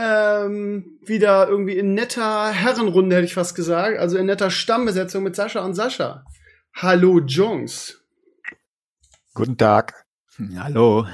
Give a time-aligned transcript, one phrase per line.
[0.00, 3.98] Ähm, wieder irgendwie in netter Herrenrunde, hätte ich fast gesagt.
[3.98, 6.24] Also in netter Stammbesetzung mit Sascha und Sascha.
[6.72, 8.00] Hallo, Jungs.
[9.34, 10.06] Guten Tag.
[10.56, 11.04] Hallo.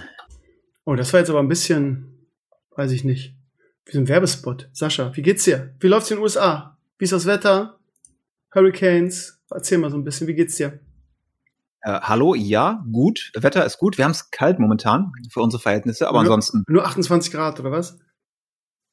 [0.84, 2.28] Oh, das war jetzt aber ein bisschen,
[2.76, 3.34] weiß ich nicht,
[3.86, 4.68] wie so ein Werbespot.
[4.73, 5.74] Sascha, wie geht's dir?
[5.80, 6.76] Wie läuft's in den USA?
[6.98, 7.78] Wie ist das Wetter?
[8.54, 9.40] Hurricanes?
[9.51, 10.78] Erzähl mal so ein bisschen, wie geht's dir?
[11.80, 13.32] Äh, hallo, ja, gut.
[13.34, 13.96] Wetter ist gut.
[13.96, 16.64] Wir haben es kalt momentan für unsere Verhältnisse, aber nur, ansonsten.
[16.68, 17.98] Nur 28 Grad, oder was?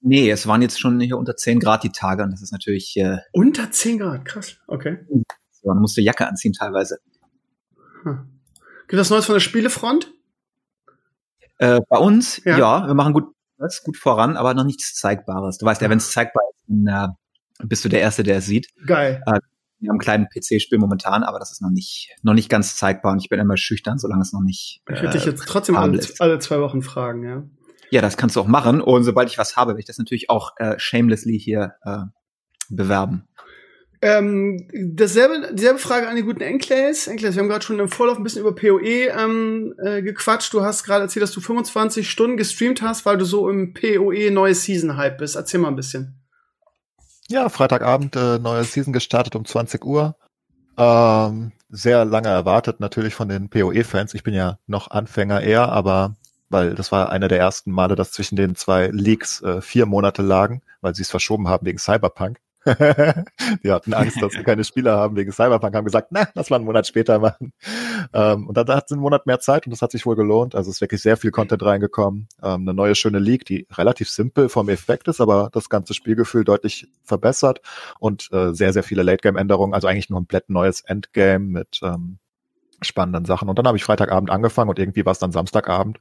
[0.01, 2.97] Nee, es waren jetzt schon hier unter 10 Grad die Tage und das ist natürlich.
[2.97, 4.57] Äh, unter 10 Grad, krass.
[4.67, 4.99] Okay.
[5.63, 6.97] Man musste Jacke anziehen teilweise.
[8.03, 8.27] Hm.
[8.87, 10.11] Gibt es Neues von der Spielefront?
[11.59, 12.57] Äh, bei uns, ja.
[12.57, 13.35] ja, wir machen gut,
[13.83, 15.59] gut voran, aber noch nichts Zeigbares.
[15.59, 18.47] Du weißt ja, wenn es zeigbar ist, dann äh, bist du der Erste, der es
[18.47, 18.67] sieht.
[18.85, 19.21] Geil.
[19.27, 19.39] Äh,
[19.81, 23.11] wir haben einen kleinen PC-Spiel momentan, aber das ist noch nicht, noch nicht ganz zeigbar
[23.13, 24.81] und ich bin immer schüchtern, solange es noch nicht.
[24.89, 27.43] Ich würde dich jetzt trotzdem alle, alle, zwei Wochen fragen, ja.
[27.91, 28.81] Ja, das kannst du auch machen.
[28.81, 31.99] Und sobald ich was habe, werde ich das natürlich auch äh, shamelessly hier äh,
[32.69, 33.27] bewerben.
[34.03, 37.05] Ähm, dasselbe, dieselbe Frage an die guten Enclays.
[37.05, 40.51] Enclays, wir haben gerade schon im Vorlauf ein bisschen über PoE ähm, äh, gequatscht.
[40.53, 44.31] Du hast gerade erzählt, dass du 25 Stunden gestreamt hast, weil du so im PoE
[44.31, 45.35] neue Season Hype bist.
[45.35, 46.19] Erzähl mal ein bisschen.
[47.27, 50.15] Ja, Freitagabend äh, neue Season gestartet um 20 Uhr.
[50.77, 54.15] Ähm, sehr lange erwartet natürlich von den PoE-Fans.
[54.15, 56.15] Ich bin ja noch Anfänger eher, aber
[56.51, 60.21] weil das war einer der ersten Male, dass zwischen den zwei Leaks äh, vier Monate
[60.21, 62.39] lagen, weil sie es verschoben haben wegen Cyberpunk.
[63.63, 66.57] die hatten Angst, dass sie keine Spieler haben wegen Cyberpunk, haben gesagt, na, lass mal
[66.57, 67.53] einen Monat später machen.
[68.13, 70.53] Ähm, und dann hat sie einen Monat mehr Zeit und das hat sich wohl gelohnt.
[70.53, 72.27] Also ist wirklich sehr viel Content reingekommen.
[72.43, 76.43] Ähm, eine neue schöne League, die relativ simpel vom Effekt ist, aber das ganze Spielgefühl
[76.43, 77.61] deutlich verbessert
[77.99, 79.73] und äh, sehr, sehr viele Late-Game-Änderungen.
[79.73, 82.19] Also eigentlich ein komplett neues Endgame mit ähm,
[82.83, 83.49] spannenden Sachen.
[83.49, 85.99] Und dann habe ich Freitagabend angefangen und irgendwie war es dann Samstagabend.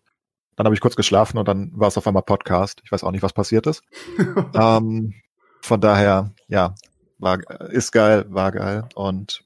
[0.57, 2.81] Dann habe ich kurz geschlafen und dann war es auf einmal Podcast.
[2.85, 3.83] Ich weiß auch nicht, was passiert ist.
[4.55, 5.15] ähm,
[5.63, 6.75] von daher, ja,
[7.19, 7.39] war,
[7.71, 9.45] ist geil, war geil und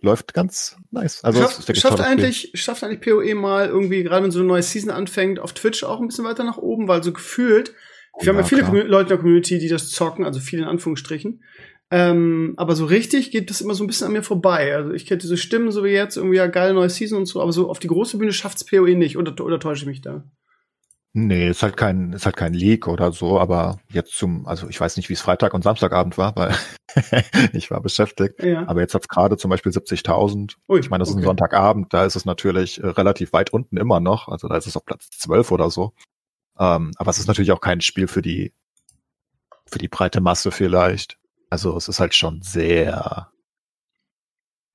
[0.00, 1.24] läuft ganz nice.
[1.24, 4.90] Also schafft, schafft eigentlich, schafft eigentlich PoE mal irgendwie, gerade wenn so eine neue Season
[4.90, 7.72] anfängt, auf Twitch auch ein bisschen weiter nach oben, weil so gefühlt,
[8.18, 8.84] wir ja, haben ja viele klar.
[8.84, 11.42] Leute in der Community, die das zocken, also viele in Anführungsstrichen.
[11.90, 14.74] Ähm, aber so richtig geht das immer so ein bisschen an mir vorbei.
[14.74, 17.40] Also ich kenne diese Stimmen so wie jetzt, irgendwie ja geile neue Season und so,
[17.40, 20.24] aber so auf die große Bühne schafft's PoE nicht, oder, oder täusche ich mich da?
[21.14, 24.78] Nee, ist halt kein, ist halt kein Leak oder so, aber jetzt zum, also ich
[24.78, 26.54] weiß nicht, wie es Freitag und Samstagabend war, weil
[27.54, 28.42] ich war beschäftigt.
[28.42, 28.68] Ja.
[28.68, 30.56] Aber jetzt hat's gerade zum Beispiel 70.000.
[30.78, 31.18] Ich meine, das okay.
[31.18, 34.28] ist ein Sonntagabend, da ist es natürlich äh, relativ weit unten immer noch.
[34.28, 35.92] Also da ist es auf Platz 12 oder so.
[36.58, 38.52] Ähm, aber es ist natürlich auch kein Spiel für die,
[39.66, 41.17] für die breite Masse vielleicht.
[41.50, 43.30] Also es ist halt schon sehr,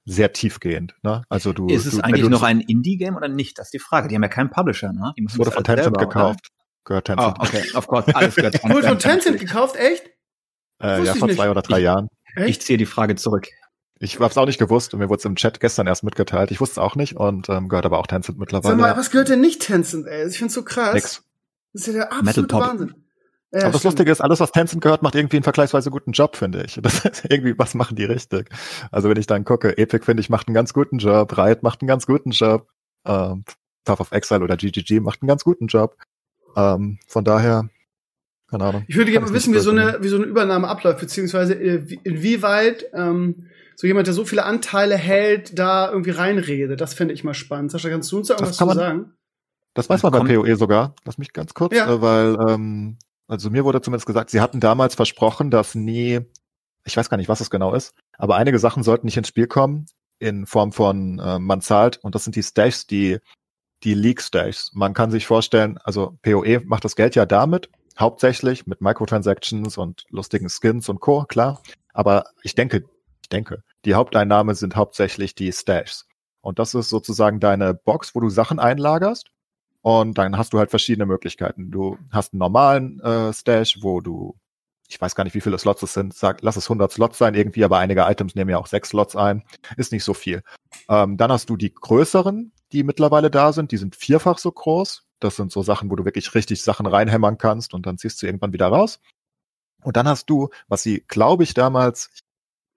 [0.06, 0.95] sehr tiefgehend.
[1.03, 1.23] Ne?
[1.29, 3.59] Also du, ist es du, eigentlich noch ein Indie-Game oder nicht?
[3.59, 4.07] Das ist die Frage.
[4.07, 5.13] Die haben ja keinen Publisher, ne?
[5.17, 6.50] Die wurde von Tencent gekauft.
[6.51, 6.63] Oder?
[6.85, 7.38] Gehört Tencent.
[7.39, 8.73] Oh, okay, of course, alles gehört Tencent.
[8.73, 10.03] Wurde von Tencent gekauft, echt?
[10.81, 12.09] Äh, ja, vor zwei oder drei ich, Jahren.
[12.35, 12.50] Echt?
[12.50, 13.47] Ich ziehe die Frage zurück.
[14.00, 16.51] Ich habe es auch nicht gewusst und mir wurde es im Chat gestern erst mitgeteilt.
[16.51, 18.75] Ich wusste es auch nicht und ähm, gehört aber auch Tencent mittlerweile.
[18.75, 20.28] Sag mal, was gehört denn nicht Tencent, ey?
[20.28, 20.94] Ich find's so krass.
[20.94, 21.23] Nix.
[21.72, 23.02] Das ist ja der absolute Wahnsinn.
[23.53, 23.91] Ja, Aber das stimmt.
[23.91, 26.75] Lustige ist, alles, was Tencent gehört, macht irgendwie einen vergleichsweise guten Job, finde ich.
[26.81, 28.49] Das ist irgendwie, was machen die richtig?
[28.91, 31.81] Also wenn ich dann gucke, Epic, finde ich, macht einen ganz guten Job, Riot macht
[31.81, 32.67] einen ganz guten Job,
[33.05, 33.43] ähm,
[33.85, 35.95] Path of Exile oder GGG macht einen ganz guten Job.
[36.55, 37.69] Ähm, von daher,
[38.49, 38.85] keine Ahnung.
[38.87, 41.85] Ich würde gerne mal wissen, wie so, eine, wie so eine Übernahme abläuft, beziehungsweise äh,
[42.03, 46.81] inwieweit ähm, so jemand, der so viele Anteile hält, da irgendwie reinredet.
[46.81, 47.71] Das fände ich mal spannend.
[47.71, 49.13] Sascha, kannst du uns da irgendwas zu sagen?
[49.75, 50.95] Das weiß man bei PoE sogar.
[51.05, 51.91] Lass mich ganz kurz, ja.
[51.91, 52.97] äh, weil ähm,
[53.28, 56.19] also mir wurde zumindest gesagt, sie hatten damals versprochen, dass nie,
[56.83, 59.47] ich weiß gar nicht, was es genau ist, aber einige Sachen sollten nicht ins Spiel
[59.47, 59.86] kommen
[60.19, 63.19] in Form von äh, man zahlt und das sind die Stashs, die
[63.83, 64.71] die League Stashs.
[64.74, 67.69] Man kann sich vorstellen, also PoE macht das Geld ja damit,
[68.00, 71.62] hauptsächlich mit Microtransactions und lustigen Skins und Co, klar,
[71.94, 72.86] aber ich denke,
[73.21, 76.07] ich denke, die Haupteinnahme sind hauptsächlich die Stashs.
[76.42, 79.32] Und das ist sozusagen deine Box, wo du Sachen einlagerst
[79.83, 81.69] und dann hast du halt verschiedene Möglichkeiten.
[81.69, 84.33] Du hast einen normalen äh, Stash, wo du,
[84.88, 87.35] ich weiß gar nicht, wie viele Slots es sind, sag, lass es 100 Slots sein
[87.35, 89.44] irgendwie, aber einige Items nehmen ja auch sechs Slots ein.
[89.75, 90.41] Ist nicht so viel.
[90.88, 93.74] Ähm, dann hast du die größeren, die mittlerweile da sind.
[93.74, 95.03] Die sind vierfach so groß.
[95.19, 98.25] Das sind so Sachen, wo du wirklich richtig Sachen reinhämmern kannst und dann ziehst du
[98.25, 99.01] irgendwann wieder raus.
[99.83, 102.09] Und dann hast du, was sie, glaube ich, damals,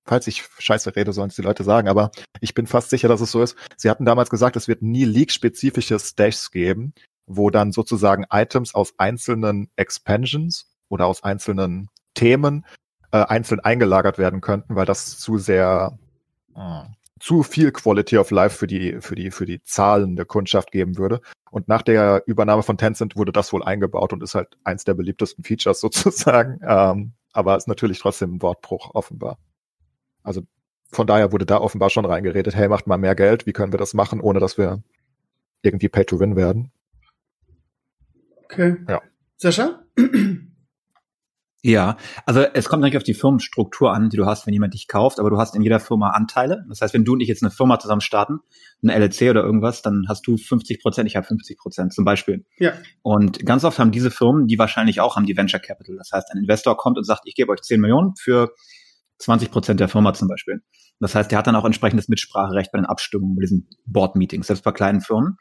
[0.06, 2.10] falls ich scheiße rede, sollen es die Leute sagen, aber
[2.40, 3.56] ich bin fast sicher, dass es so ist.
[3.76, 6.94] Sie hatten damals gesagt, es wird nie League-spezifische Stashs geben,
[7.26, 12.64] wo dann sozusagen Items aus einzelnen Expansions oder aus einzelnen Themen
[13.10, 15.98] äh, einzeln eingelagert werden könnten, weil das zu sehr
[16.54, 16.82] äh,
[17.18, 20.98] zu viel Quality of Life für die für die für die Zahlen der Kundschaft geben
[20.98, 21.20] würde.
[21.50, 24.94] Und nach der Übernahme von Tencent wurde das wohl eingebaut und ist halt eins der
[24.94, 26.60] beliebtesten Features sozusagen.
[26.66, 29.38] Ähm, aber ist natürlich trotzdem ein Wortbruch offenbar.
[30.26, 30.42] Also
[30.90, 33.78] von daher wurde da offenbar schon reingeredet, hey, macht mal mehr Geld, wie können wir
[33.78, 34.82] das machen, ohne dass wir
[35.62, 36.70] irgendwie Pay to Win werden.
[38.44, 38.76] Okay.
[38.88, 39.00] Ja.
[39.36, 39.82] Sascha?
[41.62, 44.86] Ja, also es kommt natürlich auf die Firmenstruktur an, die du hast, wenn jemand dich
[44.86, 46.64] kauft, aber du hast in jeder Firma Anteile.
[46.68, 48.38] Das heißt, wenn du und ich jetzt eine Firma zusammen starten,
[48.82, 52.44] eine LLC oder irgendwas, dann hast du 50 Prozent, ich habe 50 Prozent zum Beispiel.
[52.58, 52.72] Ja.
[53.02, 55.96] Und ganz oft haben diese Firmen, die wahrscheinlich auch haben, die Venture Capital.
[55.96, 58.52] Das heißt, ein Investor kommt und sagt, ich gebe euch 10 Millionen für
[59.18, 60.62] 20 Prozent der Firma zum Beispiel.
[61.00, 64.64] Das heißt, der hat dann auch entsprechendes Mitspracherecht bei den Abstimmungen, bei diesen Board-Meetings, selbst
[64.64, 65.36] bei kleinen Firmen.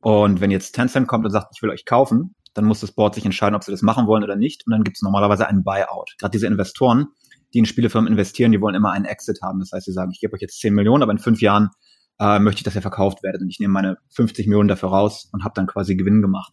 [0.00, 3.14] Und wenn jetzt Tencent kommt und sagt, ich will euch kaufen, dann muss das Board
[3.14, 4.66] sich entscheiden, ob sie das machen wollen oder nicht.
[4.66, 6.14] Und dann gibt es normalerweise einen Buyout.
[6.18, 7.08] Gerade diese Investoren,
[7.54, 9.60] die in Spielefirmen investieren, die wollen immer einen Exit haben.
[9.60, 11.70] Das heißt, sie sagen, ich gebe euch jetzt 10 Millionen, aber in fünf Jahren
[12.18, 13.42] äh, möchte ich, dass ihr verkauft werdet.
[13.42, 16.52] Und ich nehme meine 50 Millionen dafür raus und habe dann quasi Gewinn gemacht.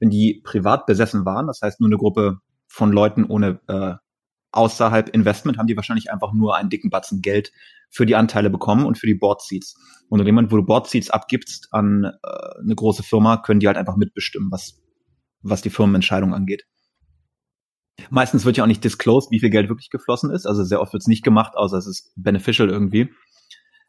[0.00, 3.94] Wenn die privat besessen waren, das heißt nur eine Gruppe von Leuten ohne äh,
[4.54, 7.52] außerhalb Investment, haben die wahrscheinlich einfach nur einen dicken Batzen Geld
[7.90, 9.76] für die Anteile bekommen und für die Board Seats.
[10.08, 13.60] Und in dem Moment, wo du Board Seats abgibst an äh, eine große Firma, können
[13.60, 14.80] die halt einfach mitbestimmen, was
[15.44, 16.66] was die Firmenentscheidung angeht.
[18.10, 20.46] Meistens wird ja auch nicht disclosed, wie viel Geld wirklich geflossen ist.
[20.46, 23.10] Also sehr oft wird es nicht gemacht, außer es ist beneficial irgendwie.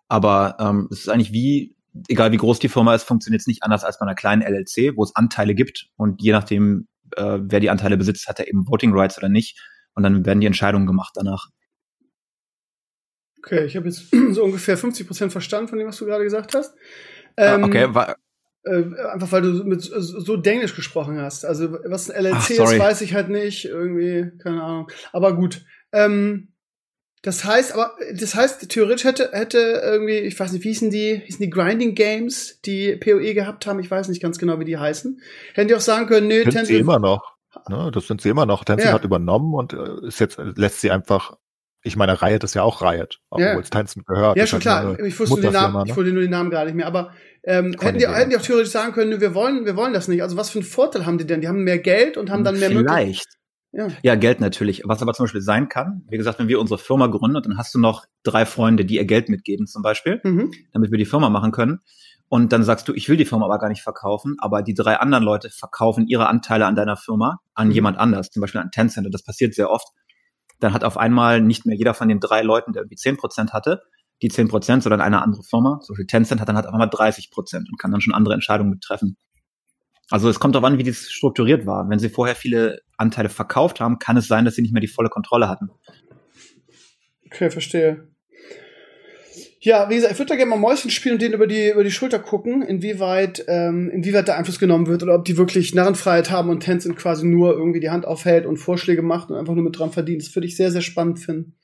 [0.07, 1.75] Aber ähm, es ist eigentlich wie,
[2.07, 4.95] egal wie groß die Firma ist, funktioniert es nicht anders als bei einer kleinen LLC,
[4.95, 8.67] wo es Anteile gibt und je nachdem, äh, wer die Anteile besitzt, hat er eben
[8.67, 9.59] Voting Rights oder nicht.
[9.95, 11.49] Und dann werden die Entscheidungen gemacht danach.
[13.39, 16.53] Okay, ich habe jetzt so ungefähr 50 Prozent verstanden von dem, was du gerade gesagt
[16.55, 16.75] hast.
[17.37, 18.15] Ah, ähm, okay, war,
[18.63, 21.45] äh, einfach weil du mit so Dänisch gesprochen hast.
[21.45, 23.65] Also was ein LLC Ach, ist, weiß ich halt nicht.
[23.65, 24.91] Irgendwie, keine Ahnung.
[25.13, 25.63] Aber gut.
[25.91, 26.49] Ähm,
[27.21, 31.21] das heißt, aber das heißt, theoretisch hätte, hätte irgendwie, ich weiß nicht, wie hießen die,
[31.25, 34.77] hießen die Grinding Games, die PoE gehabt haben, ich weiß nicht ganz genau, wie die
[34.77, 35.19] heißen.
[35.55, 37.34] Hätten die auch sagen können, nee, sie immer noch.
[37.69, 38.63] Ne, das sind sie immer noch.
[38.63, 38.93] Tencent ja.
[38.93, 41.35] hat übernommen und äh, ist jetzt, lässt sie einfach
[41.85, 43.59] ich meine, Riot ist ja auch Riot, obwohl ja.
[43.59, 44.37] es Tencent gehört.
[44.37, 44.99] Ja, schon klar.
[45.01, 45.83] Ich wusste, den Namen, ne?
[45.85, 46.87] ich wusste nur den Namen gar nicht mehr.
[46.87, 47.11] Aber
[47.43, 50.23] ähm, hätten, die, hätten die auch theoretisch sagen können, wir wollen, wir wollen das nicht.
[50.23, 51.41] Also was für einen Vorteil haben die denn?
[51.41, 53.27] Die haben mehr Geld und haben dann mehr Vielleicht.
[53.71, 53.89] Ja.
[54.01, 54.81] ja, Geld natürlich.
[54.85, 57.75] Was aber zum Beispiel sein kann, wie gesagt, wenn wir unsere Firma gründen, dann hast
[57.75, 60.51] du noch drei Freunde, die ihr Geld mitgeben zum Beispiel, mhm.
[60.73, 61.81] damit wir die Firma machen können.
[62.27, 64.97] Und dann sagst du, ich will die Firma aber gar nicht verkaufen, aber die drei
[64.97, 67.73] anderen Leute verkaufen ihre Anteile an deiner Firma an mhm.
[67.73, 69.05] jemand anders, zum Beispiel an Tencent.
[69.05, 69.87] Und das passiert sehr oft.
[70.59, 73.53] Dann hat auf einmal nicht mehr jeder von den drei Leuten, der irgendwie zehn Prozent
[73.53, 73.81] hatte,
[74.21, 76.87] die 10 Prozent, sondern eine andere Firma, so wie Tencent hat dann halt einfach mal
[76.87, 79.17] 30 Prozent und kann dann schon andere Entscheidungen mittreffen.
[80.09, 81.89] Also es kommt darauf an, wie das strukturiert war.
[81.89, 84.87] Wenn sie vorher viele Anteile verkauft haben, kann es sein, dass sie nicht mehr die
[84.87, 85.69] volle Kontrolle hatten.
[87.25, 88.07] Okay, verstehe.
[89.65, 91.83] Ja, wie gesagt, ich würde da gerne mal Mäuschen spielen und denen über die, über
[91.83, 96.29] die Schulter gucken, inwieweit, ähm, inwieweit da Einfluss genommen wird oder ob die wirklich Narrenfreiheit
[96.29, 99.63] haben und Tencent quasi nur irgendwie die Hand aufhält und Vorschläge macht und einfach nur
[99.63, 100.21] mit dran verdient.
[100.21, 101.55] Das würde ich sehr, sehr spannend finden.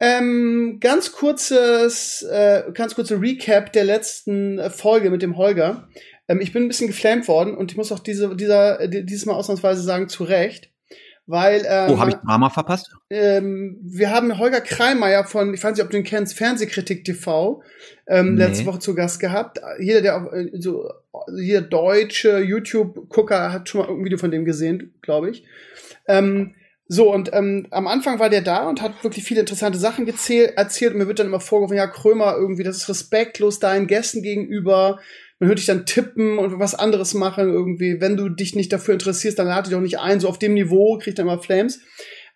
[0.00, 5.88] Ähm, ganz kurzes, äh, ganz kurze Recap der letzten äh, Folge mit dem Holger.
[6.26, 9.26] Ähm, ich bin ein bisschen geflamed worden und ich muss auch diese, dieser, äh, dieses
[9.26, 10.72] Mal ausnahmsweise sagen, zu Recht.
[11.26, 12.90] Weil, ähm, oh, habe ich Drama verpasst?
[13.08, 17.62] Ähm, wir haben Holger Kreimeier von, ich weiß nicht, ob du ihn kennst, Fernsehkritik TV,
[18.08, 18.44] ähm, nee.
[18.44, 19.60] letzte Woche zu Gast gehabt.
[19.78, 20.90] Jeder, der auf, äh, so,
[21.36, 25.44] jeder deutsche YouTube-Gucker hat schon mal ein Video von dem gesehen, glaube ich.
[26.08, 26.54] Ähm,
[26.92, 30.54] so, und ähm, am Anfang war der da und hat wirklich viele interessante Sachen gezählt,
[30.56, 30.92] erzählt.
[30.92, 34.98] Und mir wird dann immer vorgeworfen, ja, Krömer, irgendwie, das ist respektlos deinen Gästen gegenüber.
[35.40, 38.00] Man hört dich dann tippen und was anderes machen, irgendwie.
[38.00, 40.20] Wenn du dich nicht dafür interessierst, dann lade dich auch nicht ein.
[40.20, 41.80] So auf dem Niveau kriegt er immer Flames.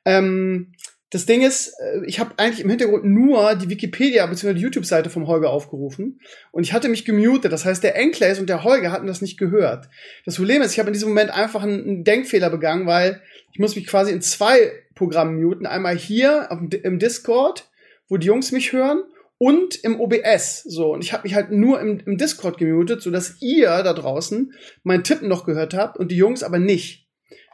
[0.05, 0.73] Ähm,
[1.15, 4.55] das Ding ist, äh, ich habe eigentlich im Hintergrund nur die Wikipedia bzw.
[4.55, 6.19] die YouTube-Seite vom Holger aufgerufen
[6.51, 7.53] und ich hatte mich gemutet.
[7.53, 9.89] Das heißt, der Enclays und der Holger hatten das nicht gehört.
[10.25, 13.77] Das Problem ist, ich habe in diesem Moment einfach einen Denkfehler begangen, weil ich muss
[13.77, 15.67] mich quasi in zwei Programmen muten.
[15.67, 16.49] Einmal hier
[16.83, 17.71] im Discord,
[18.09, 19.05] wo die Jungs mich hören,
[19.39, 20.63] und im OBS.
[20.65, 24.53] So, und ich habe mich halt nur im, im Discord gemutet, sodass ihr da draußen
[24.83, 27.09] mein Tippen noch gehört habt und die Jungs aber nicht.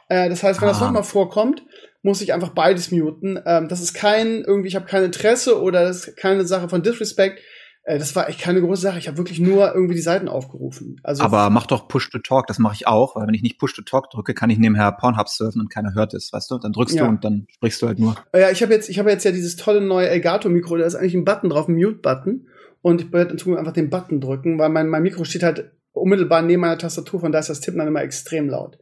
[0.09, 0.71] Äh, das heißt, wenn ah.
[0.71, 1.63] das nochmal vorkommt,
[2.03, 3.39] muss ich einfach beides muten.
[3.45, 6.83] Ähm, das ist kein, irgendwie, ich habe kein Interesse oder das ist keine Sache von
[6.83, 7.39] Disrespect.
[7.83, 8.99] Äh, das war echt keine große Sache.
[8.99, 10.99] Ich habe wirklich nur irgendwie die Seiten aufgerufen.
[11.03, 14.33] Also Aber mach doch Push-to-Talk, das mache ich auch, weil wenn ich nicht Push-to-Talk drücke,
[14.33, 16.57] kann ich nebenher Pornhub surfen und keiner hört es, weißt du?
[16.59, 17.03] Dann drückst Ja.
[17.03, 18.15] du und dann sprichst du halt nur.
[18.35, 21.15] Ja, ich habe jetzt, ich habe jetzt ja dieses tolle neue Elgato-Mikro, da ist eigentlich
[21.15, 22.47] ein Button drauf, ein Mute-Button.
[22.83, 25.71] Und ich werde in Zukunft einfach den Button drücken, weil mein, mein Mikro steht halt
[25.93, 28.77] unmittelbar neben meiner Tastatur, von da ist das Tippen dann immer extrem laut.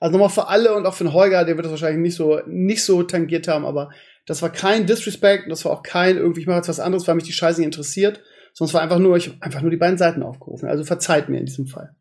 [0.00, 2.40] Also nochmal für alle und auch für den Holger, der wird das wahrscheinlich nicht so,
[2.46, 3.90] nicht so tangiert haben, aber
[4.26, 7.06] das war kein Disrespect und das war auch kein irgendwie, ich mache jetzt was anderes,
[7.06, 8.22] weil mich die Scheiße nicht interessiert,
[8.60, 10.68] es war einfach nur, ich hab einfach nur die beiden Seiten aufgerufen.
[10.68, 11.94] Also verzeiht mir in diesem Fall.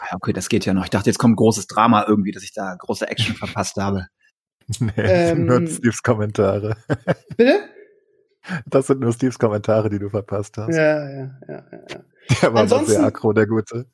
[0.00, 0.84] Ah, Okay, das geht ja noch.
[0.84, 4.06] Ich dachte, jetzt kommt großes Drama irgendwie, dass ich da große Action verpasst habe.
[4.80, 6.76] Nee, Ähm, nur Steves Kommentare.
[7.36, 7.60] Bitte?
[8.66, 10.74] Das sind nur Steves Kommentare, die du verpasst hast.
[10.76, 12.00] Ja, ja, ja, ja.
[12.42, 13.86] Der war Ansonsten- sehr aggro, der Gute.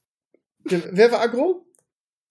[0.65, 1.64] Wer war aggro?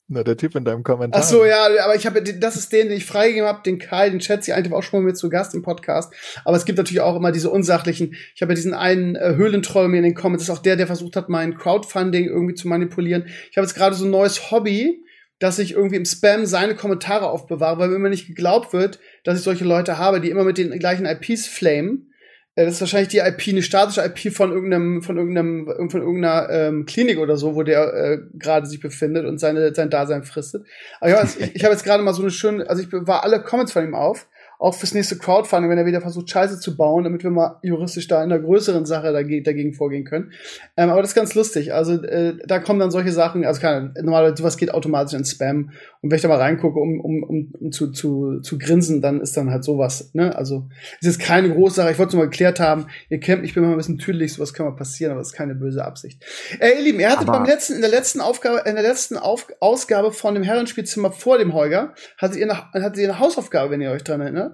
[0.08, 1.22] Na, der Typ in deinem Kommentar.
[1.22, 4.10] Ach so, ja, aber ich habe, das ist den, den ich freigegeben habe, den Kai,
[4.10, 6.14] den schätze ich, eigentlich war auch schon mal mit zu Gast im Podcast.
[6.44, 8.16] Aber es gibt natürlich auch immer diese unsachlichen.
[8.36, 10.76] Ich habe ja diesen einen äh, Höhlentroll mir in den Comments, das ist auch der,
[10.76, 13.28] der versucht hat, mein Crowdfunding irgendwie zu manipulieren.
[13.50, 15.04] Ich habe jetzt gerade so ein neues Hobby,
[15.40, 19.38] dass ich irgendwie im Spam seine Kommentare aufbewahre, weil mir immer nicht geglaubt wird, dass
[19.38, 22.13] ich solche Leute habe, die immer mit den gleichen IPs flamen.
[22.56, 26.50] Äh, Das ist wahrscheinlich die IP, eine statische IP von irgendeinem, von irgendeinem, von irgendeiner
[26.50, 30.66] ähm, Klinik oder so, wo der äh, gerade sich befindet und seine, sein Dasein fristet.
[31.00, 33.42] Aber ich, ich, ich habe jetzt gerade mal so eine schöne, also ich war alle
[33.42, 34.28] Comments von ihm auf,
[34.64, 38.08] auch fürs nächste Crowdfunding, wenn er wieder versucht, Scheiße zu bauen, damit wir mal juristisch
[38.08, 40.32] da in einer größeren Sache dagegen, dagegen vorgehen können.
[40.78, 41.74] Ähm, aber das ist ganz lustig.
[41.74, 45.72] Also äh, da kommen dann solche Sachen, also keine, normalerweise sowas geht automatisch in Spam.
[46.02, 49.20] Und wenn ich da mal reingucke, um, um, um, um zu, zu, zu grinsen, dann
[49.20, 50.12] ist dann halt sowas.
[50.14, 50.34] Ne?
[50.36, 50.70] Also
[51.02, 51.92] es ist keine große Sache.
[51.92, 52.86] Ich wollte es nur mal geklärt haben.
[53.10, 55.30] Ihr kennt mich, ich bin mal ein bisschen tüdelig, sowas kann mal passieren, aber das
[55.30, 56.24] ist keine böse Absicht.
[56.60, 59.18] Äh, ihr Lieben, ihr hattet Aber- beim letzten, in der letzten Aufgabe, in der letzten
[59.18, 63.72] Auf Ausgabe von dem Herrenspielzimmer vor dem Holger, hattet ihr, eine, hattet ihr eine Hausaufgabe,
[63.72, 64.53] wenn ihr euch dran erinnert.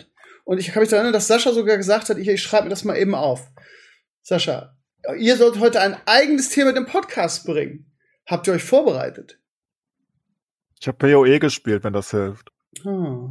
[0.50, 2.70] Und ich kann mich daran erinnern, dass Sascha sogar gesagt hat, ich, ich schreibe mir
[2.72, 3.52] das mal eben auf.
[4.24, 4.76] Sascha,
[5.16, 7.86] ihr sollt heute ein eigenes Thema mit dem Podcast bringen.
[8.26, 9.38] Habt ihr euch vorbereitet?
[10.82, 12.52] Ich habe PoE gespielt, wenn das hilft.
[12.84, 13.30] Ah,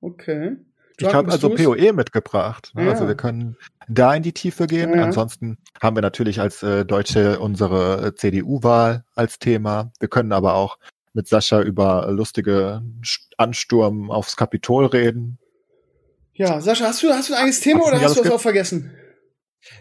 [0.00, 0.56] okay.
[0.90, 1.62] Ich Drunken, habe also du's?
[1.62, 2.72] PoE mitgebracht.
[2.74, 2.86] ne?
[2.86, 2.90] Ja.
[2.90, 3.56] Also wir können
[3.86, 4.92] da in die Tiefe gehen.
[4.92, 5.04] Ja.
[5.04, 9.92] Ansonsten haben wir natürlich als äh, Deutsche unsere äh, CDU-Wahl als Thema.
[10.00, 10.78] Wir können aber auch
[11.12, 12.82] mit Sascha über lustige
[13.36, 15.38] Ansturm aufs Kapitol reden.
[16.36, 18.40] Ja, Sascha, hast du, hast du ein eigenes Thema oder hast du was ge- auch
[18.40, 18.92] vergessen?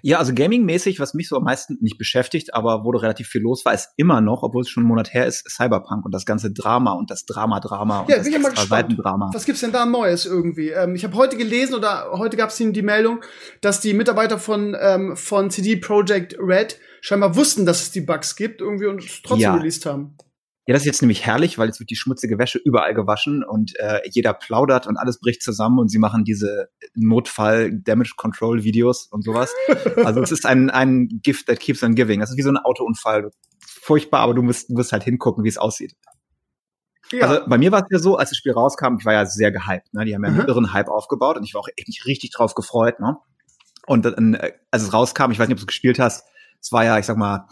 [0.01, 3.65] Ja, also Gaming-mäßig, was mich so am meisten nicht beschäftigt, aber wo relativ viel los
[3.65, 6.51] war, ist immer noch, obwohl es schon einen Monat her ist, Cyberpunk und das ganze
[6.51, 8.97] Drama und das Drama-Drama und Ja, das bin ich mal gespannt.
[9.33, 10.69] Was gibt's denn da Neues irgendwie?
[10.69, 13.21] Ähm, ich habe heute gelesen oder heute gab es die Meldung,
[13.61, 18.35] dass die Mitarbeiter von, ähm, von CD Projekt Red scheinbar wussten, dass es die Bugs
[18.35, 19.55] gibt irgendwie und es trotzdem Ja.
[19.55, 20.17] released haben.
[20.67, 23.77] Ja, das ist jetzt nämlich herrlich, weil jetzt wird die schmutzige Wäsche überall gewaschen und
[23.79, 29.51] äh, jeder plaudert und alles bricht zusammen und sie machen diese Notfall-Damage-Control-Videos und sowas.
[30.03, 32.19] Also es ist ein, ein Gift that keeps on giving.
[32.19, 33.31] Das ist wie so ein Autounfall.
[33.59, 35.95] Furchtbar, aber du musst, musst halt hingucken, wie es aussieht.
[37.11, 37.27] Ja.
[37.27, 39.51] Also bei mir war es ja so, als das Spiel rauskam, ich war ja sehr
[39.51, 39.93] gehypt.
[39.93, 40.05] Ne?
[40.05, 40.47] Die haben ja einen Mhm.
[40.47, 42.99] irren Hype aufgebaut und ich war auch echt nicht richtig drauf gefreut.
[42.99, 43.17] Ne?
[43.85, 46.25] Und dann, äh, als es rauskam, ich weiß nicht, ob du es gespielt hast,
[46.59, 47.47] es war ja, ich sag mal,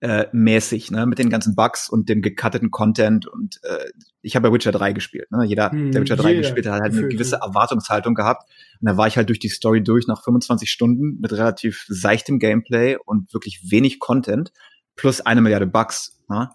[0.00, 3.86] äh, mäßig, ne, mit den ganzen Bugs und dem gecutteten Content und äh,
[4.20, 5.44] ich habe ja Witcher 3 gespielt, ne?
[5.44, 7.36] Jeder, Hm, der Witcher 3 jeder gespielt hat, hat halt eine gewisse.
[7.36, 8.42] Erwartungshaltung gehabt
[8.80, 12.38] und da war ich halt durch die Story durch nach 25 Stunden mit relativ seichtem
[12.38, 14.52] Gameplay und wirklich wenig Content
[14.96, 16.50] plus eine Milliarde Bugs, ne?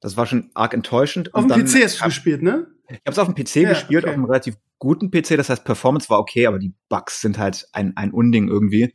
[0.00, 1.34] Das war schon arg enttäuschend.
[1.34, 2.66] Auf Und dem PC hast du gespielt, ne?
[2.88, 4.10] ich habe es auf dem PC Ja, gespielt, okay.
[4.10, 5.36] auf einem relativ guten PC.
[5.36, 8.94] Das heißt, Performance war okay, aber die Bugs sind halt ein, ein Unding irgendwie.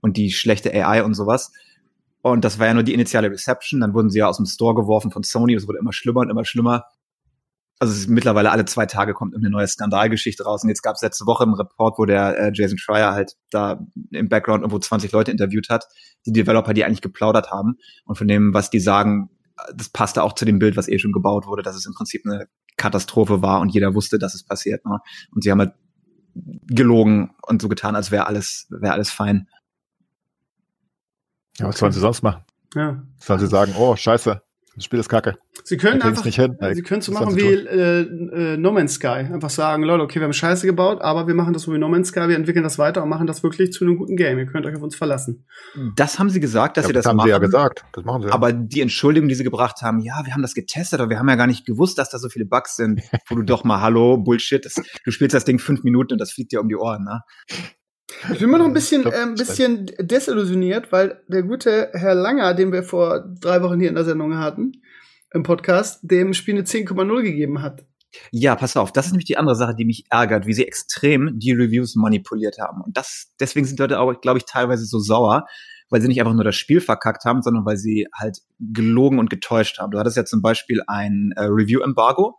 [0.00, 1.52] Und die schlechte AI und sowas.
[2.24, 3.80] Und das war ja nur die initiale Reception.
[3.80, 5.54] Dann wurden sie ja aus dem Store geworfen von Sony.
[5.54, 6.86] Das wurde immer schlimmer und immer schlimmer.
[7.78, 10.62] Also es ist mittlerweile alle zwei Tage kommt eine neue Skandalgeschichte raus.
[10.62, 13.86] Und jetzt gab es letzte Woche im Report, wo der äh, Jason Schreier halt da
[14.10, 15.84] im Background irgendwo 20 Leute interviewt hat,
[16.24, 17.76] die Developer, die eigentlich geplaudert haben.
[18.06, 19.28] Und von dem, was die sagen,
[19.76, 22.22] das passte auch zu dem Bild, was eh schon gebaut wurde, dass es im Prinzip
[22.24, 22.46] eine
[22.78, 24.86] Katastrophe war und jeder wusste, dass es passiert.
[24.86, 24.98] Ne?
[25.34, 25.74] Und sie haben halt
[26.34, 29.46] gelogen und so getan, als wäre alles, wäre alles fein.
[31.58, 32.44] Ja, was sollen sie sonst machen?
[32.74, 33.02] Ja.
[33.18, 34.42] Sollen sie sagen, oh, scheiße,
[34.74, 35.36] das Spiel ist kacke.
[35.62, 36.56] Sie können einfach, nicht hin.
[36.72, 39.06] Sie können so machen wie äh, äh, No Man's Sky.
[39.32, 41.88] Einfach sagen, Leute, okay, wir haben Scheiße gebaut, aber wir machen das so wie No
[41.88, 44.36] Man's Sky, wir entwickeln das weiter und machen das wirklich zu einem guten Game.
[44.38, 45.46] Ihr könnt euch auf uns verlassen.
[45.94, 47.28] Das haben sie gesagt, dass ja, sie das, haben machen.
[47.28, 47.84] sie ja gesagt.
[47.92, 48.34] Das machen sie ja.
[48.34, 51.28] Aber die Entschuldigung, die sie gebracht haben, ja, wir haben das getestet, aber wir haben
[51.28, 53.00] ja gar nicht gewusst, dass da so viele Bugs sind.
[53.28, 56.32] Wo du doch mal, hallo, Bullshit, das, du spielst das Ding fünf Minuten und das
[56.32, 57.20] fliegt dir um die Ohren, ne?
[58.32, 61.90] Ich bin immer noch ein bisschen, Ich glaub, äh, ein bisschen desillusioniert, weil der gute
[61.92, 64.82] Herr Langer, den wir vor drei Wochen hier in der Sendung hatten,
[65.32, 67.84] im Podcast, dem Spiel eine 10,0 gegeben hat.
[68.30, 71.38] Ja, pass auf, das ist nämlich die andere Sache, die mich ärgert, wie sie extrem
[71.38, 72.80] die Reviews manipuliert haben.
[72.82, 75.46] Und das, deswegen sind Leute auch, glaube ich, teilweise so sauer,
[75.90, 79.30] weil sie nicht einfach nur das Spiel verkackt haben, sondern weil sie halt gelogen und
[79.30, 79.90] getäuscht haben.
[79.90, 82.38] Du hattest ja zum Beispiel ein äh, Review-Embargo,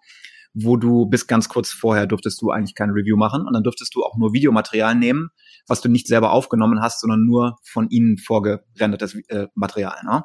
[0.55, 3.93] wo du bis ganz kurz vorher durftest du eigentlich kein Review machen und dann durftest
[3.93, 5.29] du auch nur Videomaterial nehmen,
[5.67, 9.97] was du nicht selber aufgenommen hast, sondern nur von ihnen vorgerendertes äh, Material.
[10.05, 10.23] Ne?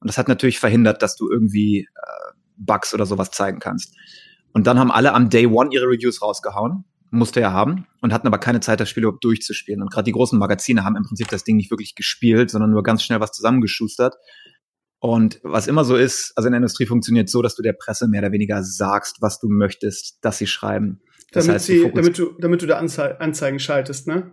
[0.00, 3.94] Und das hat natürlich verhindert, dass du irgendwie äh, Bugs oder sowas zeigen kannst.
[4.52, 6.84] Und dann haben alle am Day One ihre Reviews rausgehauen
[7.14, 9.82] musste er haben und hatten aber keine Zeit, das Spiel überhaupt durchzuspielen.
[9.82, 12.82] Und gerade die großen Magazine haben im Prinzip das Ding nicht wirklich gespielt, sondern nur
[12.82, 14.14] ganz schnell was zusammengeschustert.
[15.04, 18.08] Und was immer so ist, also in der Industrie funktioniert so, dass du der Presse
[18.08, 21.02] mehr oder weniger sagst, was du möchtest, dass sie schreiben.
[21.30, 24.32] Das damit, heißt, sie, damit, du, damit du da Anzeigen schaltest, ne?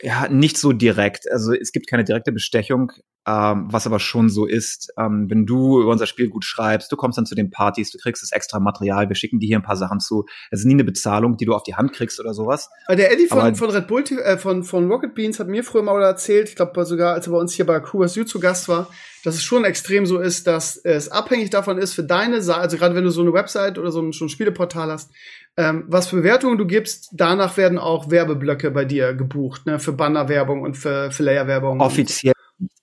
[0.00, 1.30] Ja, nicht so direkt.
[1.30, 2.92] Also es gibt keine direkte Bestechung,
[3.26, 4.92] ähm, was aber schon so ist.
[4.96, 7.98] Ähm, wenn du über unser Spiel gut schreibst, du kommst dann zu den Partys, du
[7.98, 10.24] kriegst das extra Material, wir schicken dir hier ein paar Sachen zu.
[10.52, 12.70] Es ist nie eine Bezahlung, die du auf die Hand kriegst oder sowas.
[12.88, 16.00] Der Eddie von, von Red Bull, äh, von, von Rocket Beans hat mir früher mal
[16.00, 18.88] erzählt, ich glaube sogar, als er bei uns hier bei Kuba Süd zu Gast war,
[19.24, 22.76] dass es schon extrem so ist, dass es abhängig davon ist, für deine Seite, also
[22.76, 25.10] gerade wenn du so eine Website oder so ein, schon ein Spieleportal hast,
[25.56, 29.92] ähm, was für Bewertungen du gibst, danach werden auch Werbeblöcke bei dir gebucht, ne, für
[29.92, 31.80] Bannerwerbung und für, für Layerwerbung.
[31.80, 32.34] Offiziell,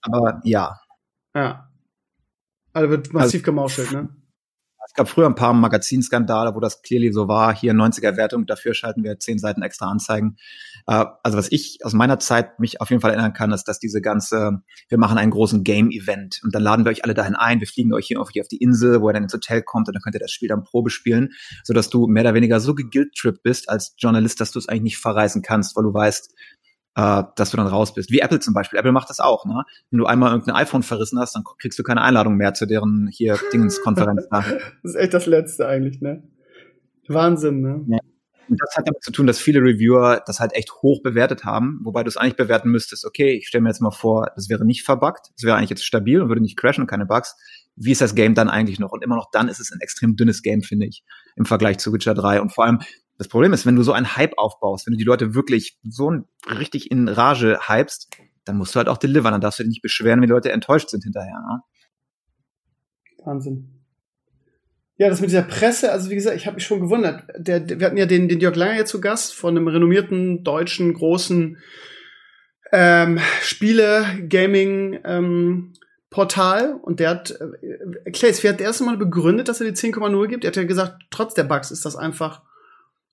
[0.02, 0.78] aber ja.
[1.34, 1.70] Ja.
[2.72, 4.08] Also wird massiv also, gemauschelt, ne?
[4.96, 7.54] Gab früher ein paar Magazinskandale, wo das clearly so war.
[7.54, 10.36] Hier 90er Wertung, dafür schalten wir zehn Seiten extra Anzeigen.
[10.86, 13.78] Äh, also was ich aus meiner Zeit mich auf jeden Fall erinnern kann, ist, dass
[13.78, 17.60] diese ganze, wir machen einen großen Game-Event und dann laden wir euch alle dahin ein.
[17.60, 20.02] Wir fliegen euch hier auf, die Insel, wo ihr dann ins Hotel kommt und dann
[20.02, 21.28] könnt ihr das Spiel dann Probe spielen,
[21.62, 24.98] sodass du mehr oder weniger so geguilt-trip bist als Journalist, dass du es eigentlich nicht
[24.98, 26.32] verreißen kannst, weil du weißt,
[26.96, 28.10] äh, dass du dann raus bist.
[28.10, 28.78] Wie Apple zum Beispiel.
[28.78, 29.44] Apple macht das auch.
[29.44, 29.62] Ne?
[29.90, 33.08] Wenn du einmal irgendein iPhone verrissen hast, dann kriegst du keine Einladung mehr zu deren
[33.12, 34.26] hier Dingenskonferenz.
[34.30, 34.46] das
[34.82, 36.22] ist echt das Letzte eigentlich, ne?
[37.08, 37.84] Wahnsinn, ne?
[37.86, 37.98] Ja.
[38.48, 41.80] Und das hat damit zu tun, dass viele Reviewer das halt echt hoch bewertet haben,
[41.82, 44.64] wobei du es eigentlich bewerten müsstest, okay, ich stelle mir jetzt mal vor, das wäre
[44.64, 47.36] nicht verbuggt, es wäre eigentlich jetzt stabil und würde nicht crashen und keine Bugs.
[47.74, 48.92] Wie ist das Game dann eigentlich noch?
[48.92, 51.92] Und immer noch dann ist es ein extrem dünnes Game, finde ich, im Vergleich zu
[51.92, 52.40] Witcher 3.
[52.40, 52.80] Und vor allem,
[53.18, 56.12] das Problem ist, wenn du so einen Hype aufbaust, wenn du die Leute wirklich so
[56.58, 59.32] richtig in Rage hypst, dann musst du halt auch delivern.
[59.32, 61.40] Dann darfst du dich nicht beschweren, wenn die Leute enttäuscht sind hinterher.
[61.40, 61.60] Ne?
[63.24, 63.72] Wahnsinn.
[64.98, 67.24] Ja, das mit dieser Presse, also wie gesagt, ich habe mich schon gewundert.
[67.36, 71.58] Der, wir hatten ja den, den Jörg Langer zu Gast von einem renommierten deutschen großen
[72.72, 75.72] ähm, Spiele-Gaming ähm,
[76.82, 80.28] und der hat, äh, Claes, wie hat der erste Mal begründet, dass er die 10,0
[80.28, 80.44] gibt?
[80.44, 82.40] Er hat ja gesagt, trotz der Bugs ist das einfach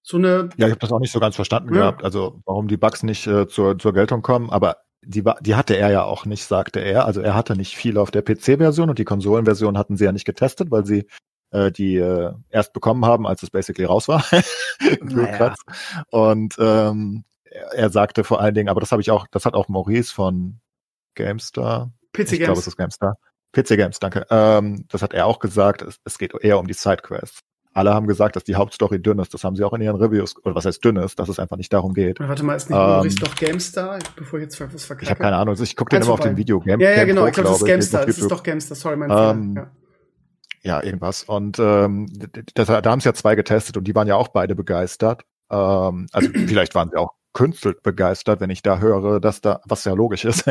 [0.03, 0.49] so eine.
[0.57, 1.81] Ja, ich habe das auch nicht so ganz verstanden ja.
[1.81, 5.75] gehabt, also warum die Bugs nicht äh, zur, zur Geltung kommen, aber die, die hatte
[5.75, 7.05] er ja auch nicht, sagte er.
[7.05, 10.25] Also er hatte nicht viel auf der PC-Version und die Konsolenversion hatten sie ja nicht
[10.25, 11.07] getestet, weil sie
[11.51, 14.23] äh, die äh, erst bekommen haben, als es basically raus war.
[15.01, 15.55] naja.
[16.09, 19.53] Und ähm, er, er sagte vor allen Dingen, aber das habe ich auch, das hat
[19.53, 20.59] auch Maurice von
[21.15, 21.91] GameStar.
[22.11, 22.31] PC Games.
[22.31, 23.17] Ich glaube, es ist GameStar.
[23.53, 24.25] PC Games, danke.
[24.29, 25.81] Ähm, das hat er auch gesagt.
[25.81, 27.41] Es, es geht eher um die Sidequests
[27.73, 29.33] alle haben gesagt, dass die Hauptstory dünn ist.
[29.33, 31.57] Das haben sie auch in ihren Reviews, oder was heißt dünn ist, dass es einfach
[31.57, 32.19] nicht darum geht.
[32.19, 35.05] Warte mal, ist nicht ähm, doch GameStar, bevor ich jetzt was verkacke?
[35.05, 36.59] Ich habe keine Ahnung, also ich gucke den immer auf dem Video.
[36.59, 39.11] Game, ja, ja, genau, ich glaube, das ist GameStar, es ist doch GameStar, sorry, mein
[39.11, 39.71] ähm, ja.
[40.61, 41.23] ja, irgendwas.
[41.23, 42.07] Und ähm,
[42.53, 45.23] das, da haben sie ja zwei getestet und die waren ja auch beide begeistert.
[45.49, 49.83] Ähm, also vielleicht waren sie auch künstelt begeistert, wenn ich da höre, dass da, was
[49.85, 50.45] ja logisch ist,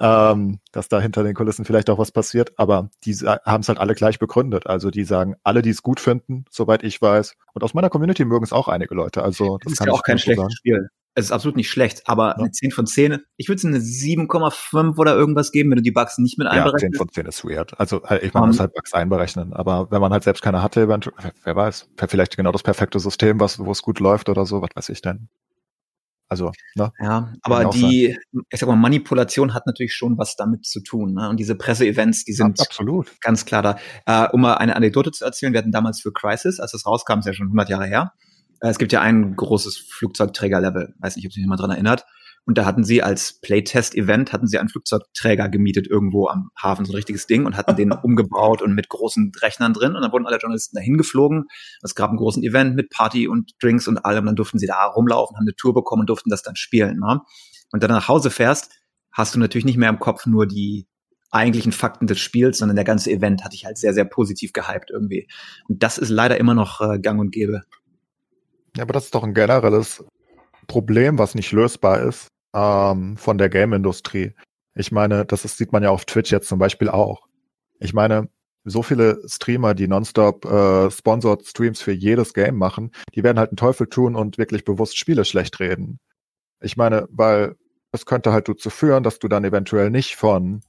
[0.00, 3.78] ähm, dass da hinter den Kulissen vielleicht auch was passiert, aber die haben es halt
[3.78, 4.66] alle gleich begründet.
[4.66, 7.36] Also die sagen, alle, die es gut finden, soweit ich weiß.
[7.54, 9.22] Und aus meiner Community mögen es auch einige Leute.
[9.22, 10.54] Also das, das ist ja auch kein schlechtes sagen.
[10.54, 10.88] Spiel.
[11.18, 12.34] Es ist absolut nicht schlecht, aber ja.
[12.34, 15.90] eine 10 von 10, ich würde es eine 7,5 oder irgendwas geben, wenn du die
[15.90, 16.82] Bugs nicht mit einberechnest.
[16.82, 17.80] Ja, 10 von 10 ist weird.
[17.80, 20.62] Also äh, ich man um, muss halt Bugs einberechnen, aber wenn man halt selbst keine
[20.62, 24.60] hatte, wer weiß, vielleicht genau das perfekte System, was, wo es gut läuft oder so,
[24.60, 25.30] was weiß ich denn.
[26.28, 26.92] Also, ne?
[27.00, 28.42] Ja, aber die, sein.
[28.50, 31.14] ich sag mal, Manipulation hat natürlich schon was damit zu tun.
[31.14, 31.28] Ne?
[31.28, 33.78] Und diese Presseevents, die sind ja, absolut ganz klar da.
[34.06, 37.20] Äh, um mal eine Anekdote zu erzählen, wir hatten damals für Crisis, als es rauskam,
[37.20, 38.12] ist ja schon 100 Jahre her.
[38.60, 42.06] Äh, es gibt ja ein großes Flugzeugträgerlevel, weiß nicht, ob sich jemand dran erinnert.
[42.46, 46.92] Und da hatten sie als Playtest-Event, hatten sie einen Flugzeugträger gemietet irgendwo am Hafen, so
[46.92, 49.96] ein richtiges Ding, und hatten den umgebaut und mit großen Rechnern drin.
[49.96, 51.46] Und dann wurden alle Journalisten dahin geflogen.
[51.82, 54.26] Es gab einen großen Event mit Party und Drinks und allem.
[54.26, 57.00] Dann durften sie da rumlaufen, haben eine Tour bekommen und durften das dann spielen.
[57.00, 57.20] Ne?
[57.72, 58.70] Und dann nach Hause fährst,
[59.10, 60.86] hast du natürlich nicht mehr im Kopf nur die
[61.32, 64.92] eigentlichen Fakten des Spiels, sondern der ganze Event hat dich halt sehr, sehr positiv gehypt
[64.92, 65.26] irgendwie.
[65.68, 67.62] Und das ist leider immer noch äh, gang und gäbe.
[68.76, 70.04] Ja, aber das ist doch ein generelles
[70.68, 74.32] Problem, was nicht lösbar ist ähm, von der Game-Industrie.
[74.74, 77.26] Ich meine, das ist, sieht man ja auf Twitch jetzt zum Beispiel auch.
[77.78, 78.28] Ich meine,
[78.64, 83.50] so viele Streamer, die nonstop äh, Sponsored Streams für jedes Game machen, die werden halt
[83.50, 86.00] einen Teufel tun und wirklich bewusst Spiele schlecht reden.
[86.60, 87.56] Ich meine, weil
[87.92, 90.62] das könnte halt dazu führen, dass du dann eventuell nicht von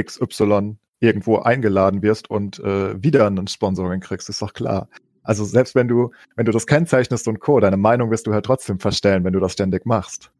[0.00, 4.88] XY irgendwo eingeladen wirst und äh, wieder ein Sponsoring kriegst, ist doch klar.
[5.22, 8.44] Also selbst wenn du, wenn du das kennzeichnest und Co., deine Meinung wirst du halt
[8.44, 10.32] trotzdem verstellen, wenn du das ständig machst.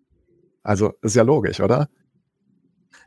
[0.69, 1.89] Also ist ja logisch, oder?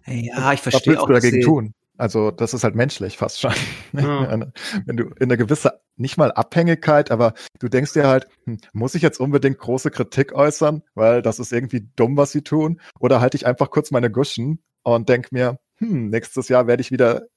[0.07, 1.07] Ja, ich verstehe auch.
[1.07, 1.73] Was willst du dagegen tun?
[1.95, 3.53] Also das ist halt menschlich fast schon.
[3.93, 4.47] Ja.
[4.87, 8.95] Wenn du in einer gewissen, nicht mal Abhängigkeit, aber du denkst dir halt, hm, muss
[8.95, 12.81] ich jetzt unbedingt große Kritik äußern, weil das ist irgendwie dumm, was sie tun?
[12.99, 16.89] Oder halte ich einfach kurz meine Guschen und denk mir, hm, nächstes Jahr werde ich
[16.89, 17.27] wieder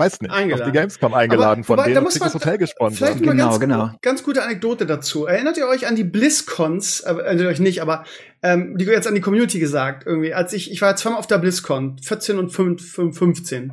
[0.00, 0.62] weiß nicht, eingeladen.
[0.62, 2.98] auf die Gamescom eingeladen, Aber, von denen muss man, Hotel gesponsert.
[2.98, 3.90] Vielleicht genau, ganz, genau.
[4.02, 5.26] ganz gute Anekdote dazu.
[5.26, 7.00] Erinnert ihr euch an die BlizzCons?
[7.00, 8.04] Äh, erinnert ihr euch nicht, aber
[8.42, 10.34] ähm, die jetzt an die Community gesagt irgendwie.
[10.34, 13.72] Als ich, ich war zweimal auf der BlizzCon, 14 und 15.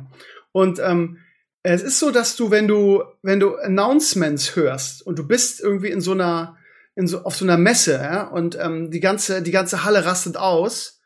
[0.52, 1.18] Und ähm,
[1.62, 5.90] es ist so, dass du, wenn du, wenn du Announcements hörst und du bist irgendwie
[5.90, 6.56] in so einer,
[6.94, 10.36] in so, auf so einer Messe, ja, und ähm, die ganze, die ganze Halle rastet
[10.36, 10.97] aus,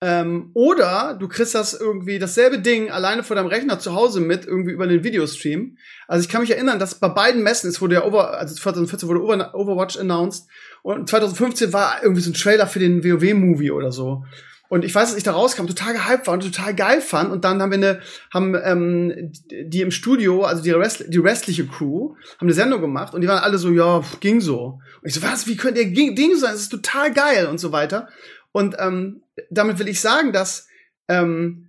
[0.00, 4.46] ähm, oder du kriegst das irgendwie dasselbe Ding alleine vor deinem Rechner zu Hause mit,
[4.46, 5.76] irgendwie über den Videostream.
[6.06, 9.08] Also ich kann mich erinnern, dass bei beiden Messen, es wurde ja Over, also 2014
[9.08, 9.22] wurde
[9.54, 10.46] Overwatch announced
[10.82, 14.24] und 2015 war irgendwie so ein Trailer für den WoW-Movie oder so.
[14.68, 17.32] Und ich weiß, dass ich da rauskam, total gehypt war und total geil fand.
[17.32, 18.00] Und dann haben wir eine,
[18.32, 23.14] haben ähm, die im Studio, also die, Rest, die restliche Crew, haben eine Sendung gemacht
[23.14, 24.78] und die waren alle so, ja, ging so.
[25.00, 26.52] Und ich so, was, wie könnt ihr Ding sein?
[26.52, 28.08] Das ist total geil und so weiter.
[28.52, 30.66] Und ähm, damit will ich sagen, dass
[31.08, 31.68] ähm,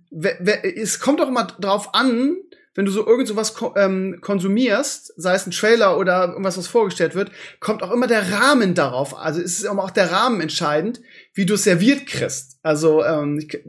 [0.62, 2.36] es kommt auch immer drauf an,
[2.74, 6.68] wenn du so irgend sowas ko ähm, konsumierst, sei es ein Trailer oder irgendwas, was
[6.68, 9.16] vorgestellt wird, kommt auch immer der Rahmen darauf.
[9.16, 11.00] Also ist es immer auch der Rahmen entscheidend,
[11.34, 12.58] wie du es serviert kriegst.
[12.62, 13.62] Also ähm, ich,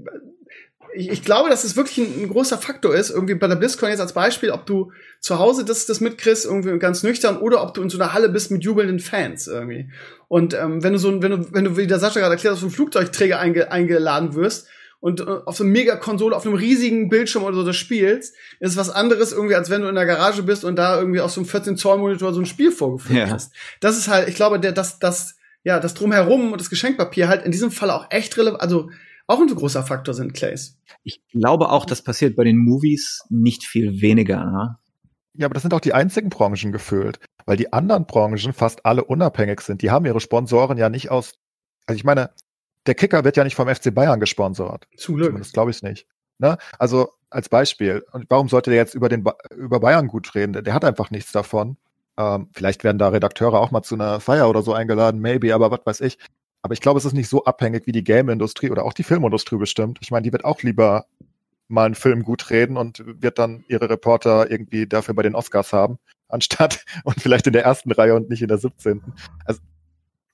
[0.94, 3.90] ich, ich glaube, dass es wirklich ein, ein, großer Faktor ist, irgendwie bei der BlizzCon
[3.90, 7.74] jetzt als Beispiel, ob du zu Hause das, das mitkriegst, irgendwie ganz nüchtern, oder ob
[7.74, 9.90] du in so einer Halle bist mit jubelnden Fans irgendwie.
[10.28, 12.60] Und ähm, wenn du so, wenn du, wenn du, wie der Sascha gerade erklärt, auf
[12.60, 14.68] so einen Flugzeugträger einge, eingeladen wirst
[15.00, 18.78] und äh, auf so einer Mega-Konsole, auf einem riesigen Bildschirm oder so das spielst, ist
[18.78, 21.42] was anderes irgendwie, als wenn du in der Garage bist und da irgendwie auf so
[21.42, 23.30] einem 14-Zoll-Monitor so ein Spiel vorgeführt ja.
[23.30, 23.54] hast.
[23.80, 27.46] Das ist halt, ich glaube, der, das, das, ja, das Drumherum und das Geschenkpapier halt
[27.46, 28.90] in diesem Fall auch echt relevant, also
[29.32, 30.78] auch ein großer Faktor sind, Clays.
[31.04, 34.46] Ich glaube auch, das passiert bei den Movies nicht viel weniger.
[34.46, 34.78] Ne?
[35.34, 39.04] Ja, aber das sind auch die einzigen Branchen gefüllt, weil die anderen Branchen fast alle
[39.04, 39.82] unabhängig sind.
[39.82, 41.34] Die haben ihre Sponsoren ja nicht aus.
[41.86, 42.32] Also ich meine,
[42.86, 44.88] der Kicker wird ja nicht vom FC Bayern gesponsert.
[44.98, 45.38] Zum Glück.
[45.38, 46.08] Das glaube ich nicht.
[46.40, 46.58] Ne?
[46.80, 48.04] Also als Beispiel.
[48.12, 50.54] Und warum sollte der jetzt über den ba über Bayern gut reden?
[50.54, 51.78] Der, der hat einfach nichts davon.
[52.18, 55.72] Ähm, vielleicht werden da Redakteure auch mal zu einer Feier oder so eingeladen, maybe, aber
[55.72, 56.18] was weiß ich.
[56.62, 59.58] Aber ich glaube, es ist nicht so abhängig wie die Game-Industrie oder auch die Filmindustrie
[59.58, 60.00] bestimmt.
[60.02, 61.06] Ich meine, die wird auch lieber
[61.68, 65.74] mal einen Film gut reden und wird dann ihre Reporter irgendwie dafür bei den Oscars
[65.74, 65.98] haben,
[66.28, 69.02] anstatt und vielleicht in der ersten Reihe und nicht in der 17.
[69.46, 69.62] Also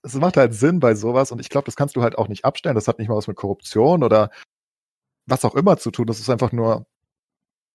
[0.04, 2.46] es macht halt Sinn bei sowas und ich glaube, das kannst du halt auch nicht
[2.46, 2.76] abstellen.
[2.76, 4.32] Das hat nicht mal was mit Korruption oder
[5.26, 6.08] was auch immer zu tun.
[6.08, 6.86] Das ist einfach nur,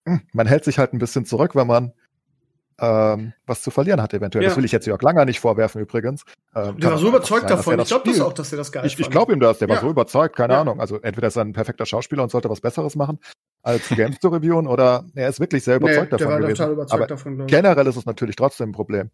[0.06, 1.92] hm, man hält sich halt ein bisschen zurück, wenn man
[2.82, 4.42] ähm, was zu verlieren hat eventuell.
[4.42, 4.50] Ja.
[4.50, 6.24] Das will ich jetzt Jörg Langer nicht vorwerfen übrigens.
[6.54, 7.78] Ähm, der war so überzeugt sein, davon.
[7.78, 9.58] Ich glaube das auch, dass er das geil Ich, ich glaube ihm das.
[9.58, 9.74] Der ja.
[9.74, 10.60] war so überzeugt, keine ja.
[10.60, 10.80] Ahnung.
[10.80, 13.20] Also entweder ist er ein perfekter Schauspieler und sollte was Besseres machen,
[13.62, 16.72] als Games zu reviewen, oder er ist wirklich sehr überzeugt nee, davon gewesen.
[16.72, 19.10] Überzeugt Aber davon, generell ist es natürlich trotzdem ein Problem.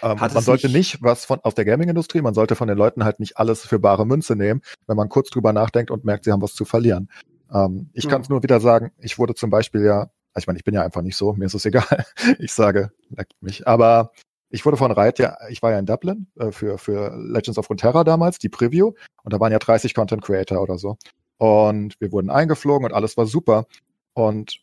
[0.00, 3.20] Ähm, man sollte nicht was von aus der Gaming-Industrie, man sollte von den Leuten halt
[3.20, 6.40] nicht alles für bare Münze nehmen, wenn man kurz drüber nachdenkt und merkt, sie haben
[6.40, 7.10] was zu verlieren.
[7.52, 8.10] Ähm, ich ja.
[8.10, 10.82] kann es nur wieder sagen, ich wurde zum Beispiel ja ich meine, ich bin ja
[10.82, 12.04] einfach nicht so, mir ist es egal.
[12.38, 13.66] Ich sage, leckt mich.
[13.66, 14.12] Aber
[14.50, 17.68] ich wurde von Riot ja, ich war ja in Dublin äh, für, für Legends of
[17.68, 18.92] Runeterra damals, die Preview,
[19.22, 20.96] und da waren ja 30 Content Creator oder so.
[21.38, 23.66] Und wir wurden eingeflogen und alles war super.
[24.14, 24.60] Und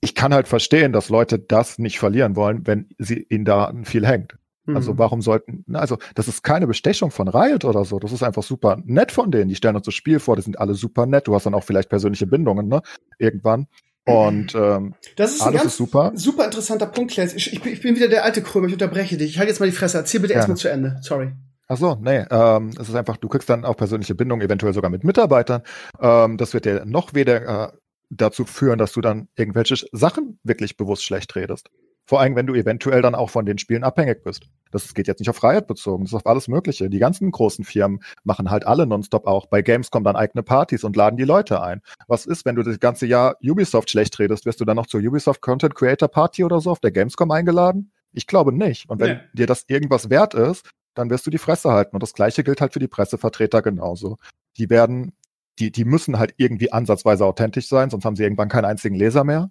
[0.00, 4.06] ich kann halt verstehen, dass Leute das nicht verlieren wollen, wenn sie ihnen da viel
[4.06, 4.36] hängt.
[4.66, 4.98] Also mhm.
[4.98, 8.78] warum sollten, also das ist keine Bestechung von Riot oder so, das ist einfach super
[8.84, 9.50] nett von denen.
[9.50, 11.28] Die stellen uns das Spiel vor, die sind alle super nett.
[11.28, 12.80] Du hast dann auch vielleicht persönliche Bindungen, ne?
[13.18, 13.66] Irgendwann.
[14.06, 16.12] Und ähm, das ist alles ein ganz ist super.
[16.14, 17.34] super interessanter Punkt, Claes.
[17.34, 19.30] Ich, ich, ich, bin wieder der alte Krömer, ich unterbreche dich.
[19.30, 19.96] Ich halte jetzt mal die Fresse.
[19.96, 20.38] Erzähl bitte ja.
[20.38, 20.98] erstmal zu Ende.
[21.00, 21.32] Sorry.
[21.66, 24.90] Ach so, nee, ähm, es ist einfach, du kriegst dann auch persönliche Bindung, eventuell sogar
[24.90, 25.62] mit Mitarbeitern.
[25.98, 27.72] Ähm, das wird dir noch weder äh,
[28.10, 31.70] dazu führen, dass du dann irgendwelche Sachen wirklich bewusst schlecht redest.
[32.06, 34.44] Vor allem, wenn du eventuell dann auch von den Spielen abhängig bist.
[34.70, 36.90] Das geht jetzt nicht auf Freiheit bezogen, das ist auf alles Mögliche.
[36.90, 40.96] Die ganzen großen Firmen machen halt alle nonstop auch bei Gamescom dann eigene Partys und
[40.96, 41.80] laden die Leute ein.
[42.08, 44.44] Was ist, wenn du das ganze Jahr Ubisoft schlecht redest?
[44.44, 47.92] Wirst du dann noch zur Ubisoft Content Creator Party oder so auf der Gamescom eingeladen?
[48.12, 48.88] Ich glaube nicht.
[48.90, 49.22] Und wenn nee.
[49.32, 51.96] dir das irgendwas wert ist, dann wirst du die Fresse halten.
[51.96, 54.18] Und das Gleiche gilt halt für die Pressevertreter genauso.
[54.56, 55.12] Die werden,
[55.58, 59.24] die, die müssen halt irgendwie ansatzweise authentisch sein, sonst haben sie irgendwann keinen einzigen Leser
[59.24, 59.50] mehr.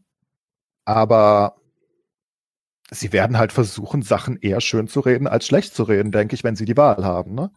[0.85, 1.55] Aber
[2.93, 6.43] sie werden halt versuchen, Sachen eher schön zu reden als schlecht zu reden, denke ich,
[6.43, 7.51] wenn sie die Wahl haben, ne?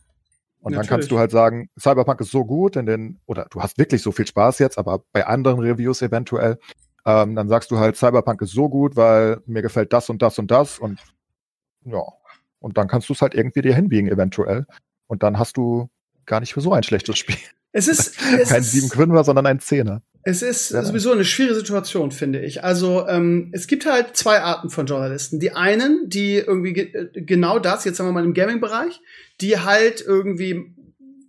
[0.60, 0.88] Und Natürlich.
[0.88, 4.02] dann kannst du halt sagen, Cyberpunk ist so gut, in den, oder du hast wirklich
[4.02, 6.58] so viel Spaß jetzt, aber bei anderen Reviews eventuell,
[7.04, 10.38] ähm, dann sagst du halt, Cyberpunk ist so gut, weil mir gefällt das und das
[10.40, 10.98] und das und
[11.84, 12.02] ja.
[12.58, 14.66] Und dann kannst du es halt irgendwie dir hinbiegen, eventuell.
[15.06, 15.88] Und dann hast du
[16.24, 17.36] gar nicht für so ein schlechtes Spiel.
[17.70, 20.02] Es ist es kein sieben Quinter, sondern ein Zehner.
[20.28, 20.82] Es ist ja.
[20.82, 22.64] sowieso eine schwierige Situation, finde ich.
[22.64, 25.38] Also ähm, es gibt halt zwei Arten von Journalisten.
[25.38, 29.00] Die einen, die irgendwie ge äh, genau das, jetzt sagen wir mal im Gaming-Bereich,
[29.40, 30.74] die halt irgendwie,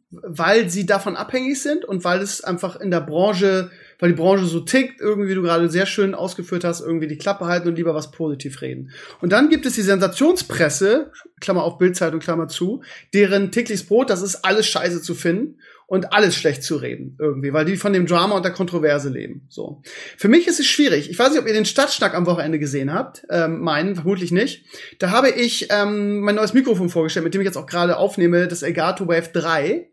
[0.10, 4.46] weil sie davon abhängig sind und weil es einfach in der Branche, weil die Branche
[4.46, 7.94] so tickt, irgendwie du gerade sehr schön ausgeführt hast, irgendwie die Klappe halten und lieber
[7.94, 8.90] was positiv reden.
[9.22, 12.82] Und dann gibt es die Sensationspresse, Klammer auf Bildzeitung, Klammer zu,
[13.14, 17.54] deren tägliches Brot, das ist alles Scheiße zu finden und alles schlecht zu reden irgendwie,
[17.54, 19.47] weil die von dem Drama und der Kontroverse leben.
[19.47, 19.82] So.
[20.17, 21.10] Für mich ist es schwierig.
[21.10, 23.26] Ich weiß nicht, ob ihr den Stadtschnack am Wochenende gesehen habt.
[23.30, 24.65] Ähm, meinen vermutlich nicht.
[25.00, 28.50] Da habe ich ähm, mein neues Mikrofon vorgestellt, mit dem ich jetzt auch gerade aufnehme,
[28.50, 29.89] das Elgato Wave 3.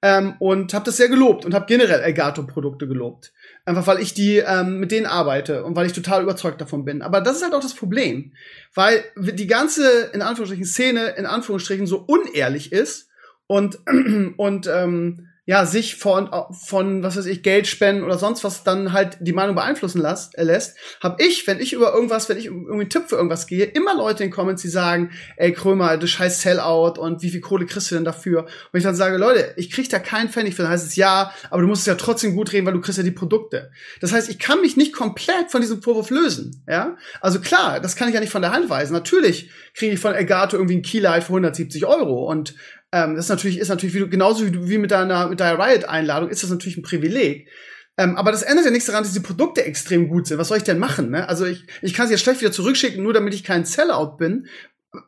[0.00, 3.32] Ähm, und habe das sehr gelobt und habe generell Elgato-Produkte gelobt.
[3.64, 7.02] Einfach weil ich die ähm, mit denen arbeite und weil ich total überzeugt davon bin.
[7.02, 8.32] Aber das ist halt auch das Problem,
[8.74, 13.08] weil die ganze in Anführungsstrichen Szene in Anführungsstrichen so unehrlich ist
[13.48, 13.80] und
[14.36, 18.92] und ähm, ja, sich von, von, was weiß ich, Geld spenden oder sonst was dann
[18.92, 22.72] halt die Meinung beeinflussen äh, lässt, habe ich, wenn ich über irgendwas, wenn ich irgendwie
[22.72, 26.06] einen Tipp für irgendwas gehe, immer Leute in den Comments, die sagen, ey Krömer, du
[26.06, 28.42] scheiß Sellout und wie viel Kohle kriegst du denn dafür?
[28.42, 31.32] Und ich dann sage, Leute, ich krieg da keinen Pfennig für, dann heißt es ja,
[31.48, 33.70] aber du musst es ja trotzdem gut reden, weil du kriegst ja die Produkte.
[34.02, 36.98] Das heißt, ich kann mich nicht komplett von diesem Vorwurf lösen, ja?
[37.22, 38.92] Also klar, das kann ich ja nicht von der Hand weisen.
[38.92, 42.54] Natürlich kriege ich von Elgato irgendwie ein Keylight für 170 Euro und
[42.92, 45.40] ähm, das ist natürlich, ist natürlich wie du, genauso wie, du, wie mit deiner, mit
[45.40, 47.48] deiner Riot-Einladung, ist das natürlich ein Privileg.
[47.98, 50.38] Ähm, aber das ändert ja nichts daran, dass die Produkte extrem gut sind.
[50.38, 51.10] Was soll ich denn machen?
[51.10, 51.28] Ne?
[51.28, 54.46] Also ich, ich kann sie ja schlecht wieder zurückschicken, nur damit ich kein Sellout bin.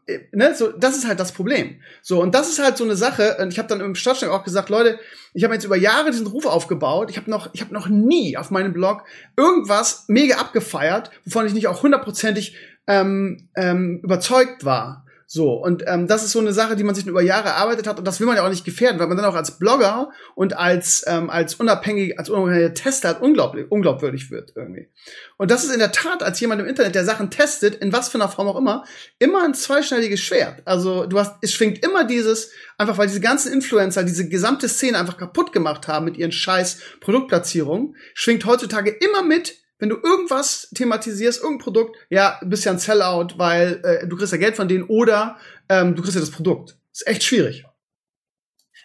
[0.06, 0.54] Äh, ne?
[0.56, 1.80] So, das ist halt das Problem.
[2.02, 3.36] So, und das ist halt so eine Sache.
[3.40, 4.98] Und ich habe dann im Stadtschnack auch gesagt, Leute,
[5.32, 7.10] ich habe jetzt über Jahre diesen Ruf aufgebaut.
[7.10, 9.04] Ich habe noch, ich habe noch nie auf meinem Blog
[9.36, 12.56] irgendwas mega abgefeiert, wovon ich nicht auch hundertprozentig
[12.88, 15.06] ähm, ähm, überzeugt war.
[15.32, 18.00] So, und ähm, das ist so eine Sache, die man sich über Jahre erarbeitet hat
[18.00, 20.58] und das will man ja auch nicht gefährden, weil man dann auch als Blogger und
[20.58, 24.88] als, ähm, als unabhängig, als unabhängiger Tester unglaublich, unglaubwürdig wird irgendwie.
[25.36, 28.08] Und das ist in der Tat als jemand im Internet, der Sachen testet, in was
[28.08, 28.84] für einer Form auch immer,
[29.20, 30.62] immer ein zweischneidiges Schwert.
[30.64, 34.98] Also du hast, es schwingt immer dieses, einfach weil diese ganzen Influencer diese gesamte Szene
[34.98, 40.70] einfach kaputt gemacht haben mit ihren scheiß Produktplatzierungen, schwingt heutzutage immer mit, wenn du irgendwas
[40.74, 44.68] thematisierst, irgendein Produkt, ja, bist ja ein Sellout, weil äh, du kriegst ja Geld von
[44.68, 45.36] denen oder
[45.68, 46.78] ähm, du kriegst ja das Produkt.
[46.92, 47.64] ist echt schwierig.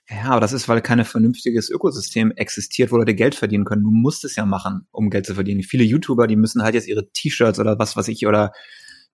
[0.09, 3.83] Ja, aber das ist, weil kein vernünftiges Ökosystem existiert, wo Leute Geld verdienen können.
[3.83, 5.63] Du musst es ja machen, um Geld zu verdienen.
[5.63, 8.53] Viele YouTuber, die müssen halt jetzt ihre T-Shirts oder was was ich oder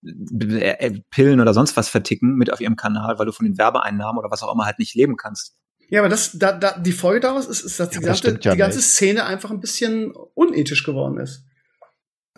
[0.04, 3.58] äh, äh, Pillen oder sonst was verticken mit auf ihrem Kanal, weil du von den
[3.58, 5.56] Werbeeinnahmen oder was auch immer halt nicht leben kannst.
[5.90, 8.52] Ja, aber das, da, da, die Folge daraus ist, ist dass die, ja, ganze, ja
[8.52, 11.46] die ganze Szene einfach ein bisschen unethisch geworden ist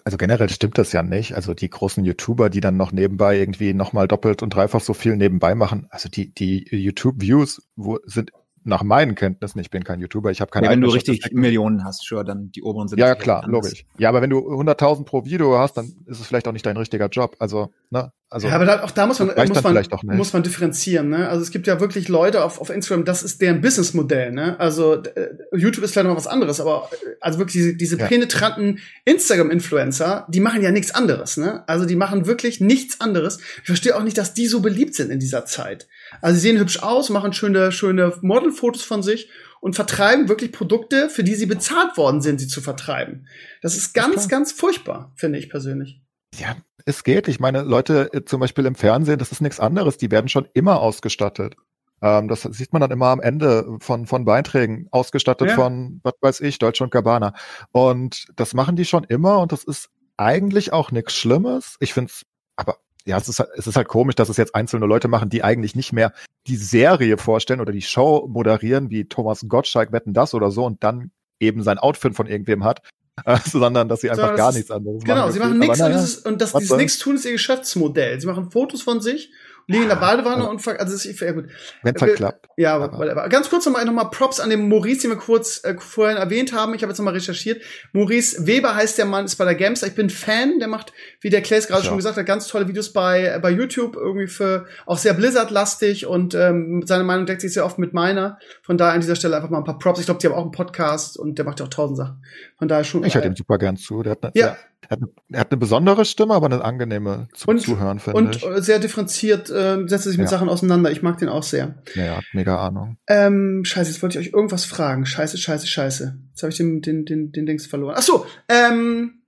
[0.03, 1.33] also generell stimmt das ja nicht.
[1.35, 5.15] Also die großen YouTuber, die dann noch nebenbei irgendwie nochmal doppelt und dreifach so viel
[5.15, 7.67] nebenbei machen, also die, die YouTube-Views
[8.05, 8.31] sind
[8.65, 11.83] nach meinen Kenntnissen, ich bin kein YouTuber, ich habe keine ja, Wenn du richtig Millionen
[11.83, 12.99] hast, sure, dann die oberen sind.
[12.99, 13.85] Ja, klar, logisch.
[13.97, 16.77] Ja, aber wenn du 100.000 pro Video hast, dann ist es vielleicht auch nicht dein
[16.77, 17.35] richtiger Job.
[17.39, 18.13] Also, ne?
[18.34, 21.10] Also, ja, aber da, auch da muss man, muss man, muss man differenzieren.
[21.10, 21.30] Ne?
[21.30, 24.32] Also es gibt ja wirklich Leute auf, auf Instagram, das ist deren Businessmodell.
[24.32, 24.60] Ne?
[24.60, 28.08] Also äh, YouTube ist vielleicht noch was anderes, aber äh, also wirklich diese, diese ja.
[28.08, 31.38] penetranten Instagram-Influencer, die machen ja nichts anderes.
[31.38, 31.63] Ne?
[31.67, 33.38] Also die machen wirklich nichts anderes.
[33.60, 35.88] Ich verstehe auch nicht, dass die so beliebt sind in dieser Zeit.
[36.19, 39.30] Also sie sehen hübsch aus, machen schöne, schöne Modelfotos von sich
[39.62, 43.28] und vertreiben wirklich Produkte, für die sie bezahlt worden sind, sie zu vertreiben.
[43.62, 46.02] Das ist ganz, ganz furchtbar, finde ich persönlich.
[46.39, 47.28] Ja, es geht.
[47.28, 49.98] Ich meine, Leute äh, zum Beispiel im Fernsehen, das ist nichts anderes.
[49.98, 51.56] Die werden schon immer ausgestattet.
[52.02, 55.56] Ähm, das sieht man dann immer am Ende von, von Beiträgen, ausgestattet ja.
[55.56, 57.34] von, was weiß ich, Deutsche und Gabbana.
[57.72, 61.78] Und das machen die schon immer und das ist eigentlich auch nichts Schlimmes.
[61.80, 64.54] Ich finde es, aber ja, es ist, halt, es ist halt komisch, dass es jetzt
[64.56, 66.13] einzelne Leute machen, die eigentlich nicht mehr
[66.48, 70.84] die Serie vorstellen oder die Show moderieren, wie Thomas Gottschalk wetten das oder so und
[70.84, 72.82] dann eben sein Outfit von irgendwem hat,
[73.45, 75.34] sondern dass sie einfach so, gar nichts anderes genau, machen.
[75.34, 78.19] Genau, sie machen nichts und, das und das, dieses nichts tun ist ihr Geschäftsmodell.
[78.19, 79.32] Sie machen Fotos von sich
[79.67, 81.47] liegen in der Badewanne und also ist, ja gut.
[81.82, 82.47] Wenn es halt klappt.
[82.58, 83.30] Ja, aber, aber.
[83.30, 86.54] ganz kurz nochmal noch mal Props an den Maurice, den wir kurz äh, vorhin erwähnt
[86.54, 86.73] haben.
[86.73, 87.62] Ich habe jetzt nochmal recherchiert.
[87.93, 89.88] Maurice Weber heißt der Mann, ist bei der Gamester.
[89.88, 91.88] Ich bin Fan, der macht, wie der Claes gerade ja.
[91.88, 96.36] schon gesagt hat, ganz tolle Videos bei bei YouTube irgendwie für auch sehr Blizzard-lastig und
[96.36, 98.39] ähm, seine Meinung deckt sich sehr oft mit meiner.
[98.62, 99.99] Von daher an dieser Stelle einfach mal ein paar Props.
[99.99, 102.23] Ich glaube, die haben auch einen Podcast und der macht ja auch tausend Sachen.
[102.58, 103.04] Von daher schon.
[103.04, 104.04] Ich höre ihm super gern zu.
[104.04, 104.58] Der hat eine, ja.
[104.88, 104.99] er, hat,
[105.32, 108.45] er hat eine besondere Stimme, aber eine angenehme zum und, Zuhören, finde ich.
[108.45, 110.31] Und sehr differenziert äh, setzt sich mit Ja.
[110.31, 110.91] Sachen auseinander.
[110.91, 111.75] Ich mag den auch sehr.
[111.95, 112.97] Ja, ja, hat mega Ahnung.
[113.07, 115.05] Ähm, scheiße, jetzt wollte ich euch irgendwas fragen.
[115.05, 116.17] Scheiße, scheiße, scheiße.
[116.29, 117.95] Jetzt habe ich den, den, den, den Dings verloren.
[117.97, 119.21] Ach so, ähm,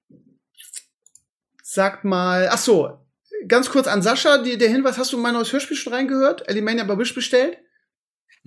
[1.64, 3.00] sagt mal, ach so,
[3.48, 6.48] ganz kurz an Sascha, die, der Hinweis, hast du mein neues Hörspiel schon reingehört?
[6.50, 7.58] Elimania Wish bestellt?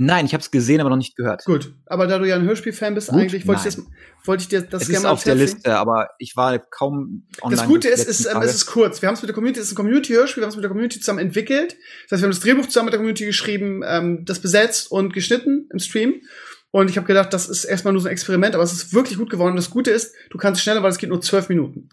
[0.01, 1.45] Nein, ich habe es gesehen, aber noch nicht gehört.
[1.45, 3.21] Gut, aber da du ja ein Hörspiel-Fan bist, Gut?
[3.21, 3.85] eigentlich wollte ich, das,
[4.25, 5.35] wollte ich dir das es gerne ist mal auf der.
[5.35, 7.61] Liste, aber ich war kaum online.
[7.61, 9.03] Das Gute ist, ist ähm, es ist kurz.
[9.03, 10.71] Wir haben es mit der Community, es ist ein Community-Hörspiel, wir haben es mit der
[10.71, 11.77] Community zusammen entwickelt.
[12.09, 15.13] Das heißt, wir haben das Drehbuch zusammen mit der Community geschrieben, ähm, das besetzt und
[15.13, 16.23] geschnitten im Stream.
[16.71, 19.19] Und ich habe gedacht, das ist erstmal nur so ein Experiment, aber es ist wirklich
[19.19, 19.57] gut geworden.
[19.57, 21.89] Das Gute ist, du kannst schneller, weil es geht nur zwölf Minuten.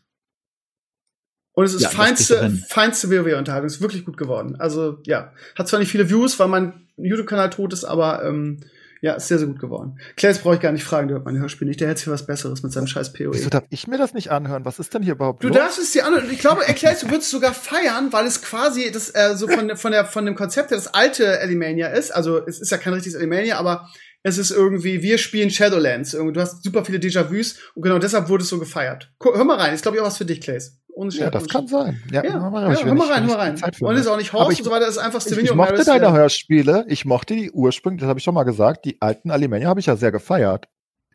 [1.55, 3.67] Und es ist Ja, feinste, feinste WoW-Unterhaltung.
[3.67, 4.55] Es ist wirklich gut geworden.
[4.59, 5.31] Also, ja.
[5.57, 8.59] Hat zwar nicht viele Views, weil mein YouTube-Kanal tot ist, aber ähm,
[9.01, 9.99] ja, ist sehr, sehr gut geworden.
[10.17, 11.79] Claire, brauche ich gar nicht fragen, der hört mein Hörspiel nicht.
[11.79, 13.33] Der hält sich was Besseres mit seinem scheiß PoE.
[13.33, 14.65] Wieso darf ich mir das nicht anhören?
[14.65, 15.57] Was ist denn hier überhaupt Du los?
[15.57, 16.29] darfst es dir anhören.
[16.31, 19.67] Ich glaube, erklärst du würdest es sogar feiern, weil es quasi das äh, so von
[19.67, 22.11] der von der von dem Konzept her das alte Alimania ist.
[22.11, 23.89] Also es ist ja kein richtiges Alimania, aber
[24.27, 26.11] es ist irgendwie wir spielen Shadowlands.
[26.11, 29.11] Du hast super viele Déjà-vus und genau deshalb wurde es so gefeiert.
[29.21, 29.73] Hör mal rein.
[29.73, 30.79] Ist glaube ich auch was für dich, Clays.
[30.95, 32.01] Ohne ja, das kann sein.
[32.11, 32.85] Ja, Ja, hör mal ja, rein.
[32.85, 33.61] hör mal rein, hör mal rein.
[33.81, 34.85] Und ist auch nicht Horst ich- und so weiter.
[34.87, 38.09] Das ist einfach Ich, Stevenio ich und mochte deine Hörspiele, ich mochte die ursprünglich, das
[38.09, 40.67] habe ich schon mal gesagt, die alten Alimania habe ich ja sehr gefeiert.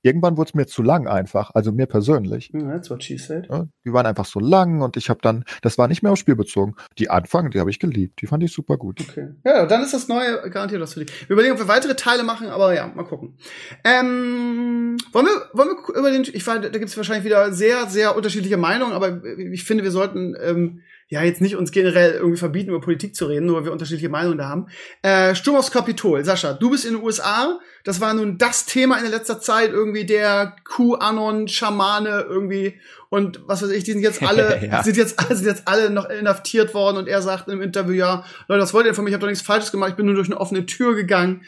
[0.03, 2.51] Irgendwann wurde es mir zu lang einfach, also mir persönlich.
[2.53, 3.49] Ja, That's what she said.
[3.85, 6.37] Die waren einfach so lang und ich habe dann, das war nicht mehr aufs Spiel
[6.37, 6.75] bezogen.
[6.99, 9.01] Die Anfang, die habe ich geliebt, die fand ich super gut.
[9.01, 9.29] Okay.
[9.45, 11.29] Ja, dann ist das neue garantiert was für dich.
[11.29, 13.37] Wir überlegen, ob wir weitere Teile machen, aber ja, mal gucken.
[13.85, 17.87] Ähm, wollen wir, wollen wir über den, ich weiß, da gibt es wahrscheinlich wieder sehr,
[17.87, 22.38] sehr unterschiedliche Meinungen, aber ich finde, wir sollten ähm, ja jetzt nicht uns generell irgendwie
[22.38, 24.68] verbieten, über Politik zu reden, nur weil wir unterschiedliche Meinungen da haben.
[25.03, 26.25] Äh, Sturm aufs Kapitol.
[26.25, 27.59] Sascha, du bist in den USA.
[27.85, 33.40] Das war nun das Thema in der letzter Zeit, irgendwie der QAnon, Schamane irgendwie und
[33.46, 34.83] was weiß ich, die sind jetzt alle, Ja.
[34.85, 38.62] sind jetzt, sind jetzt alle noch inhaftiert worden und er sagt im Interview, ja, Leute,
[38.62, 39.11] was wollt ihr von mir?
[39.11, 41.42] Ich habe doch nichts Falsches gemacht, ich bin nur durch eine offene Tür gegangen.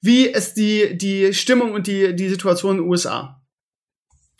[0.00, 3.37] Wie ist die, die Stimmung und die, die Situation in den USA?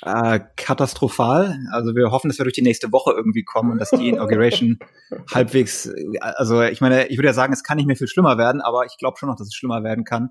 [0.04, 1.58] Äh, katastrophal.
[1.72, 4.78] Also wir hoffen, dass wir durch die nächste Woche irgendwie kommen und dass die Inauguration
[5.34, 8.38] halbwegs, äh, also ich meine, ich würde ja sagen, es kann nicht mehr viel schlimmer
[8.38, 10.30] werden, aber ich glaube schon noch, dass es schlimmer werden kann.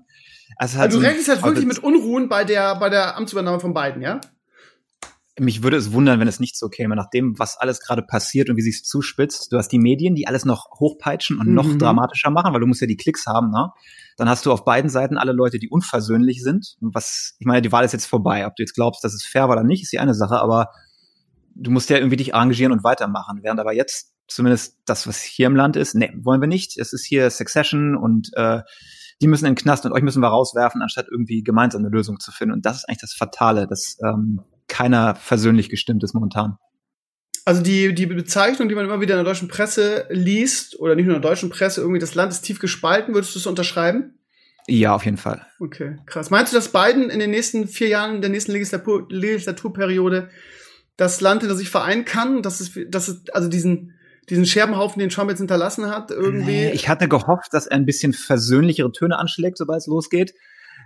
[0.56, 2.88] Also, es ist Also so du ein- rechnest halt wirklich mit Unruhen bei der, bei
[2.88, 4.20] der Amtsübernahme von beiden, ja?
[5.40, 8.50] Mich würde es wundern, wenn es nicht so käme, nach dem, was alles gerade passiert
[8.50, 9.52] und wie sich zuspitzt.
[9.52, 11.78] Du hast die Medien, die alles noch hochpeitschen und noch Mhm.
[11.78, 13.70] dramatischer machen, weil du musst ja die Klicks haben, ne?
[14.18, 16.76] Dann hast du auf beiden Seiten alle Leute, die unversöhnlich sind.
[16.80, 18.46] Was, ich meine, die Wahl ist jetzt vorbei.
[18.46, 20.70] Ob du jetzt glaubst, dass es fair war oder nicht, ist die eine Sache, aber
[21.54, 23.40] du musst ja irgendwie dich engagieren und weitermachen.
[23.42, 26.76] Während aber jetzt zumindest das, was hier im Land ist, nee, wollen wir nicht.
[26.78, 28.62] Es ist hier Succession und äh,
[29.22, 32.18] die müssen in den Knast und euch müssen wir rauswerfen, anstatt irgendwie gemeinsam eine Lösung
[32.18, 32.54] zu finden.
[32.54, 36.58] Und das ist eigentlich das Fatale, dass ähm, keiner versöhnlich gestimmt ist momentan.
[37.48, 41.06] Also die, die Bezeichnung, die man immer wieder in der deutschen Presse liest, oder nicht
[41.06, 44.18] nur in der deutschen Presse, irgendwie das Land ist tief gespalten, würdest du es unterschreiben?
[44.66, 45.46] Ja, auf jeden Fall.
[45.58, 46.28] Okay, krass.
[46.28, 50.28] Meinst du, dass Biden in den nächsten vier Jahren in der nächsten Legislatur Legislaturperiode
[50.98, 52.42] das Land hinter sich vereinen kann?
[52.42, 53.94] Dass es, dass es also diesen,
[54.28, 56.44] diesen Scherbenhaufen, den Trump jetzt hinterlassen hat, irgendwie.
[56.44, 60.34] Nee, ich hatte gehofft, dass er ein bisschen versöhnlichere Töne anschlägt, sobald es losgeht.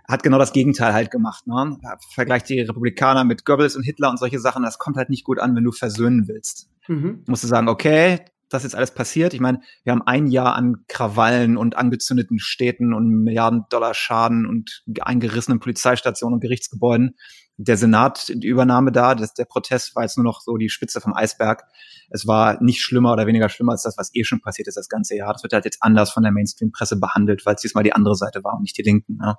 [0.08, 1.46] Hat genau das Gegenteil halt gemacht.
[1.46, 1.78] Ne?
[2.12, 4.62] Vergleicht die Republikaner mit Goebbels und Hitler und solche Sachen.
[4.62, 6.68] Das kommt halt nicht gut an, wenn du versöhnen willst.
[6.88, 7.22] mhm.
[7.26, 8.20] Musst du sagen, okay,
[8.52, 9.34] das ist jetzt alles passiert.
[9.34, 14.46] Ich meine, wir haben ein Jahr an Krawallen und angezündeten Städten und Milliarden Dollar Schaden
[14.46, 17.16] und eingerissenen Polizeistationen und Gerichtsgebäuden.
[17.56, 21.00] Der Senat, die Übernahme da, das, der Protest war jetzt nur noch so die Spitze
[21.00, 21.64] vom Eisberg.
[22.10, 24.88] Es war nicht schlimmer oder weniger schlimmer als das, was eh schon passiert ist das
[24.88, 25.32] ganze Jahr.
[25.32, 28.42] Das wird halt jetzt anders von der Mainstream-Presse behandelt, weil es diesmal die andere Seite
[28.42, 29.18] war und nicht die Linken.
[29.22, 29.38] Ja.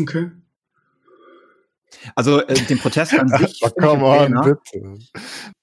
[0.00, 0.30] Okay.
[2.14, 3.60] Also äh, den Protest an sich.
[3.62, 4.58] Oh, come on, ne?
[4.72, 4.98] bitte.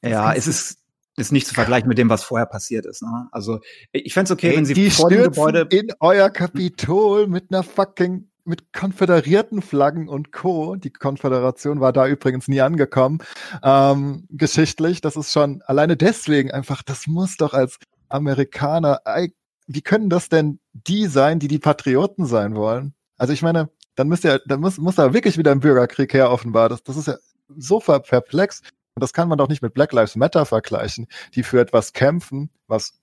[0.02, 0.80] Ja, es ist,
[1.18, 3.04] ist nicht zu vergleichen mit dem, was vorher passiert ist.
[3.04, 3.28] Ne?
[3.32, 3.60] Also
[3.92, 7.64] ich fände es okay, Ey, wenn sie vor dem Gebäude in euer Kapitol mit einer
[7.64, 10.76] fucking mit konföderierten Flaggen und Co.
[10.76, 13.20] Die Konföderation war da übrigens nie angekommen.
[13.62, 17.78] Ähm, geschichtlich, das ist schon alleine deswegen einfach, das muss doch als
[18.10, 19.02] Amerikaner,
[19.68, 22.94] wie können das denn die sein, die die Patrioten sein wollen?
[23.18, 23.70] Also ich meine,
[24.02, 26.70] dann müsst ihr, dann muss, muss da wirklich wieder ein Bürgerkrieg her, offenbar.
[26.70, 27.18] Das, das ist ja
[27.56, 28.62] so perplex.
[28.96, 32.50] Und das kann man doch nicht mit Black Lives Matter vergleichen, die für etwas kämpfen,
[32.68, 33.00] was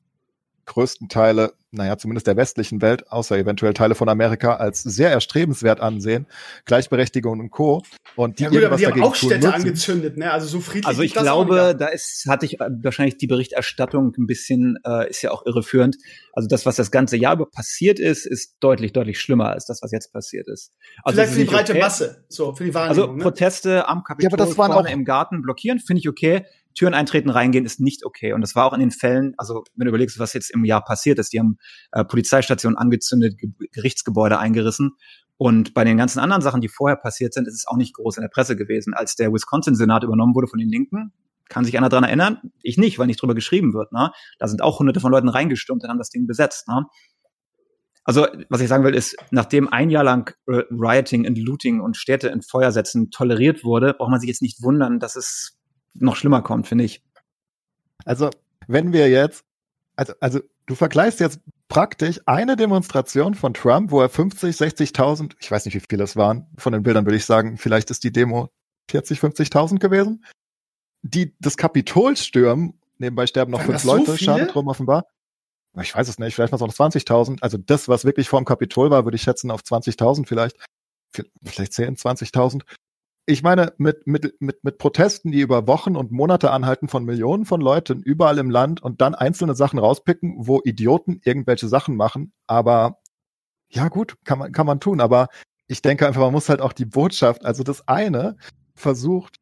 [0.69, 5.81] größten Teile, naja, zumindest der westlichen Welt, außer eventuell Teile von Amerika, als sehr erstrebenswert
[5.81, 6.27] ansehen.
[6.65, 7.83] Gleichberechtigung und Co.
[8.17, 9.61] Und die Ja gut, aber die haben auch tun Städte müssen.
[9.61, 10.31] angezündet, ne?
[10.33, 14.13] Also so friedlich Also ist ich glaube, da ist, hatte ich äh, wahrscheinlich die Berichterstattung
[14.17, 15.97] ein bisschen, äh, ist ja auch irreführend.
[16.33, 19.83] Also das, was das ganze Jahr über passiert ist, ist deutlich, deutlich schlimmer als das,
[19.83, 20.73] was jetzt passiert ist.
[21.03, 21.81] Also Vielleicht für die breite okay.
[21.83, 23.23] Masse, so, für die Also Wahrnehmung, ne?
[23.23, 26.45] Proteste am Kapitol Ja, aber das waren vorne auch- im Garten blockieren, finde ich okay.
[26.79, 28.33] Türen eintreten, reingehen ist nicht okay.
[28.33, 30.85] Und das war auch in den Fällen, also wenn du überlegst, was jetzt im Jahr
[30.85, 31.59] passiert ist, die haben
[31.93, 34.93] äh, Polizeistationen angezündet, Ge Gerichtsgebäude eingerissen.
[35.37, 38.17] Und bei den ganzen anderen Sachen, die vorher passiert sind, ist es auch nicht groß
[38.17, 38.95] in der Presse gewesen.
[38.95, 41.13] Als der Wisconsin-Senat übernommen wurde von den Linken,
[41.49, 42.39] kann sich einer dran erinnern?
[42.63, 43.93] Ich nicht, weil nicht drüber geschrieben wird.
[43.93, 44.11] Ne?
[44.39, 46.69] Da sind auch hunderte von Leuten reingestürmt und haben das Ding besetzt.
[46.69, 46.85] Ne?
[48.05, 51.97] Also, was ich sagen will, ist, nachdem ein Jahr lang äh, Rioting und Looting und
[51.97, 55.58] Städte in Feuer setzen toleriert wurde, braucht man sich jetzt nicht wundern, dass es
[55.95, 57.03] noch schlimmer kommt, finde ich.
[58.05, 58.31] Also,
[58.67, 59.45] wenn wir jetzt,
[59.97, 65.51] also, also du vergleichst jetzt praktisch eine Demonstration von Trump, wo er 50, 60.000, ich
[65.51, 68.13] weiß nicht, wie viele es waren, von den Bildern würde ich sagen, vielleicht ist die
[68.13, 68.51] Demo
[68.91, 70.25] 40, 50.000 gewesen,
[71.03, 75.05] die das Kapitol stürmen, nebenbei sterben noch fünf Leute, so schade drum offenbar
[75.83, 77.39] ich weiß es nicht, vielleicht mal so 20.000.
[77.43, 80.57] Also das, was wirklich vorm Kapitol war, würde ich schätzen auf 20.000 vielleicht.
[81.45, 82.63] Vielleicht 10, 20.000.
[83.31, 87.45] Ich meine, mit, mit, mit, mit Protesten, die über Wochen und Monate anhalten von Millionen
[87.45, 92.33] von Leuten überall im Land und dann einzelne Sachen rauspicken, wo Idioten irgendwelche Sachen machen.
[92.47, 93.03] Aber
[93.69, 95.03] ja gut, kann man, kann man tun.
[95.03, 95.29] Aber
[95.67, 98.39] ich denke einfach, man muss halt auch die Botschaft, also das eine
[98.75, 99.37] versucht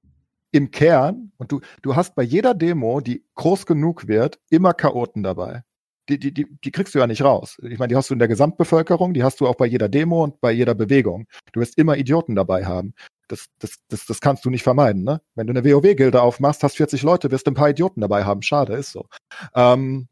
[0.50, 5.22] im Kern, und du, du hast bei jeder Demo, die groß genug wird, immer Chaoten
[5.22, 5.62] dabei
[6.08, 7.58] die, die, die, die kriegst du ja nicht raus.
[7.62, 10.22] Ich meine, die hast du in der Gesamtbevölkerung, die hast du auch bei jeder Demo
[10.24, 11.26] und bei jeder Bewegung.
[11.52, 12.94] Du wirst immer Idioten dabei haben.
[13.28, 15.20] Das, das, das, das kannst du nicht vermeiden, ne?
[15.34, 18.42] Wenn du eine WoW-Gilde aufmachst, hast 40 Leute, wirst ein paar Idioten dabei haben.
[18.42, 19.06] Schade, ist so.
[19.54, 20.08] Ähm,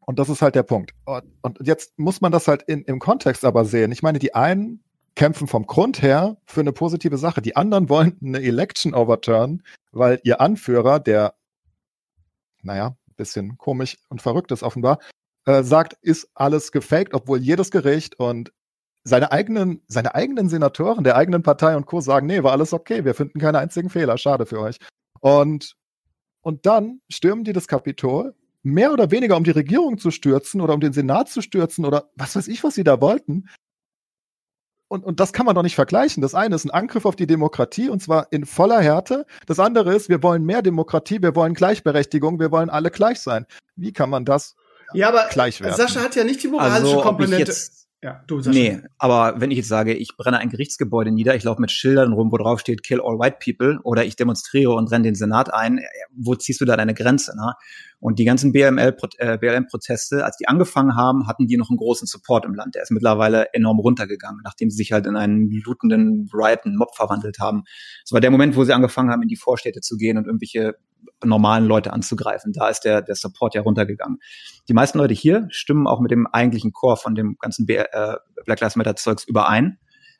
[0.00, 0.92] und das ist halt der Punkt.
[1.04, 3.92] Und jetzt muss man das halt in, im Kontext aber sehen.
[3.92, 4.82] Ich meine, die einen
[5.14, 7.42] kämpfen vom Grund her für eine positive Sache.
[7.42, 11.34] Die anderen wollen eine Election overturn, weil ihr Anführer, der,
[12.62, 14.98] naja, bisschen komisch und verrückt ist offenbar,
[15.44, 18.52] äh, sagt, ist alles gefaked, obwohl jedes Gericht und
[19.04, 22.00] seine eigenen, seine eigenen Senatoren der eigenen Partei und Co.
[22.00, 24.76] sagen, nee, war alles okay, wir finden keine einzigen Fehler, schade für euch.
[25.20, 25.76] Und,
[26.42, 30.74] und dann stürmen die das Kapitol, mehr oder weniger um die Regierung zu stürzen oder
[30.74, 33.48] um den Senat zu stürzen oder was weiß ich, was sie da wollten.
[34.88, 36.20] Und, und das kann man doch nicht vergleichen.
[36.20, 39.24] Das eine ist ein Angriff auf die Demokratie und zwar in voller Härte.
[39.46, 43.46] Das andere ist, wir wollen mehr Demokratie, wir wollen Gleichberechtigung, wir wollen alle gleich sein.
[43.76, 44.56] Wie kann man das
[44.92, 45.28] ja, aber
[45.76, 47.54] Sascha hat ja nicht die moralische also, Komponente.
[48.02, 48.58] Ja, du Sascha.
[48.58, 52.14] Nee, aber wenn ich jetzt sage, ich brenne ein Gerichtsgebäude nieder, ich laufe mit Schildern
[52.14, 55.52] rum, wo drauf steht Kill all white people, oder ich demonstriere und renne den Senat
[55.52, 55.80] ein,
[56.16, 57.36] wo ziehst du da deine Grenze?
[57.36, 57.52] Ne?
[57.98, 62.46] Und die ganzen BLM-Proteste, äh, als die angefangen haben, hatten die noch einen großen Support
[62.46, 62.74] im Land.
[62.74, 67.38] Der ist mittlerweile enorm runtergegangen, nachdem sie sich halt in einen lootenden, rioten Mob verwandelt
[67.38, 67.64] haben.
[68.02, 70.76] Das war der Moment, wo sie angefangen haben, in die Vorstädte zu gehen und irgendwelche
[71.24, 72.52] normalen Leute anzugreifen.
[72.52, 74.18] Da ist der, der Support ja runtergegangen.
[74.68, 77.84] Die meisten Leute hier stimmen auch mit dem eigentlichen Core von dem ganzen äh,
[78.44, 79.78] Black Lives Matter Zeugs überein.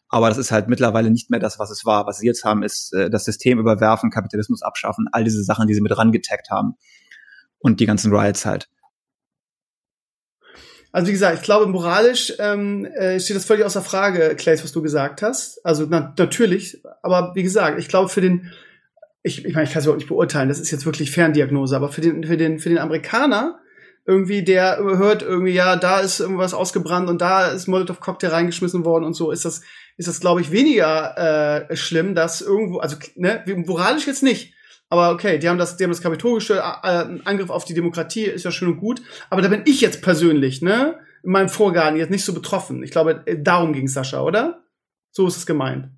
[0.08, 2.06] Aber das ist halt mittlerweile nicht mehr das, was es war.
[2.06, 5.74] Was sie jetzt haben, ist äh, das System überwerfen, Kapitalismus abschaffen, all diese Sachen, die
[5.74, 6.74] sie mit rangetaggt haben.
[7.58, 8.68] Und die ganzen Riots halt.
[10.92, 14.72] Also wie gesagt, ich glaube, moralisch ähm, äh, steht das völlig außer Frage, Clays, was
[14.72, 15.64] du gesagt hast.
[15.64, 18.50] Also na, natürlich, aber wie gesagt, ich glaube, für den
[19.22, 21.90] ich, ich meine, ich kann es überhaupt nicht beurteilen, das ist jetzt wirklich Ferndiagnose, aber
[21.90, 23.60] für den, für den, für den Amerikaner,
[24.06, 29.04] irgendwie, der hört irgendwie, ja, da ist irgendwas ausgebrannt und da ist Molotov-Cocktail reingeschmissen worden
[29.04, 29.60] und so, ist das,
[29.98, 34.54] ist das, glaube ich, weniger äh, schlimm, dass irgendwo, also, ne, moralisch jetzt nicht,
[34.88, 38.24] aber okay, die haben das, die haben das Kapitol gestört, äh, Angriff auf die Demokratie
[38.24, 41.98] ist ja schön und gut, aber da bin ich jetzt persönlich, ne, in meinem Vorgarten
[41.98, 42.82] jetzt nicht so betroffen.
[42.82, 44.64] Ich glaube, äh, darum ging Sascha, oder?
[45.10, 45.90] So ist es gemeint.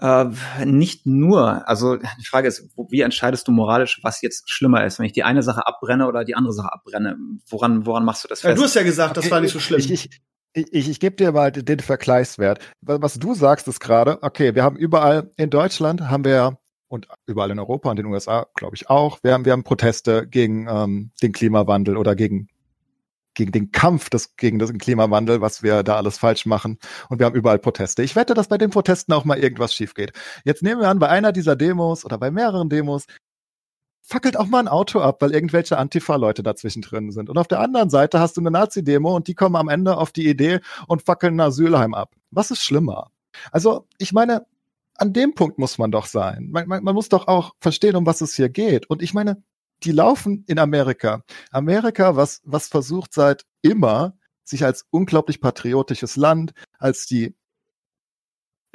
[0.00, 0.26] Äh,
[0.64, 1.68] nicht nur.
[1.68, 5.22] Also die Frage ist, wie entscheidest du moralisch, was jetzt schlimmer ist, wenn ich die
[5.22, 7.16] eine Sache abbrenne oder die andere Sache abbrenne?
[7.48, 8.50] Woran, woran machst du das fest?
[8.50, 9.80] Ja, du hast ja gesagt, das war nicht so schlimm.
[9.80, 10.10] Ich, ich,
[10.54, 12.60] ich, ich gebe dir mal den Vergleichswert.
[12.80, 17.50] Was du sagst, ist gerade, okay, wir haben überall in Deutschland haben wir und überall
[17.50, 19.18] in Europa und den USA, glaube ich, auch.
[19.22, 22.48] Wir haben, wir haben Proteste gegen ähm, den Klimawandel oder gegen
[23.34, 26.78] gegen den Kampf des, gegen den Klimawandel, was wir da alles falsch machen.
[27.08, 28.02] Und wir haben überall Proteste.
[28.02, 30.12] Ich wette, dass bei den Protesten auch mal irgendwas schief geht.
[30.44, 33.06] Jetzt nehmen wir an, bei einer dieser Demos oder bei mehreren Demos
[34.02, 37.30] fackelt auch mal ein Auto ab, weil irgendwelche Antifa-Leute dazwischen drin sind.
[37.30, 40.12] Und auf der anderen Seite hast du eine Nazi-Demo und die kommen am Ende auf
[40.12, 42.14] die Idee und fackeln ein Asylheim ab.
[42.30, 43.10] Was ist schlimmer?
[43.52, 44.44] Also, ich meine,
[44.96, 46.48] an dem Punkt muss man doch sein.
[46.50, 48.90] Man, man, man muss doch auch verstehen, um was es hier geht.
[48.90, 49.42] Und ich meine,
[49.84, 51.22] die laufen in Amerika.
[51.50, 57.34] Amerika, was, was versucht seit immer, sich als unglaublich patriotisches Land, als die,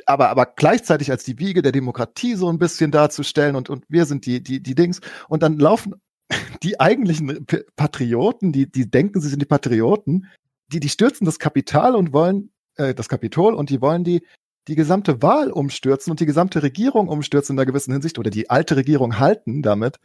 [0.05, 4.05] aber, aber gleichzeitig als die Wiege der Demokratie so ein bisschen darzustellen und, und wir
[4.05, 5.01] sind die, die, die Dings.
[5.27, 5.95] Und dann laufen
[6.63, 7.45] die eigentlichen
[7.75, 10.27] Patrioten, die, die denken, sie sind die Patrioten,
[10.67, 14.23] die, die stürzen das Kapital und wollen, äh, das Kapitol und die wollen die,
[14.67, 18.49] die gesamte Wahl umstürzen und die gesamte Regierung umstürzen in einer gewissen Hinsicht oder die
[18.49, 19.97] alte Regierung halten damit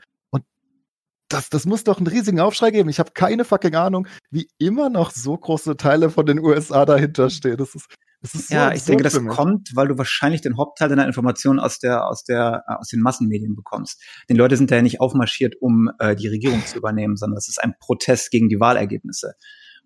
[1.33, 2.89] das, das muss doch einen riesigen Aufschrei geben.
[2.89, 7.31] Ich habe keine fucking Ahnung, wie immer noch so große Teile von den USA dahinter
[7.31, 7.57] stehen.
[7.57, 7.89] Das ist,
[8.21, 11.59] das ist so ja, ich denke, das kommt, weil du wahrscheinlich den Hauptteil deiner Informationen
[11.59, 14.03] aus der, aus der, äh, aus den Massenmedien bekommst.
[14.29, 17.49] Den Leute sind da ja nicht aufmarschiert, um äh, die Regierung zu übernehmen, sondern es
[17.49, 19.35] ist ein Protest gegen die Wahlergebnisse.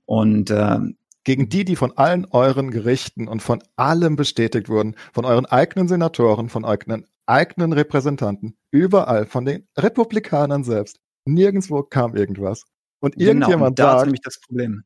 [0.05, 0.79] Und äh,
[1.25, 5.89] gegen die, die von allen euren Gerichten und von allem bestätigt wurden, von euren eigenen
[5.89, 11.01] Senatoren, von euren eigenen Repräsentanten, überall, von den Republikanern selbst.
[11.27, 12.64] Nirgendwo kam irgendwas.
[13.01, 14.85] Und genau, irgendjemand und da sagt, nämlich das Problem.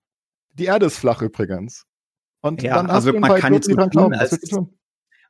[0.55, 1.86] Die Erde ist flach übrigens.
[2.41, 4.38] Und ja, dann also man kann jetzt so tun, als,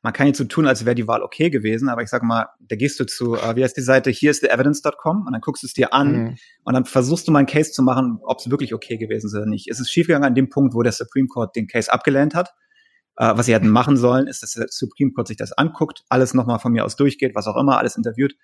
[0.01, 2.47] man kann jetzt so tun, als wäre die Wahl okay gewesen, aber ich sag mal,
[2.59, 5.41] da gehst du zu, äh, wie heißt die Seite, hier ist the evidence.com und dann
[5.41, 6.37] guckst du es dir an mhm.
[6.63, 9.35] und dann versuchst du mal einen Case zu machen, ob es wirklich okay gewesen ist
[9.35, 9.67] oder nicht.
[9.69, 12.53] Es ist schiefgegangen an dem Punkt, wo der Supreme Court den Case abgelehnt hat.
[13.17, 16.33] Äh, was sie hätten machen sollen, ist, dass der Supreme Court sich das anguckt, alles
[16.33, 18.35] nochmal von mir aus durchgeht, was auch immer, alles interviewt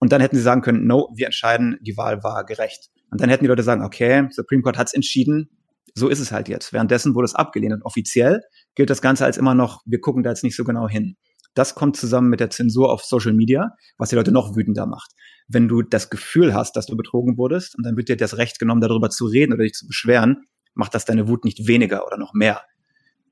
[0.00, 2.90] und dann hätten sie sagen können, no, wir entscheiden, die Wahl war gerecht.
[3.10, 5.50] Und dann hätten die Leute sagen, okay, Supreme Court hat's entschieden,
[5.94, 6.72] so ist es halt jetzt.
[6.72, 7.74] Währenddessen wurde es abgelehnt.
[7.74, 8.40] Und offiziell
[8.74, 11.16] gilt das Ganze als immer noch, wir gucken da jetzt nicht so genau hin.
[11.54, 15.12] Das kommt zusammen mit der Zensur auf Social Media, was die Leute noch wütender macht.
[15.48, 18.58] Wenn du das Gefühl hast, dass du betrogen wurdest und dann wird dir das Recht
[18.58, 20.44] genommen, darüber zu reden oder dich zu beschweren,
[20.74, 22.62] macht das deine Wut nicht weniger oder noch mehr.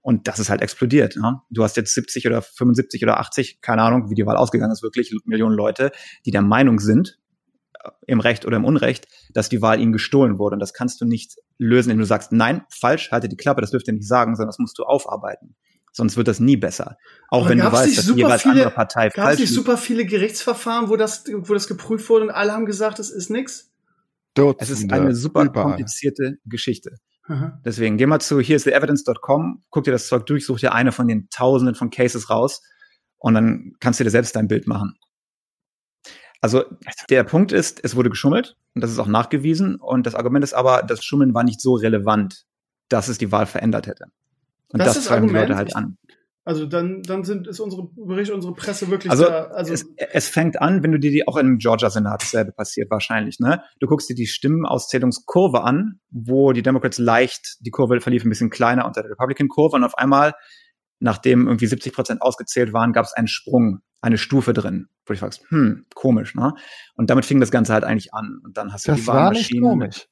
[0.09, 1.17] Und das ist halt explodiert.
[1.17, 1.43] Ne?
[1.51, 4.83] Du hast jetzt 70 oder 75 oder 80, keine Ahnung, wie die Wahl ausgegangen ist,
[4.83, 5.93] wirklich Millionen Leute,
[6.25, 7.19] die der Meinung sind,
[7.75, 10.55] äh, im Recht oder im Unrecht, dass die Wahl ihnen gestohlen wurde.
[10.55, 13.71] Und das kannst du nicht lösen, indem du sagst, nein, falsch, halte die Klappe, das
[13.71, 15.57] dürft ihr nicht sagen, sondern das musst du aufarbeiten.
[15.93, 16.97] Sonst wird das nie besser.
[17.29, 19.17] Auch Aber wenn du weißt, dass die jeweils viele, andere Partei falsch ist.
[19.17, 22.65] Gab es nicht super viele Gerichtsverfahren, wo das, wo das geprüft wurde und alle haben
[22.65, 23.71] gesagt, es ist nix?
[24.59, 26.97] Es ist eine super komplizierte Geschichte.
[27.29, 27.61] Aha.
[27.65, 30.73] Deswegen, geh mal zu hier ist the evidence.com, guck dir das Zeug durch, such dir
[30.73, 32.63] eine von den tausenden von Cases raus
[33.19, 34.95] und dann kannst du dir selbst dein Bild machen.
[36.41, 36.65] Also
[37.11, 40.55] der Punkt ist, es wurde geschummelt und das ist auch nachgewiesen und das Argument ist
[40.55, 42.47] aber, das Schummeln war nicht so relevant,
[42.89, 44.07] dass es die Wahl verändert hätte.
[44.73, 45.99] Und das, das zeigen die Leute halt an.
[46.49, 50.29] Also dann, dann sind, ist unsere Bericht, unsere Presse wirklich also, da, also es, es
[50.29, 53.63] fängt an, wenn du dir die auch im Georgia-Senat dasselbe passiert wahrscheinlich, ne?
[53.81, 58.49] Du guckst dir die Stimmenauszählungskurve an, wo die Democrats leicht, die Kurve verlief ein bisschen
[58.49, 60.33] kleiner unter der Republican-Kurve und auf einmal,
[61.01, 65.19] nachdem irgendwie 70 Prozent ausgezählt waren, gab es einen Sprung, eine Stufe drin, wo du
[65.19, 66.55] fragst, hm, komisch, ne?
[66.95, 68.41] Und damit fing das Ganze halt eigentlich an.
[68.43, 69.65] Und dann hast du das die Wahlmaschinen.
[69.65, 70.09] War nicht komisch.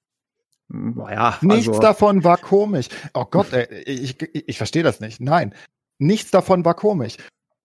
[0.69, 2.89] Naja, Nichts also, davon war komisch.
[3.15, 5.19] Oh Gott, ey, ich, ich, ich verstehe das nicht.
[5.21, 5.55] Nein,
[5.99, 7.17] Nichts davon war komisch.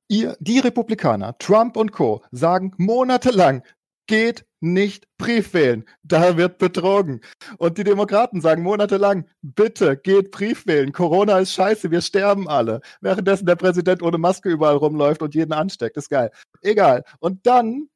[0.08, 3.64] Ihr, die Republikaner, Trump und Co., sagen monatelang,
[4.08, 5.86] geht nicht Brief wählen.
[6.04, 7.22] Da wird betrogen.
[7.58, 10.92] Und die Demokraten sagen monatelang, bitte geht Brief wählen.
[10.92, 12.82] Corona ist scheiße, wir sterben alle.
[13.02, 15.98] Währenddessen der Präsident ohne Maske überall rumläuft und jeden ansteckt.
[15.98, 16.32] Ist geil.
[16.62, 17.04] Egal.
[17.20, 17.88] Und dann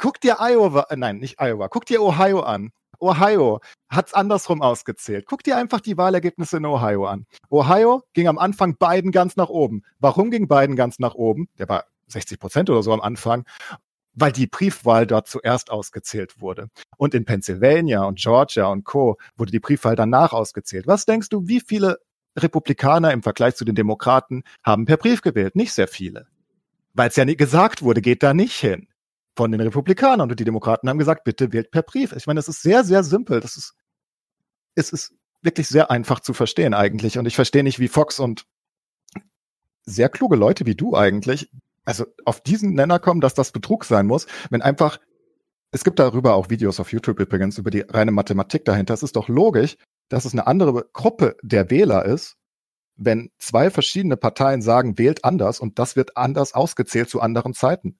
[0.00, 2.72] guck dir Iowa, äh, nein, nicht Iowa, guck dir Ohio an.
[3.02, 5.26] Ohio hat es andersrum ausgezählt.
[5.26, 7.26] Guck dir einfach die Wahlergebnisse in Ohio an.
[7.50, 9.82] Ohio ging am Anfang Biden ganz nach oben.
[9.98, 11.48] Warum ging Biden ganz nach oben?
[11.58, 13.44] Der war 60 Prozent oder so am Anfang.
[14.14, 16.68] Weil die Briefwahl dort zuerst ausgezählt wurde.
[16.96, 19.16] Und in Pennsylvania und Georgia und Co.
[19.36, 20.86] wurde die Briefwahl danach ausgezählt.
[20.86, 21.98] Was denkst du, wie viele
[22.38, 25.56] Republikaner im Vergleich zu den Demokraten haben per Brief gewählt?
[25.56, 26.26] Nicht sehr viele.
[26.94, 28.86] Weil es ja nie gesagt wurde, geht da nicht hin
[29.36, 32.12] von den Republikanern und die Demokraten haben gesagt, bitte wählt per Brief.
[32.12, 33.40] Ich meine, das ist sehr, sehr simpel.
[33.40, 33.74] Das ist,
[34.74, 37.18] es ist wirklich sehr einfach zu verstehen eigentlich.
[37.18, 38.46] Und ich verstehe nicht, wie Fox und
[39.84, 41.50] sehr kluge Leute wie du eigentlich,
[41.84, 44.98] also auf diesen Nenner kommen, dass das Betrug sein muss, wenn einfach,
[45.72, 48.94] es gibt darüber auch Videos auf YouTube übrigens über die reine Mathematik dahinter.
[48.94, 49.76] Es ist doch logisch,
[50.08, 52.36] dass es eine andere Gruppe der Wähler ist,
[52.96, 57.98] wenn zwei verschiedene Parteien sagen, wählt anders und das wird anders ausgezählt zu anderen Zeiten.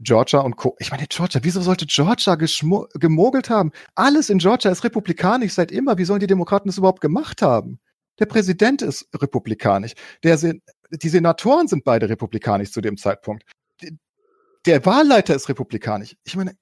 [0.00, 0.76] Georgia und Co.
[0.78, 3.72] Ich meine, Georgia, wieso sollte Georgia gemogelt haben?
[3.94, 5.98] Alles in Georgia ist republikanisch seit immer.
[5.98, 7.80] Wie sollen die Demokraten das überhaupt gemacht haben?
[8.18, 9.94] Der Präsident ist republikanisch.
[10.22, 13.44] Der Sen die Senatoren sind beide republikanisch zu dem Zeitpunkt.
[14.64, 16.16] Der Wahlleiter ist republikanisch.
[16.24, 16.52] Ich meine.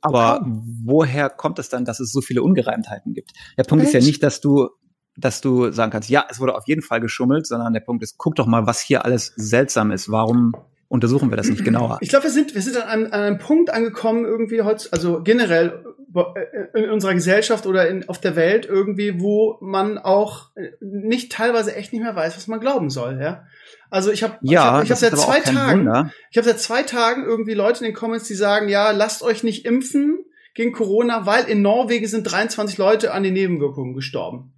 [0.00, 3.32] Aber woher kommt es dann, dass es so viele Ungereimtheiten gibt?
[3.56, 3.94] Der Punkt Mensch.
[3.94, 4.70] ist ja nicht, dass du
[5.16, 8.18] dass du sagen kannst, ja, es wurde auf jeden Fall geschummelt, sondern der Punkt ist,
[8.18, 10.12] guck doch mal, was hier alles seltsam ist.
[10.12, 10.52] Warum
[10.88, 11.98] untersuchen wir das nicht genauer.
[12.00, 15.22] Ich glaube, wir sind, wir sind an einem, an einem Punkt angekommen, irgendwie heute, also
[15.22, 15.84] generell
[16.14, 21.76] äh, in unserer Gesellschaft oder in, auf der Welt irgendwie, wo man auch nicht teilweise
[21.76, 23.44] echt nicht mehr weiß, was man glauben soll, ja.
[23.90, 26.12] Also ich habe ja, ich habe hab seit zwei Tagen Wunder.
[26.30, 29.42] ich habe seit zwei Tagen irgendwie Leute in den Comments, die sagen, ja, lasst euch
[29.42, 30.24] nicht impfen
[30.54, 34.52] gegen Corona, weil in Norwegen sind 23 Leute an den Nebenwirkungen gestorben.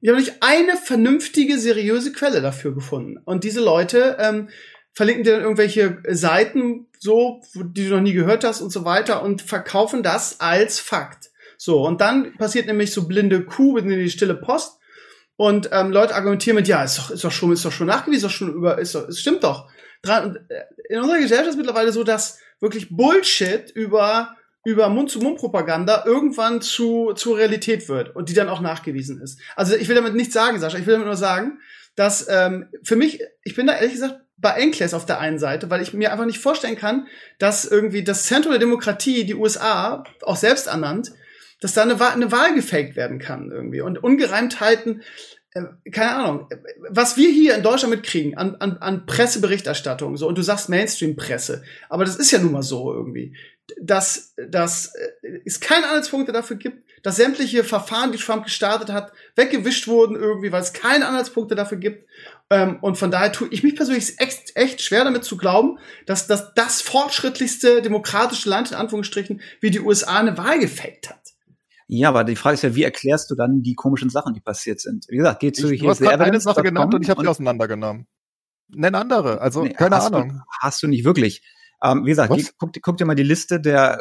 [0.00, 3.18] Ich habe nicht eine vernünftige, seriöse Quelle dafür gefunden.
[3.24, 4.48] Und diese Leute ähm,
[4.98, 9.22] verlinken dir dann irgendwelche Seiten, so, die du noch nie gehört hast und so weiter
[9.22, 11.30] und verkaufen das als Fakt.
[11.56, 14.80] So, und dann passiert nämlich so blinde Kuh in die stille Post
[15.36, 18.26] und ähm, Leute argumentieren mit, ja, ist doch, ist doch schon, ist doch schon nachgewiesen,
[18.26, 19.70] ist doch schon über, ist doch, es stimmt doch.
[20.04, 20.30] Äh,
[20.88, 24.34] in unserer Gesellschaft ist mittlerweile so, dass wirklich Bullshit über
[24.64, 29.40] über Mund-zu-Mund-Propaganda irgendwann zu, zur Realität wird und die dann auch nachgewiesen ist.
[29.54, 31.60] Also ich will damit nichts sagen, Sascha, ich will damit nur sagen,
[31.94, 35.68] dass ähm, für mich, ich bin da ehrlich gesagt bei Enclaves auf der einen Seite,
[35.70, 37.06] weil ich mir einfach nicht vorstellen kann,
[37.38, 41.12] dass irgendwie das Zentrum der Demokratie, die USA, auch selbst ernannt,
[41.60, 43.80] dass da eine, eine Wahl gefaked werden kann irgendwie.
[43.80, 45.02] Und Ungereimtheiten,
[45.52, 46.48] äh, keine Ahnung,
[46.88, 51.62] was wir hier in Deutschland mitkriegen an, an, an Presseberichterstattung, so, und du sagst Mainstream-Presse,
[51.88, 53.34] aber das ist ja nun mal so irgendwie,
[53.80, 59.12] dass, dass äh, es keine Anhaltspunkte dafür gibt, dass sämtliche Verfahren, die Trump gestartet hat,
[59.36, 62.08] weggewischt wurden irgendwie, weil es keine Anhaltspunkte dafür gibt.
[62.50, 66.26] Ähm, und von daher tue ich mich persönlich echt, echt schwer damit zu glauben, dass,
[66.26, 71.20] dass das fortschrittlichste demokratische Land in Anführungsstrichen wie die USA eine Wahl gefaked hat.
[71.88, 74.80] Ja, aber die Frage ist ja, wie erklärst du dann die komischen Sachen, die passiert
[74.80, 75.06] sind?
[75.08, 77.22] Wie gesagt, geht zu ich, hier Du hast gerade eine Sache genannt und ich habe
[77.22, 78.06] sie auseinandergenommen.
[78.68, 80.28] Nenn andere, also nee, keine hast Ahnung.
[80.28, 81.42] Du, hast du nicht wirklich.
[81.82, 84.00] Ähm, wie gesagt, geh, guck, guck, dir mal die Liste der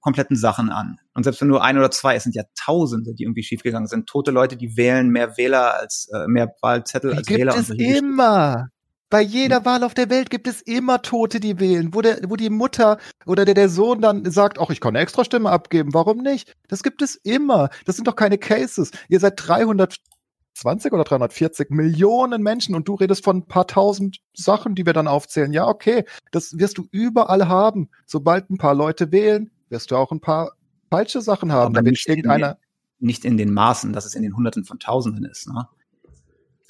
[0.00, 0.98] kompletten Sachen an.
[1.14, 4.08] Und selbst wenn nur ein oder zwei, es sind ja Tausende, die irgendwie schiefgegangen sind.
[4.08, 7.56] Tote Leute, die wählen mehr Wähler als äh, mehr Wahlzettel als gibt Wähler.
[7.56, 8.68] Es immer.
[9.10, 9.64] Bei jeder hm.
[9.64, 12.98] Wahl auf der Welt gibt es immer Tote, die wählen, wo, der, wo die Mutter
[13.26, 16.54] oder der, der Sohn dann sagt, ach, ich kann eine extra Stimme abgeben, warum nicht?
[16.68, 17.70] Das gibt es immer.
[17.84, 18.92] Das sind doch keine Cases.
[19.08, 24.76] Ihr seid 320 oder 340 Millionen Menschen und du redest von ein paar tausend Sachen,
[24.76, 25.52] die wir dann aufzählen.
[25.52, 27.90] Ja, okay, das wirst du überall haben.
[28.06, 30.52] Sobald ein paar Leute wählen, wirst du auch ein paar
[30.90, 31.76] falsche Sachen haben.
[31.76, 32.58] Aber nicht, irgendeiner
[32.98, 35.48] in, nicht in den Maßen, dass es in den Hunderten von Tausenden ist.
[35.48, 35.68] Ne?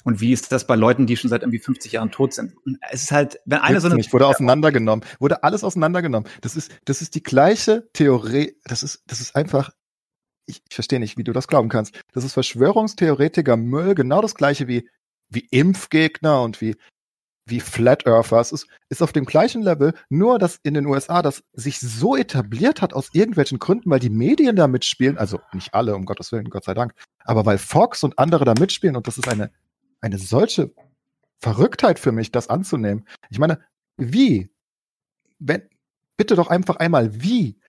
[0.03, 2.53] Und wie ist das bei Leuten, die schon seit irgendwie 50 Jahren tot sind?
[2.89, 3.95] Es ist halt, wenn eine so eine.
[3.95, 5.05] Nicht, wurde auseinandergenommen.
[5.19, 6.29] Wurde alles auseinandergenommen.
[6.41, 8.55] Das ist, das ist die gleiche Theorie.
[8.63, 9.71] Das ist, das ist einfach,
[10.45, 11.99] ich, ich verstehe nicht, wie du das glauben kannst.
[12.13, 14.87] Das ist Verschwörungstheoretiker Müll, genau das gleiche wie,
[15.29, 16.75] wie Impfgegner und wie,
[17.51, 18.39] wie Flat Earther.
[18.39, 22.15] Es ist, ist auf dem gleichen Level, nur dass in den USA das sich so
[22.15, 26.31] etabliert hat aus irgendwelchen Gründen, weil die Medien da mitspielen, also nicht alle, um Gottes
[26.31, 26.93] Willen, Gott sei Dank,
[27.23, 29.51] aber weil Fox und andere da mitspielen und das ist eine
[30.01, 30.73] eine solche
[31.39, 33.07] Verrücktheit für mich, das anzunehmen.
[33.29, 33.59] Ich meine,
[33.97, 34.49] wie?
[35.39, 35.63] Wenn,
[36.17, 37.59] bitte doch einfach einmal, wie?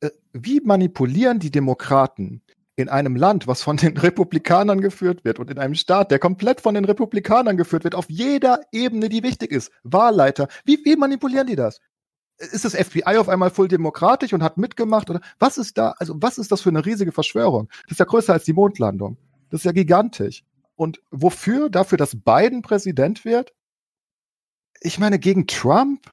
[0.00, 2.42] Äh, wie manipulieren die Demokraten
[2.76, 6.60] in einem Land, was von den Republikanern geführt wird und in einem Staat, der komplett
[6.60, 11.46] von den Republikanern geführt wird, auf jeder Ebene, die wichtig ist, Wahlleiter, wie, wie manipulieren
[11.46, 11.80] die das?
[12.38, 16.14] Ist das FBI auf einmal voll demokratisch und hat mitgemacht oder was ist da, also
[16.16, 17.68] was ist das für eine riesige Verschwörung?
[17.84, 19.16] Das ist ja größer als die Mondlandung.
[19.50, 20.42] Das ist ja gigantisch.
[20.74, 21.68] Und wofür?
[21.70, 23.52] Dafür, dass Biden Präsident wird?
[24.80, 26.10] Ich meine, gegen Trump?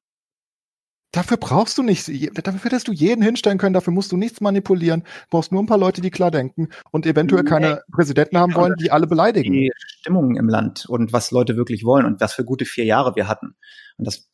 [1.11, 5.01] Dafür brauchst du nicht, dafür hättest du jeden hinstellen können, dafür musst du nichts manipulieren,
[5.01, 7.49] du brauchst nur ein paar Leute, die klar denken und eventuell nee.
[7.49, 9.51] keine Präsidenten haben wollen, die alle beleidigen.
[9.51, 13.15] Die Stimmung im Land und was Leute wirklich wollen und was für gute vier Jahre
[13.15, 13.55] wir hatten.
[13.97, 14.29] Und das,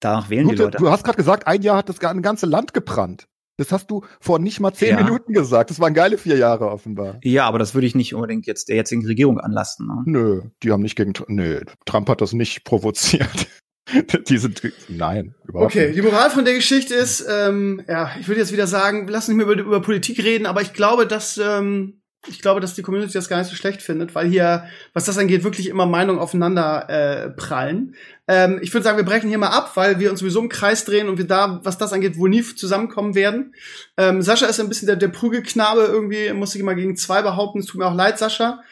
[0.00, 0.78] danach wählen Gute, die Leute.
[0.78, 3.28] Du hast gerade gesagt, ein Jahr hat das ganze Land gebrannt.
[3.58, 5.04] Das hast du vor nicht mal zehn ja.
[5.04, 5.68] Minuten gesagt.
[5.68, 7.18] Das waren geile vier Jahre offenbar.
[7.22, 9.86] Ja, aber das würde ich nicht unbedingt jetzt der jetzigen Regierung anlasten.
[9.86, 10.02] Ne?
[10.06, 11.12] Nö, die haben nicht gegen.
[11.28, 13.48] Nö, Trump hat das nicht provoziert.
[14.28, 14.62] die sind.
[14.88, 15.98] Nein, überhaupt Okay, nicht.
[15.98, 19.36] die Moral von der Geschichte ist, ähm, ja, ich würde jetzt wieder sagen, lass nicht
[19.36, 23.12] mehr über, über Politik reden, aber ich glaube, dass ähm, ich glaube, dass die Community
[23.14, 24.64] das gar nicht so schlecht findet, weil hier,
[24.94, 27.96] was das angeht, wirklich immer Meinungen aufeinander äh, prallen.
[28.28, 30.84] Ähm, ich würde sagen, wir brechen hier mal ab, weil wir uns sowieso im Kreis
[30.84, 33.54] drehen und wir da, was das angeht, wohl nie zusammenkommen werden.
[33.96, 37.58] Ähm, Sascha ist ein bisschen der, der Prügelknabe irgendwie, muss ich immer gegen zwei behaupten.
[37.58, 38.62] Es tut mir auch leid, Sascha.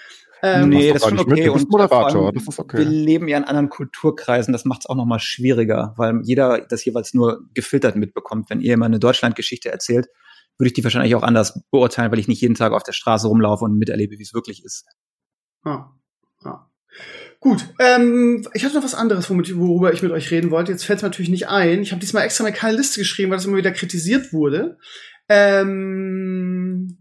[0.43, 1.51] Ähm, nee, das ist schon okay.
[1.51, 2.79] Bist Moderator, das ist okay.
[2.79, 6.61] Wir leben ja in anderen Kulturkreisen, das macht es auch noch mal schwieriger, weil jeder
[6.61, 8.49] das jeweils nur gefiltert mitbekommt.
[8.49, 10.09] Wenn ihr immer eine Deutschlandgeschichte erzählt,
[10.57, 13.27] würde ich die wahrscheinlich auch anders beurteilen, weil ich nicht jeden Tag auf der Straße
[13.29, 14.87] rumlaufe und miterlebe, wie es wirklich ist.
[15.65, 15.91] Ah,
[16.45, 16.67] ah.
[17.41, 20.73] Gut, ähm, ich hatte noch was anderes, womit, worüber ich mit euch reden wollte.
[20.73, 21.83] Jetzt fällt es mir natürlich nicht ein.
[21.83, 24.77] Ich habe diesmal extra eine keine Liste geschrieben, weil das immer wieder kritisiert wurde.
[25.29, 26.99] Ähm,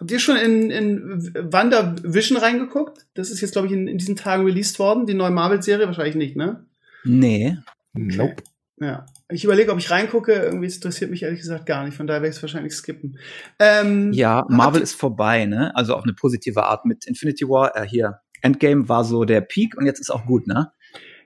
[0.00, 3.06] habt ihr schon in, in WandaVision reingeguckt?
[3.14, 5.86] Das ist jetzt, glaube ich, in, in diesen Tagen released worden, die neue Marvel-Serie.
[5.86, 6.64] Wahrscheinlich nicht, ne?
[7.04, 7.58] Nee.
[7.94, 8.16] Okay.
[8.16, 8.42] Nope.
[8.80, 9.06] Ja.
[9.28, 10.32] Ich überlege, ob ich reingucke.
[10.32, 11.96] Irgendwie interessiert mich ehrlich gesagt gar nicht.
[11.96, 13.18] Von daher werde ich es wahrscheinlich skippen.
[13.58, 15.74] Ähm, ja, Marvel ist vorbei, ne?
[15.76, 17.76] Also auf eine positive Art mit Infinity War.
[17.76, 20.72] Äh, hier, Endgame war so der Peak und jetzt ist auch gut, ne?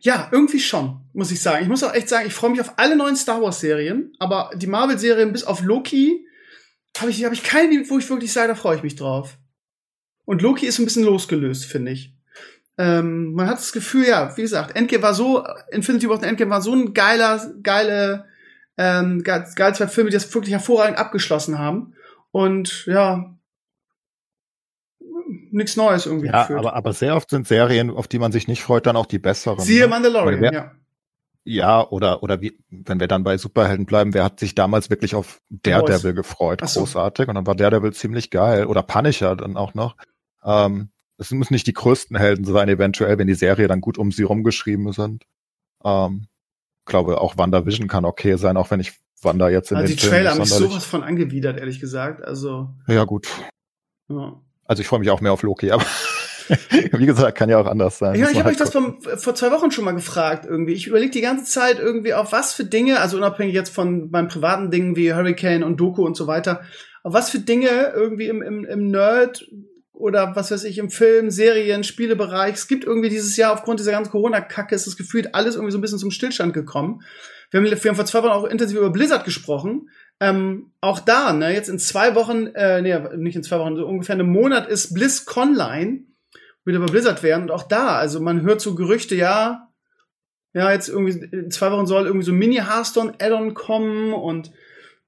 [0.01, 1.62] Ja, irgendwie schon, muss ich sagen.
[1.62, 4.51] Ich muss auch echt sagen, ich freue mich auf alle neuen Star Wars Serien, aber
[4.55, 6.24] die Marvel Serien bis auf Loki
[6.99, 9.39] habe ich, hab ich keine, wo ich wirklich sage, da freue ich mich drauf.
[10.25, 12.15] Und Loki ist ein bisschen losgelöst, finde ich.
[12.79, 16.51] ähm, man hat das Gefühl, ja, wie gesagt, Endgame war so, Infinity War und Endgame
[16.51, 18.27] war so ein geiler, geile,
[18.77, 21.95] ähm, geil, geil zwei Filme, die das wirklich hervorragend abgeschlossen haben.
[22.33, 23.37] Und ja,
[25.51, 26.59] nichts Neues irgendwie ja, geführt.
[26.59, 29.19] Aber, aber sehr oft sind Serien, auf die man sich nicht freut, dann auch die
[29.21, 29.61] besseren.
[29.61, 29.89] Siehe ne?
[29.89, 30.73] Mandalorian, ja.
[31.47, 35.15] Ja, oder, oder wie, wenn wir dann bei Superhelden bleiben, wer hat sich damals wirklich
[35.15, 36.67] auf Daredevil gefreut?
[36.67, 36.81] So.
[36.81, 37.29] Großartig.
[37.29, 38.67] Und dann war Daredevil ziemlich geil.
[38.67, 39.97] Oder Punisher dann auch noch.
[40.43, 40.89] Ähm,
[41.19, 44.23] es müssen nicht die größten Helden sein, eventuell, wenn die Serie dann gut um sie
[44.23, 45.25] rumgeschrieben sind.
[45.85, 46.29] Ähm,
[46.87, 48.93] glaube, auch WandaVision kann okay sein, auch wenn ich
[49.23, 52.23] Wanda jetzt in also den die Trailer haben mich sowas von angewidert, ehrlich gesagt.
[52.23, 52.69] Also.
[52.87, 53.29] Ja, gut.
[54.09, 54.41] Ja.
[54.67, 55.85] Also ich freue mich auch mehr auf Loki, aber
[56.93, 58.15] wie gesagt, kann ja auch anders sein.
[58.19, 60.73] Ja, ich habe halt euch das vom, vor zwei Wochen schon mal gefragt irgendwie.
[60.73, 64.29] Ich überlege die ganze Zeit irgendwie auf was für Dinge, also unabhängig jetzt von meinen
[64.29, 66.63] privaten Dingen wie Hurricane und Doku und so weiter,
[67.03, 69.47] auf was für Dinge irgendwie im, im, im Nerd
[69.93, 72.55] oder was weiß ich, im Film, Serien, Spielebereich.
[72.55, 75.79] Es gibt irgendwie dieses Jahr aufgrund dieser ganzen Corona-Kacke ist das gefühlt alles irgendwie so
[75.79, 77.03] ein bisschen zum Stillstand gekommen.
[77.51, 79.89] Wir haben, wir haben vor zwei Wochen auch intensiv über Blizzard gesprochen.
[80.21, 83.87] Ähm, auch da, ne, jetzt in zwei Wochen, äh, nee, nicht in zwei Wochen, so
[83.87, 86.05] ungefähr einem Monat ist BlizzConline
[86.65, 87.43] wieder bei Blizzard werden.
[87.43, 89.69] Und auch da, also man hört so Gerüchte, ja,
[90.53, 94.53] ja, jetzt irgendwie in zwei Wochen soll irgendwie so Mini-Hearthstone-Add-on kommen und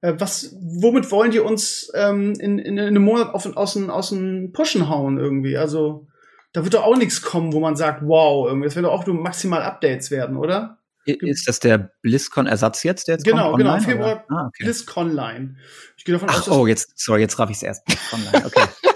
[0.01, 4.09] äh, was, womit wollen die uns ähm, in, in, in einem Monat auf, aus, aus
[4.09, 5.57] den Pushen hauen irgendwie?
[5.57, 6.07] Also
[6.53, 8.65] da wird doch auch nichts kommen, wo man sagt, wow, irgendwie.
[8.65, 10.79] Das werden doch auch nur maximal Updates werden, oder?
[11.05, 13.59] Ist das der BlizzCon-Ersatz jetzt, der jetzt genau, kommt?
[13.59, 14.63] Genau, genau, Februar ah, okay.
[14.63, 15.55] BlizzConline.
[15.95, 17.83] Ich gehe davon Ach, aus, oh, jetzt, sorry, jetzt raff ich es erst.
[18.11, 18.67] Online, okay.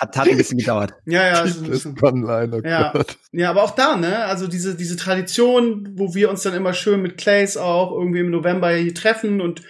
[0.00, 0.94] hat, hat ein bisschen gedauert.
[1.06, 1.42] Ja, ja.
[1.44, 2.92] BlizzConline, oh ja.
[3.32, 7.02] ja, aber auch da, ne, also diese, diese Tradition, wo wir uns dann immer schön
[7.02, 9.62] mit Clays auch irgendwie im November hier treffen und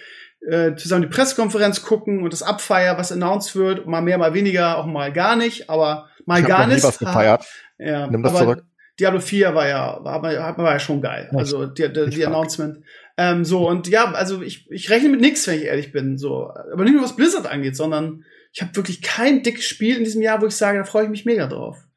[0.47, 4.77] äh, zusammen die Pressekonferenz gucken und das Abfeier, was announced wird, mal mehr, mal weniger,
[4.77, 6.83] auch mal gar nicht, aber mal ich gar nicht.
[6.83, 7.45] was gefeiert.
[7.77, 8.63] Ja, Nimm das zurück.
[8.99, 11.29] Diablo 4 war ja, war, war, war ja schon geil.
[11.33, 12.83] Also die, die, die Announcement.
[13.17, 16.17] Ähm, so, und ja, also ich, ich rechne mit nichts, wenn ich ehrlich bin.
[16.17, 16.51] So.
[16.71, 20.21] Aber nicht nur was Blizzard angeht, sondern ich habe wirklich kein dickes Spiel in diesem
[20.21, 21.87] Jahr, wo ich sage, da freue ich mich mega drauf.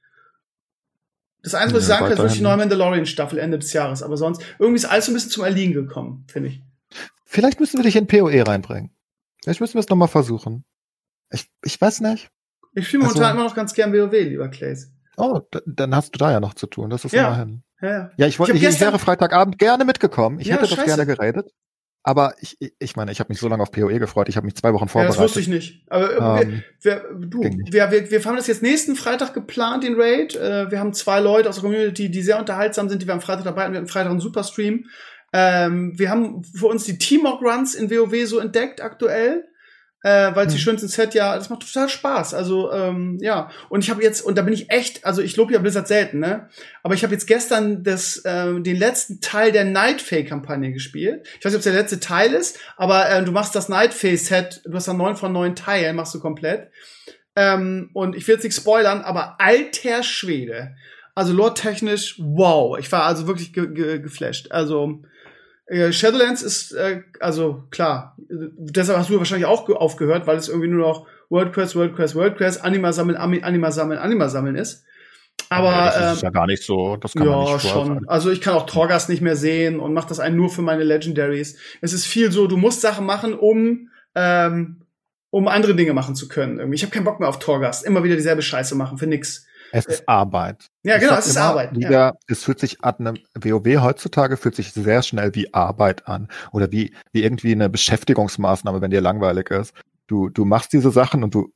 [1.43, 4.03] Das Einzige, was ja, ich sagen kann, ist wirklich die neue Mandalorian-Staffel Ende des Jahres.
[4.03, 6.63] Aber sonst, irgendwie ist alles so ein bisschen zum Erliegen gekommen, finde ich.
[7.27, 8.91] Vielleicht müssen wir dich in PoE reinbringen.
[9.43, 10.65] Vielleicht müssen wir es nochmal versuchen.
[11.31, 12.31] Ich, ich weiß nicht.
[12.75, 14.91] Ich spiele momentan also, immer noch ganz gern WoW, lieber Clays.
[15.17, 16.91] Oh, dann hast du da ja noch zu tun.
[16.91, 17.27] Das ist ja.
[17.27, 17.63] immerhin.
[17.83, 18.11] Ja, ja.
[18.17, 20.41] ja ich, wollte, ich, ich, wäre Freitagabend gerne mitgekommen.
[20.41, 20.87] Ich ja, hätte das scheiße.
[20.87, 21.53] gerne geredet.
[22.07, 24.29] Aber ich, ich meine, ich habe mich so lange auf PoE gefreut.
[24.29, 25.17] Ich habe mich zwei Wochen vorbereitet.
[25.17, 25.83] Ja, das wusste ich nicht.
[25.89, 29.85] Aber äh, ähm, wir, wir, du, wir, wir, wir haben das jetzt nächsten Freitag geplant,
[29.85, 30.37] den Raid.
[30.37, 33.23] Äh, wir haben zwei Leute aus der Community, die sehr unterhaltsam sind, die wir am
[33.23, 33.73] Freitag dabei haben.
[33.73, 34.85] Wir hatten Freitag einen Superstream.
[35.33, 39.49] Ähm, wir haben für uns die Teamwork Runs in WoW so entdeckt aktuell
[40.05, 40.51] äh, weil mhm.
[40.51, 42.35] die schönsten Set ja, das macht total Spaß.
[42.35, 45.55] Also ähm, ja, und ich habe jetzt und da bin ich echt, also ich lobe
[45.55, 46.51] ja Blizzard selten, ne?
[46.83, 51.27] Aber ich habe jetzt gestern das ähm, den letzten Teil der Nightfay Kampagne gespielt.
[51.39, 54.17] Ich weiß nicht, ob es der letzte Teil ist, aber äh, du machst das Nightfay
[54.17, 56.71] Set, du hast da neun von neun Teilen, machst du komplett.
[57.35, 60.77] Ähm, und ich will jetzt nicht spoilern, aber alter Schwede.
[61.15, 62.79] Also lore-technisch, wow.
[62.79, 64.51] Ich war also wirklich ge ge geflasht.
[64.51, 65.01] Also
[65.67, 70.69] äh, Shadowlands ist, äh, also klar, deshalb hast du wahrscheinlich auch aufgehört, weil es irgendwie
[70.69, 74.85] nur noch WordQuest, WordQuest, WordQuest, Anima sammeln, Anima sammeln, Anima sammeln ist.
[75.51, 78.09] Aber ja, das ist ähm, ja gar nicht so, das kann ja, man nicht schon.
[78.09, 80.85] Also ich kann auch Torgas nicht mehr sehen und mache das einen nur für meine
[80.85, 81.59] Legendaries.
[81.81, 84.85] Es ist viel so, du musst Sachen machen, um ähm,
[85.31, 86.59] um andere Dinge machen zu können.
[86.59, 86.77] Irgendwie.
[86.77, 87.83] Ich habe keinen Bock mehr auf Torgas.
[87.83, 89.47] Immer wieder dieselbe Scheiße machen für nix.
[89.75, 90.69] Es ist Arbeit.
[90.85, 91.75] Ja, genau, es ist Arbeit.
[91.75, 92.13] Wieder, ja.
[92.29, 96.71] Es fühlt sich an einem WoW heutzutage fühlt sich sehr schnell wie Arbeit an oder
[96.71, 99.75] wie, wie irgendwie eine Beschäftigungsmaßnahme, wenn dir langweilig ist.
[100.07, 101.53] Du, du machst diese Sachen und du,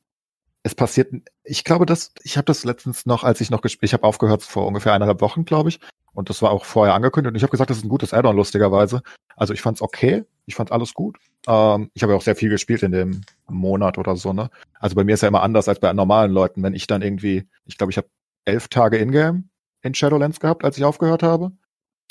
[0.65, 1.13] es passiert,
[1.45, 4.43] ich glaube, dass, ich habe das letztens noch, als ich noch gespielt, ich habe aufgehört
[4.43, 5.79] vor ungefähr eineinhalb Wochen, glaube ich,
[6.13, 8.35] und das war auch vorher angekündigt und ich habe gesagt, das ist ein gutes Add-on,
[8.35, 9.03] lustigerweise.
[9.37, 11.19] Also ich fand's okay, ich fand alles gut.
[11.47, 14.51] Ähm, ich habe ja auch sehr viel gespielt in dem Monat oder so, ne?
[14.81, 17.49] Also bei mir ist ja immer anders als bei normalen Leuten, wenn ich dann irgendwie,
[17.65, 18.09] ich glaube, ich habe
[18.45, 19.45] elf Tage Ingame
[19.83, 21.53] in Shadowlands gehabt, als ich aufgehört habe.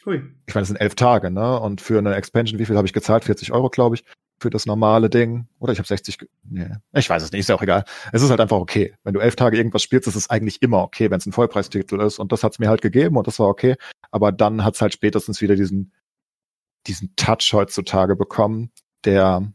[0.06, 0.24] Hui.
[0.46, 1.60] Ich meine, das sind elf Tage, ne?
[1.60, 3.26] Und für eine Expansion, wie viel habe ich gezahlt?
[3.26, 4.04] 40 Euro, glaube ich,
[4.40, 5.48] für das normale Ding.
[5.60, 7.84] Oder ich habe 60, nee, ich weiß es nicht, ist ja auch egal.
[8.12, 8.94] Es ist halt einfach okay.
[9.04, 12.00] Wenn du elf Tage irgendwas spielst, ist es eigentlich immer okay, wenn es ein Vollpreistitel
[12.02, 12.20] ist.
[12.20, 13.76] Und das hat's mir halt gegeben und das war okay.
[14.12, 15.92] Aber dann hat's halt spätestens wieder diesen,
[16.86, 18.72] diesen Touch heutzutage bekommen,
[19.06, 19.52] der,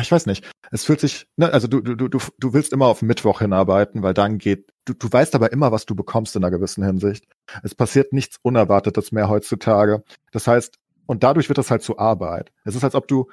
[0.00, 0.44] ich weiß nicht.
[0.70, 4.14] Es fühlt sich, ne, also du, du, du, du willst immer auf Mittwoch hinarbeiten, weil
[4.14, 7.26] dann geht, du, du weißt aber immer, was du bekommst in einer gewissen Hinsicht.
[7.62, 10.02] Es passiert nichts Unerwartetes mehr heutzutage.
[10.32, 12.52] Das heißt, und dadurch wird das halt zur Arbeit.
[12.64, 13.30] Es ist, als ob du,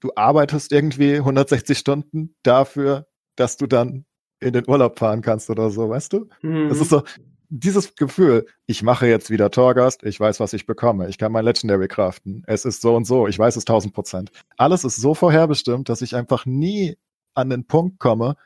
[0.00, 3.06] du arbeitest irgendwie 160 Stunden dafür,
[3.36, 4.06] dass du dann
[4.40, 6.28] in den Urlaub fahren kannst oder so, weißt du?
[6.42, 6.70] Mhm.
[6.70, 7.02] Das ist so,
[7.50, 11.44] dieses Gefühl, ich mache jetzt wieder Torgast, ich weiß, was ich bekomme, ich kann mein
[11.44, 14.30] Legendary craften, es ist so und so, ich weiß es tausend Prozent.
[14.56, 16.96] Alles ist so vorherbestimmt, dass ich einfach nie
[17.34, 18.36] an den Punkt komme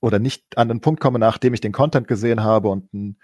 [0.00, 3.16] oder nicht an den Punkt komme, nachdem ich den Content gesehen habe und ein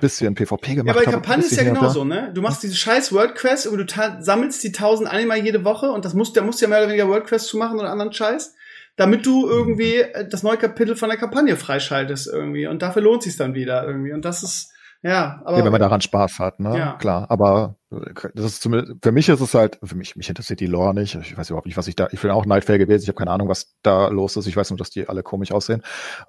[0.00, 1.04] bisschen PvP gemacht habe.
[1.04, 2.30] Ja, aber die Kampagne ist ja genauso, ne?
[2.34, 6.04] Du machst diese scheiß World Quest, und du sammelst die tausend Anima jede Woche und
[6.04, 8.12] das musst, da musst du ja mehr oder weniger World Quest zu machen oder anderen
[8.12, 8.54] Scheiß
[8.98, 12.66] damit du irgendwie äh, das neue Kapitel von der Kampagne freischaltest irgendwie.
[12.66, 14.12] Und dafür lohnt sich dann wieder irgendwie.
[14.12, 14.72] Und das ist,
[15.02, 15.58] ja, aber.
[15.58, 16.76] Ja, wenn man daran Spaß hat, ne?
[16.76, 16.92] Ja.
[16.94, 17.30] Klar.
[17.30, 17.76] Aber
[18.34, 21.14] das ist zumindest, für mich ist es halt, für mich, mich interessiert die Lore nicht.
[21.14, 23.04] Ich weiß überhaupt nicht, was ich da, ich bin auch Nightfall gewesen.
[23.04, 24.48] Ich habe keine Ahnung, was da los ist.
[24.48, 25.82] Ich weiß nur, dass die alle komisch aussehen.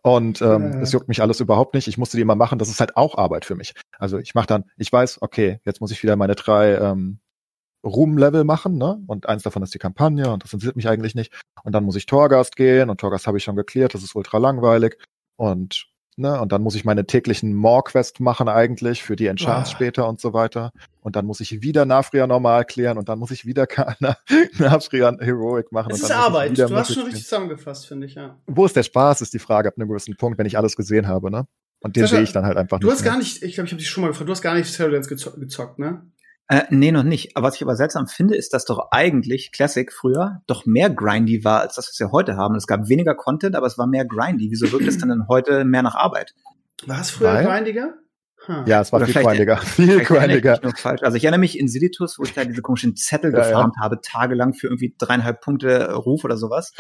[0.03, 1.87] Und ähm, es juckt mich alles überhaupt nicht.
[1.87, 2.59] Ich musste die immer machen.
[2.59, 3.73] Das ist halt auch Arbeit für mich.
[3.97, 7.19] Also ich mache dann, ich weiß, okay, jetzt muss ich wieder meine drei ähm,
[7.83, 9.01] Ruhm-Level machen, ne?
[9.07, 11.33] Und eins davon ist die Kampagne und das interessiert mich eigentlich nicht.
[11.63, 14.37] Und dann muss ich Torgast gehen und Torgast habe ich schon geklärt, das ist ultra
[14.37, 14.97] langweilig.
[15.37, 19.75] Und, ne, und dann muss ich meine täglichen More-Quest machen eigentlich für die Enchants oh.
[19.75, 20.71] später und so weiter.
[20.99, 23.65] Und dann muss ich wieder Nafria normal klären und dann muss ich wieder
[24.57, 25.91] Nafria Heroic machen.
[25.93, 26.57] Es ist Arbeit.
[26.57, 28.37] Du hast schon richtig zusammengefasst, finde ich, ja.
[28.45, 31.07] Wo ist der Spaß, ist die Frage ab einem gewissen Punkt, wenn ich alles gesehen
[31.07, 31.47] habe, ne?
[31.81, 32.91] Und den sehe ich dann halt einfach du nicht.
[32.91, 33.11] Du hast mehr.
[33.13, 35.07] gar nicht, ich glaube, ich habe dich schon mal gefragt, du hast gar nicht Shadowlands
[35.07, 36.01] gezockt, ne?
[36.51, 37.37] Äh, nee, noch nicht.
[37.37, 41.43] Aber was ich aber seltsam finde, ist, dass doch eigentlich Classic früher doch mehr grindy
[41.43, 42.55] war, als das, was wir heute haben.
[42.55, 44.49] Es gab weniger Content, aber es war mehr grindy.
[44.49, 46.33] Wieso wirkt es dann heute mehr nach Arbeit?
[46.87, 47.45] War es früher Weil?
[47.45, 47.93] grindiger?
[48.45, 48.63] Hm.
[48.65, 49.57] Ja, es war Oder viel grindiger.
[49.57, 50.59] Viel grindiger.
[51.03, 53.83] Also ich erinnere mich in Silitus, wo ich da diese komischen Zettel ja, gefarmt ja.
[53.83, 56.73] habe, tagelang für irgendwie dreieinhalb Punkte Ruf oder sowas.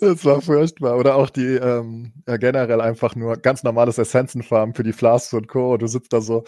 [0.00, 0.98] Das war furchtbar.
[0.98, 5.46] Oder auch die ähm, ja, generell einfach nur ganz normales Essenzenfarmen für die Flasks und
[5.46, 5.76] Co.
[5.76, 6.42] Du sitzt da so,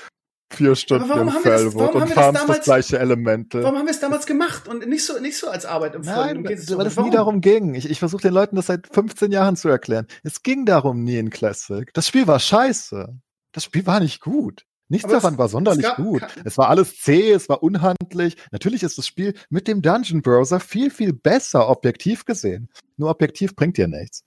[0.50, 3.62] vier Stunden im Fellwood und farmst das, das gleiche Elemente.
[3.62, 6.18] Warum haben wir es damals gemacht und nicht so, nicht so als Arbeit empfunden?
[6.18, 7.74] Nein, weil, weil es nie darum ging.
[7.74, 10.06] Ich, ich versuche den Leuten das seit 15 Jahren zu erklären.
[10.22, 11.92] Es ging darum nie in Classic.
[11.94, 13.18] Das Spiel war scheiße.
[13.52, 14.64] Das Spiel war nicht gut.
[14.88, 16.22] Nichts daran es, war sonderlich gab, gut.
[16.44, 18.36] Es war alles zäh, es war unhandlich.
[18.52, 22.68] Natürlich ist das Spiel mit dem Dungeon Browser viel, viel besser objektiv gesehen.
[22.96, 24.22] Nur objektiv bringt dir nichts.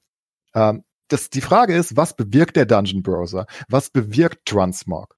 [0.54, 3.46] Ähm, das, die Frage ist, was bewirkt der Dungeon Browser?
[3.70, 5.16] Was bewirkt Transmog?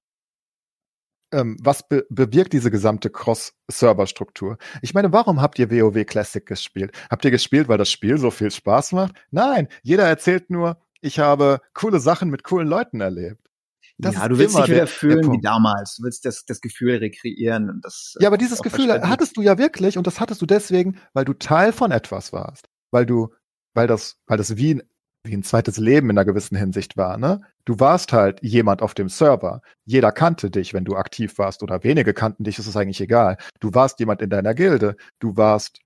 [1.32, 4.58] Ähm, was be bewirkt diese gesamte Cross-Server-Struktur?
[4.82, 6.92] Ich meine, warum habt ihr WoW Classic gespielt?
[7.10, 9.14] Habt ihr gespielt, weil das Spiel so viel Spaß macht?
[9.30, 13.42] Nein, jeder erzählt nur, ich habe coole Sachen mit coolen Leuten erlebt.
[13.98, 15.96] Das ja, du willst dich wieder fühlen wie damals.
[15.96, 17.70] Du willst das, das Gefühl rekreieren.
[17.70, 20.98] Und das, ja, aber dieses Gefühl hattest du ja wirklich und das hattest du deswegen,
[21.12, 22.68] weil du Teil von etwas warst.
[22.90, 23.32] Weil du,
[23.74, 24.82] weil das, weil das wie
[25.24, 27.42] wie ein zweites Leben in einer gewissen Hinsicht war, ne?
[27.64, 29.62] Du warst halt jemand auf dem Server.
[29.84, 33.36] Jeder kannte dich, wenn du aktiv warst oder wenige kannten dich, ist es eigentlich egal.
[33.60, 34.96] Du warst jemand in deiner Gilde.
[35.20, 35.78] Du warst,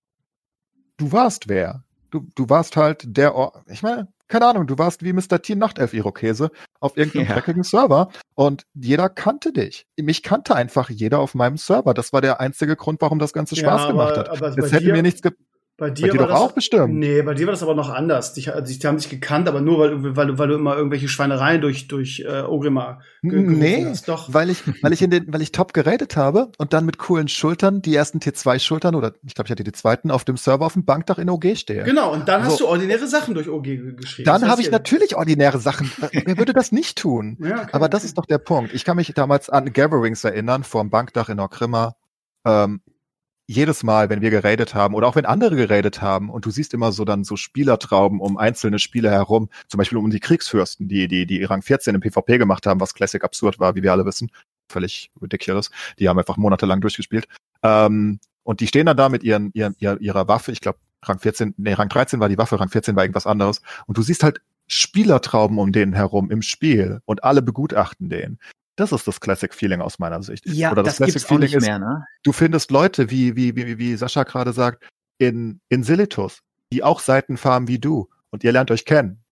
[0.96, 1.84] du warst wer?
[2.10, 5.42] Du, du warst halt der, Or ich meine, keine Ahnung, du warst wie Mr.
[5.42, 7.34] T Nachtelf Irokese auf irgendeinem ja.
[7.34, 9.86] dreckigen Server und jeder kannte dich.
[10.00, 11.92] Mich kannte einfach jeder auf meinem Server.
[11.92, 14.58] Das war der einzige Grund, warum das Ganze Spaß ja, aber, gemacht hat.
[14.58, 15.32] es hätte mir nichts ge
[15.78, 16.94] bei dir, bei dir doch das, auch bestimmt.
[16.94, 18.32] Nee, bei dir war das aber noch anders.
[18.32, 21.60] Die, also die haben dich gekannt, aber nur weil, weil, weil du immer irgendwelche Schweinereien
[21.60, 24.08] durch, durch äh, Ogrimmar Nee, hast.
[24.08, 24.32] Doch.
[24.32, 27.28] weil ich, weil ich in den, weil ich top geradet habe und dann mit coolen
[27.28, 30.74] Schultern, die ersten T2-Schultern oder ich glaube, ich hatte die zweiten auf dem Server auf
[30.74, 31.84] dem Bankdach in OG stehe.
[31.84, 32.50] Genau, und dann so.
[32.50, 34.26] hast du ordinäre Sachen durch OG geschrieben.
[34.26, 35.90] Dann habe ich natürlich ordinäre Sachen.
[36.12, 37.36] Wer würde das nicht tun?
[37.40, 38.72] Ja, okay, aber das ist doch der Punkt.
[38.72, 41.96] Ich kann mich damals an Gatherings erinnern, vor dem Bankdach in Ogrimmar.
[42.46, 42.80] Ähm,
[43.46, 46.74] jedes Mal, wenn wir geradet haben oder auch wenn andere geradet haben und du siehst
[46.74, 51.06] immer so dann so Spielertrauben um einzelne Spieler herum, zum Beispiel um die Kriegsfürsten, die,
[51.06, 54.04] die, die Rang 14 im PvP gemacht haben, was Classic absurd war, wie wir alle
[54.04, 54.30] wissen.
[54.68, 55.70] Völlig ridiculous.
[55.98, 57.28] Die haben einfach monatelang durchgespielt.
[57.62, 60.50] Ähm, und die stehen dann da mit ihren, ihren, ihrer, ihrer Waffe.
[60.50, 63.62] Ich glaube, Rang 14, nee, Rang 13 war die Waffe, Rang 14 war irgendwas anderes.
[63.86, 68.38] Und du siehst halt Spielertrauben um denen herum im Spiel und alle begutachten den.
[68.76, 70.46] Das ist das Classic Feeling aus meiner Sicht.
[70.46, 72.04] Ja, Oder das, das Classic Feeling ist, mehr, ne?
[72.22, 74.86] du findest Leute, wie, wie, wie, wie Sascha gerade sagt,
[75.18, 79.24] in, in Silitus, die auch Seiten farmen wie du und ihr lernt euch kennen.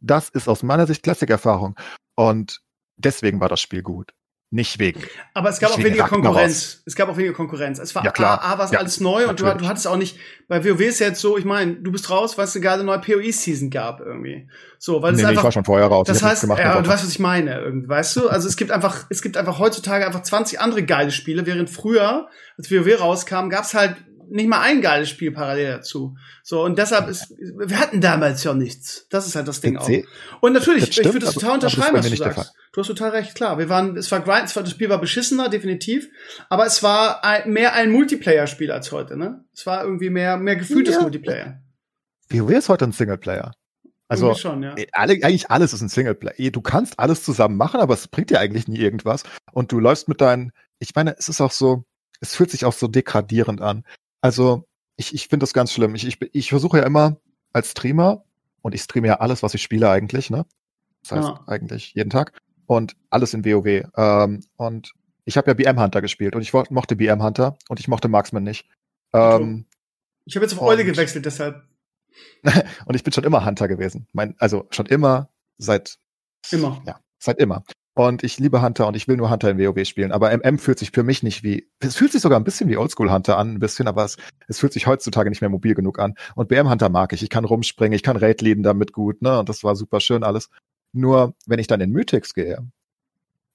[0.00, 1.74] Das ist aus meiner Sicht Classic-Erfahrung.
[2.14, 2.60] Und
[2.96, 4.12] deswegen war das Spiel gut.
[4.50, 5.02] Nicht wegen.
[5.34, 6.80] Aber es gab auch weniger Konkurrenz.
[6.86, 7.80] Es gab auch weniger Konkurrenz.
[7.80, 8.40] Es war ja, klar.
[8.42, 11.00] A, A war ja, alles neu und du, du, hattest auch nicht, bei WoW ist
[11.00, 14.00] ja jetzt so, ich meine, du bist raus, weil es gerade eine neue PoE-Season gab
[14.00, 14.48] irgendwie.
[14.78, 16.06] So, weil nee, es nee, einfach, ich war schon vorher raus.
[16.06, 18.28] Das heißt, gemacht, ja, du weißt, was ich meine, irgendwie, weißt du?
[18.28, 22.28] Also es gibt einfach, es gibt einfach heutzutage einfach 20 andere geile Spiele, während früher,
[22.56, 23.96] als WoW rauskam, gab's halt
[24.28, 26.16] nicht mal ein geiles Spiel parallel dazu.
[26.42, 29.06] So, und deshalb ist, wir hatten damals ja nichts.
[29.10, 29.88] Das ist halt das Ding auch.
[30.40, 32.54] Und natürlich, stimmt, ich würde das total unterschreiben, was du sagst.
[32.72, 33.58] Du hast total recht, klar.
[33.58, 36.08] Wir waren, es war grind, es war, das Spiel war beschissener, definitiv.
[36.48, 39.44] Aber es war ein, mehr ein Multiplayer-Spiel als heute, ne?
[39.54, 41.00] Es war irgendwie mehr, mehr gefühltes ja.
[41.00, 41.62] Multiplayer.
[42.28, 43.52] WoW ist heute ein Singleplayer.
[44.08, 44.76] Also schon, ja.
[44.76, 46.50] Äh, alle, eigentlich alles ist ein Singleplayer.
[46.50, 49.24] Du kannst alles zusammen machen, aber es bringt dir eigentlich nie irgendwas.
[49.52, 51.84] Und du läufst mit deinen, ich meine, es ist auch so,
[52.20, 53.84] es fühlt sich auch so degradierend an.
[54.26, 54.66] Also
[54.96, 55.94] ich, ich finde das ganz schlimm.
[55.94, 57.20] Ich, ich, ich versuche ja immer
[57.52, 58.24] als Streamer,
[58.66, 60.44] und ich streame ja alles, was ich spiele eigentlich, ne?
[61.02, 61.44] Das heißt ja.
[61.46, 62.36] eigentlich jeden Tag.
[62.66, 63.88] Und alles in WoW.
[63.96, 64.92] Ähm, und
[65.24, 68.42] ich habe ja BM Hunter gespielt und ich mochte BM Hunter und ich mochte Marksman
[68.42, 68.68] nicht.
[69.12, 69.66] Ähm,
[70.24, 71.62] ich habe jetzt auf Eule gewechselt, deshalb.
[72.86, 74.08] und ich bin schon immer Hunter gewesen.
[74.12, 76.00] Mein, also schon immer, seit.
[76.50, 76.82] Immer.
[76.84, 77.62] Ja, seit immer.
[77.98, 80.12] Und ich liebe Hunter und ich will nur Hunter in WoW spielen.
[80.12, 82.76] Aber MM fühlt sich für mich nicht wie, es fühlt sich sogar ein bisschen wie
[82.76, 84.18] Oldschool Hunter an, ein bisschen, aber es,
[84.48, 86.14] es fühlt sich heutzutage nicht mehr mobil genug an.
[86.34, 87.22] Und BM Hunter mag ich.
[87.22, 89.38] Ich kann rumspringen, ich kann Raid leaden damit gut, ne?
[89.38, 90.50] Und das war super schön alles.
[90.92, 92.58] Nur, wenn ich dann in Mythics gehe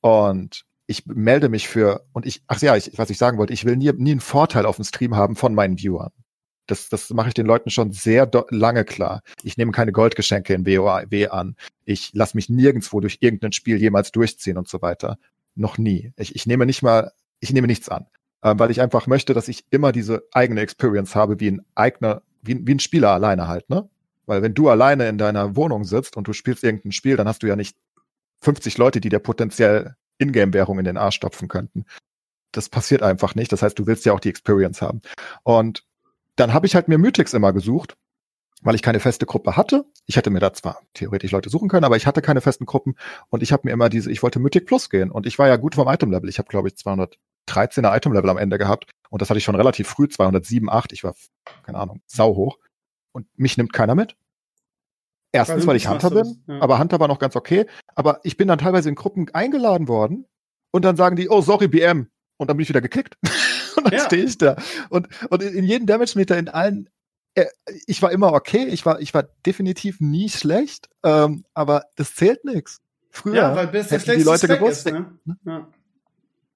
[0.02, 3.66] und ich melde mich für, und ich, ach ja, ich, was ich sagen wollte, ich
[3.66, 6.12] will nie, nie einen Vorteil auf dem Stream haben von meinen Viewern.
[6.72, 9.24] Das, das mache ich den Leuten schon sehr lange klar.
[9.44, 11.58] Ich nehme keine Goldgeschenke in WoW an.
[11.84, 15.18] Ich lasse mich nirgendwo durch irgendein Spiel jemals durchziehen und so weiter.
[15.54, 16.14] Noch nie.
[16.16, 17.12] Ich, ich nehme nicht mal,
[17.42, 18.06] ich nehme nichts an.
[18.42, 22.22] Ähm, weil ich einfach möchte, dass ich immer diese eigene Experience habe, wie ein eigener,
[22.42, 23.90] wie, wie ein Spieler alleine halt, ne?
[24.26, 27.44] Weil wenn du alleine in deiner Wohnung sitzt und du spielst irgendein Spiel, dann hast
[27.44, 27.76] du ja nicht
[28.44, 31.84] 50 Leute, die dir potenziell Ingame-Währung in den Arsch stopfen könnten.
[32.54, 33.52] Das passiert einfach nicht.
[33.52, 35.02] Das heißt, du willst ja auch die Experience haben.
[35.44, 35.84] Und
[36.36, 37.98] dann habe ich halt mir Mythics immer gesucht,
[38.62, 39.86] weil ich keine feste Gruppe hatte.
[40.06, 42.96] Ich hätte mir da zwar theoretisch Leute suchen können, aber ich hatte keine festen Gruppen
[43.30, 45.58] und ich habe mir immer diese, ich wollte Mythic Plus gehen und ich war ja
[45.58, 46.30] gut vom Item-Level.
[46.30, 49.88] Ich habe, glaube ich, 213er Item-Level am Ende gehabt und das hatte ich schon relativ
[49.88, 50.94] früh, 207, 8.
[50.94, 51.16] Ich war,
[51.64, 52.58] keine Ahnung, sau hoch
[53.12, 54.16] und mich nimmt keiner mit.
[55.34, 56.62] Erstens, weil ich Hunter bin, ja.
[56.62, 57.66] aber Hunter war noch ganz okay.
[57.96, 60.26] Aber ich bin dann teilweise in Gruppen eingeladen worden
[60.72, 62.10] und dann sagen die, oh, sorry, BM.
[62.38, 63.18] Und dann bin ich wieder gekickt.
[63.84, 64.06] und dann ja.
[64.06, 64.56] stehe ich da.
[64.90, 66.90] Und, und in jedem Damage-Meter, in allen,
[67.36, 67.46] äh,
[67.88, 72.46] ich war immer okay, ich war, ich war definitiv nie schlecht, ähm, aber das zählt
[72.46, 72.82] nichts.
[73.10, 74.88] Früher ja, weil hätten die Leute gewusst.
[74.88, 75.18] Ist, ne?
[75.26, 75.38] ne?
[75.46, 75.68] Ja.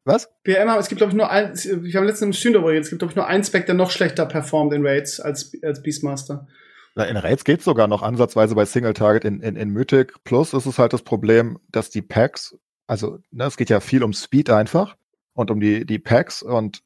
[0.06, 0.30] Was?
[0.44, 2.90] BM, es gibt, glaube ich, nur ein, ich habe letztens im Stream darüber geredet, es
[2.92, 6.48] gibt, glaube ich, nur einen Spec, der noch schlechter performt in Raids als, als Beastmaster.
[6.96, 9.26] In Raids geht's sogar noch ansatzweise bei Single Target.
[9.26, 12.56] In, in, in Mythic Plus ist es halt das Problem, dass die Packs,
[12.88, 14.96] also ne, es geht ja viel um Speed einfach
[15.34, 16.84] und um die, die Packs und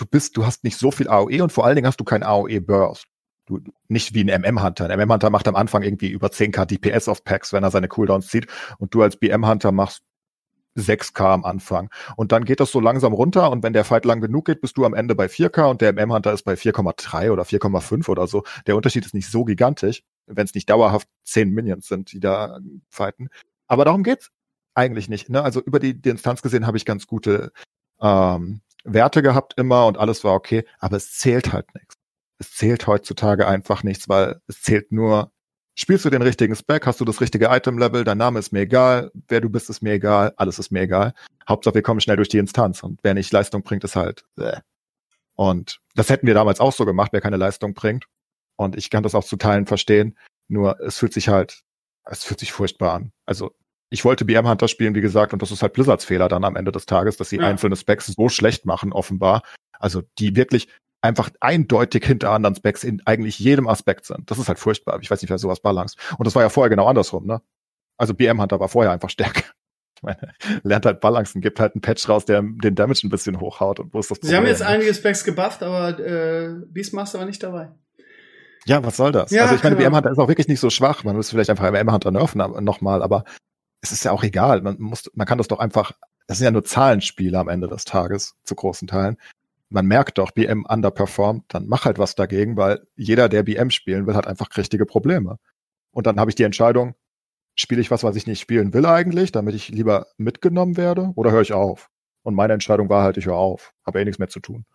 [0.00, 2.22] du bist, du hast nicht so viel AOE und vor allen Dingen hast du kein
[2.22, 3.06] AOE Burst.
[3.46, 4.88] Du, nicht wie ein MM-Hunter.
[4.88, 8.28] Ein MM-Hunter macht am Anfang irgendwie über 10k DPS auf Packs, wenn er seine Cooldowns
[8.28, 8.46] zieht
[8.78, 10.02] und du als BM-Hunter machst
[10.76, 11.90] 6K am Anfang.
[12.16, 14.76] Und dann geht das so langsam runter und wenn der Fight lang genug geht, bist
[14.76, 18.44] du am Ende bei 4K und der MM-Hunter ist bei 4,3 oder 4,5 oder so.
[18.66, 22.60] Der Unterschied ist nicht so gigantisch, wenn es nicht dauerhaft 10 Minions sind, die da
[22.88, 23.28] fighten.
[23.66, 24.30] Aber darum geht's
[24.74, 25.28] eigentlich nicht.
[25.28, 25.42] Ne?
[25.42, 27.52] Also über die, die Instanz gesehen habe ich ganz gute
[28.00, 31.94] ähm, Werte gehabt immer und alles war okay, aber es zählt halt nichts.
[32.38, 35.32] Es zählt heutzutage einfach nichts, weil es zählt nur
[35.76, 39.10] Spielst du den richtigen Spec, hast du das richtige Item-Level, dein Name ist mir egal,
[39.28, 41.14] wer du bist, ist mir egal, alles ist mir egal.
[41.48, 44.24] Hauptsache, wir kommen schnell durch die Instanz und wer nicht Leistung bringt, ist halt.
[44.36, 44.58] Bäh.
[45.36, 48.04] Und das hätten wir damals auch so gemacht, wer keine Leistung bringt.
[48.56, 50.18] Und ich kann das auch zu Teilen verstehen.
[50.48, 51.62] Nur es fühlt sich halt,
[52.04, 53.12] es fühlt sich furchtbar an.
[53.24, 53.54] Also
[53.90, 56.56] ich wollte BM Hunter spielen, wie gesagt, und das ist halt Blizzards Fehler dann am
[56.56, 57.42] Ende des Tages, dass sie ja.
[57.42, 59.42] einzelne Specs so schlecht machen, offenbar.
[59.78, 60.68] Also die wirklich,
[61.02, 64.30] einfach eindeutig hinter anderen Specs in eigentlich jedem Aspekt sind.
[64.30, 64.98] Das ist halt furchtbar.
[65.00, 65.98] Ich weiß nicht, wer sowas balanced.
[66.18, 67.40] Und das war ja vorher genau andersrum, ne?
[67.96, 69.44] Also BM Hunter war vorher einfach stärker.
[69.96, 70.32] Ich meine,
[70.62, 73.92] lernt halt Balancen, gibt halt einen Patch raus, der den Damage ein bisschen hochhaut und
[73.92, 74.30] wo ist das Problem?
[74.30, 77.68] Sie haben jetzt einige Specs gebufft, aber äh, Beastmaster war nicht dabei.
[78.64, 79.30] Ja, was soll das?
[79.30, 81.04] Ja, also ich meine, BM Hunter ist auch wirklich nicht so schwach.
[81.04, 83.24] Man müsste vielleicht einfach BM Hunter nerven nochmal, aber
[83.80, 84.62] es ist ja auch egal.
[84.62, 85.92] Man muss, man kann das doch einfach,
[86.26, 89.16] das sind ja nur Zahlenspiele am Ende des Tages, zu großen Teilen
[89.70, 94.06] man merkt doch, BM underperformt, dann mach halt was dagegen, weil jeder, der BM spielen
[94.06, 95.38] will, hat einfach richtige Probleme.
[95.92, 96.94] Und dann habe ich die Entscheidung,
[97.54, 101.30] spiele ich was, was ich nicht spielen will eigentlich, damit ich lieber mitgenommen werde, oder
[101.30, 101.88] höre ich auf?
[102.22, 104.66] Und meine Entscheidung war halt, ich höre auf, habe eh nichts mehr zu tun.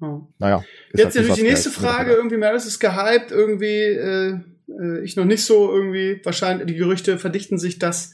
[0.00, 0.28] Hm.
[0.38, 0.62] Naja.
[0.92, 4.38] Jetzt halt natürlich die nächste Frage, irgendwie Maris ist gehypt, irgendwie äh,
[4.80, 8.12] äh, ich noch nicht so irgendwie, wahrscheinlich die Gerüchte verdichten sich, dass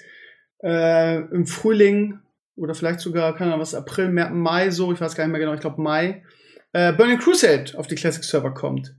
[0.62, 2.20] äh, im Frühling
[2.57, 5.54] oder vielleicht sogar, keine Ahnung, was, April, Mai so, ich weiß gar nicht mehr genau,
[5.54, 6.22] ich glaube Mai,
[6.72, 8.94] äh, Burning Crusade auf die Classic Server kommt.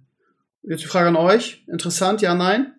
[0.64, 1.64] Jetzt die Frage an euch.
[1.68, 2.74] Interessant, ja, nein?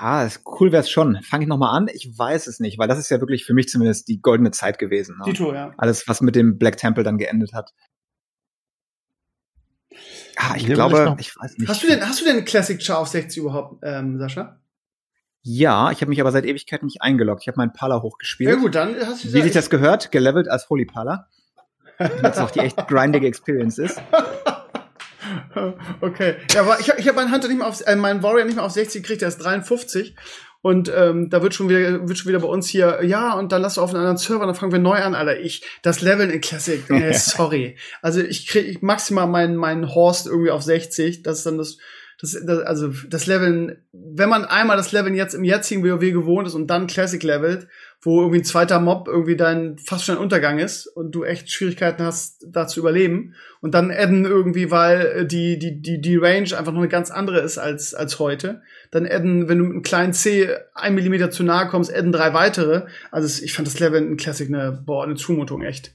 [0.00, 1.20] Ja, ist cool wäre es schon.
[1.22, 1.88] Fange ich nochmal an?
[1.92, 4.78] Ich weiß es nicht, weil das ist ja wirklich für mich zumindest die goldene Zeit
[4.78, 5.16] gewesen.
[5.18, 5.24] Ne?
[5.26, 5.74] Tito, ja.
[5.76, 7.72] Alles, was mit dem Black Temple dann geendet hat.
[10.36, 11.68] Ah, ich Hier glaube, ich, ich, weiß nicht.
[11.68, 14.60] Hast du denn, hast du denn Classic Char auf 60 überhaupt, ähm, Sascha?
[15.42, 17.42] Ja, ich habe mich aber seit Ewigkeit nicht eingeloggt.
[17.42, 18.50] Ich habe meinen Pala hochgespielt.
[18.50, 21.28] Ja gut, dann hast du Wie sich das gehört, gelevelt als Holy Pala.
[21.98, 24.00] Jetzt noch die echt grindige Experience ist.
[26.00, 26.36] okay.
[26.52, 28.64] Ja, aber ich, ich habe meinen Hunter nicht mehr auf, äh, meinen Warrior nicht mehr
[28.64, 30.14] auf 60 gekriegt, der ist 53.
[30.62, 33.62] Und ähm, da wird schon wieder wird schon wieder bei uns hier, ja, und dann
[33.62, 35.40] lass du auf einen anderen Server, dann fangen wir neu an, Alter.
[35.40, 37.76] Ich, das Leveln in Classic, äh, sorry.
[38.02, 41.22] Also ich krieg maximal meinen meinen Horst irgendwie auf 60.
[41.22, 41.78] Das ist dann das,
[42.20, 46.46] das, das, also das Leveln, wenn man einmal das Leveln jetzt im jetzigen WoW gewohnt
[46.46, 47.66] ist und dann Classic levelt,
[48.02, 51.50] wo irgendwie ein zweiter Mob irgendwie dein fast schon ein Untergang ist und du echt
[51.50, 53.34] Schwierigkeiten hast, da zu überleben.
[53.60, 57.40] Und dann adden irgendwie, weil die, die, die, die Range einfach noch eine ganz andere
[57.40, 58.62] ist als, als heute.
[58.90, 62.34] Dann adden, wenn du mit einem kleinen C ein Millimeter zu nahe kommst, adden drei
[62.34, 62.86] weitere.
[63.10, 65.94] Also ich fand das Level in Classic eine, boah, eine Zumutung, echt.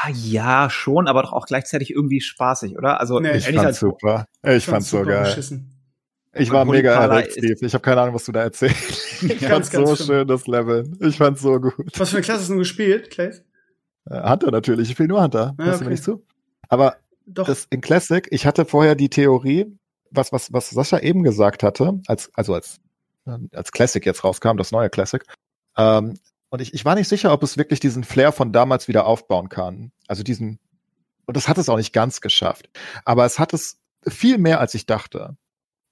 [0.00, 3.00] Ah, ja, schon, aber doch auch gleichzeitig irgendwie spaßig, oder?
[3.00, 4.26] Also nee, ich fand's super.
[4.42, 5.24] Ich fand's so geil.
[5.24, 5.72] Beschissen.
[6.34, 7.66] Ich war mega erregt, Steve.
[7.66, 9.22] Ich habe keine Ahnung, was du da erzählst.
[9.22, 10.06] Ich fand so schlimm.
[10.06, 10.90] schön, das Level.
[10.98, 11.92] Ich fand's so gut.
[11.96, 13.44] Was für eine Klasse hast du gespielt, Clays?
[14.10, 14.88] Äh, Hunter natürlich.
[14.88, 15.54] Ich spiele nur Hunter.
[15.56, 15.78] Ah, Hörst okay.
[15.78, 16.24] du mir nicht zu?
[16.68, 17.46] Aber Doch.
[17.46, 19.66] Das in Classic, ich hatte vorher die Theorie,
[20.10, 22.80] was, was, was Sascha eben gesagt hatte, als, also als,
[23.52, 25.22] als Classic jetzt rauskam, das neue Classic.
[25.76, 26.14] Ähm,
[26.52, 29.48] und ich, ich war nicht sicher, ob es wirklich diesen Flair von damals wieder aufbauen
[29.48, 29.90] kann.
[30.06, 30.58] Also diesen,
[31.26, 32.68] und das hat es auch nicht ganz geschafft.
[33.04, 35.36] Aber es hat es viel mehr, als ich dachte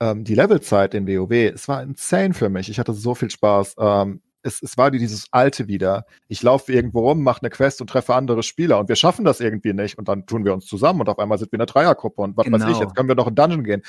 [0.00, 2.68] ähm, die Levelzeit in WoW, es war insane für mich.
[2.68, 3.76] Ich hatte so viel Spaß.
[3.78, 6.06] Ähm, es, es war dieses Alte wieder.
[6.28, 9.40] Ich laufe irgendwo rum, mache eine Quest und treffe andere Spieler und wir schaffen das
[9.40, 12.22] irgendwie nicht und dann tun wir uns zusammen und auf einmal sind wir eine Dreiergruppe
[12.22, 12.58] und was genau.
[12.58, 12.80] weiß ich, genau.
[12.80, 13.82] jetzt können wir noch in Dungeon gehen.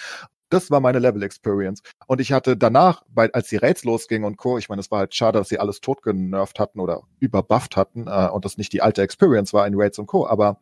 [0.51, 1.81] Das war meine Level Experience.
[2.07, 4.99] Und ich hatte danach, bei, als die Raids losgingen und Co., ich meine, es war
[4.99, 8.81] halt schade, dass sie alles totgenervt hatten oder überbufft hatten äh, und das nicht die
[8.81, 10.59] alte Experience war in Raids und Co., aber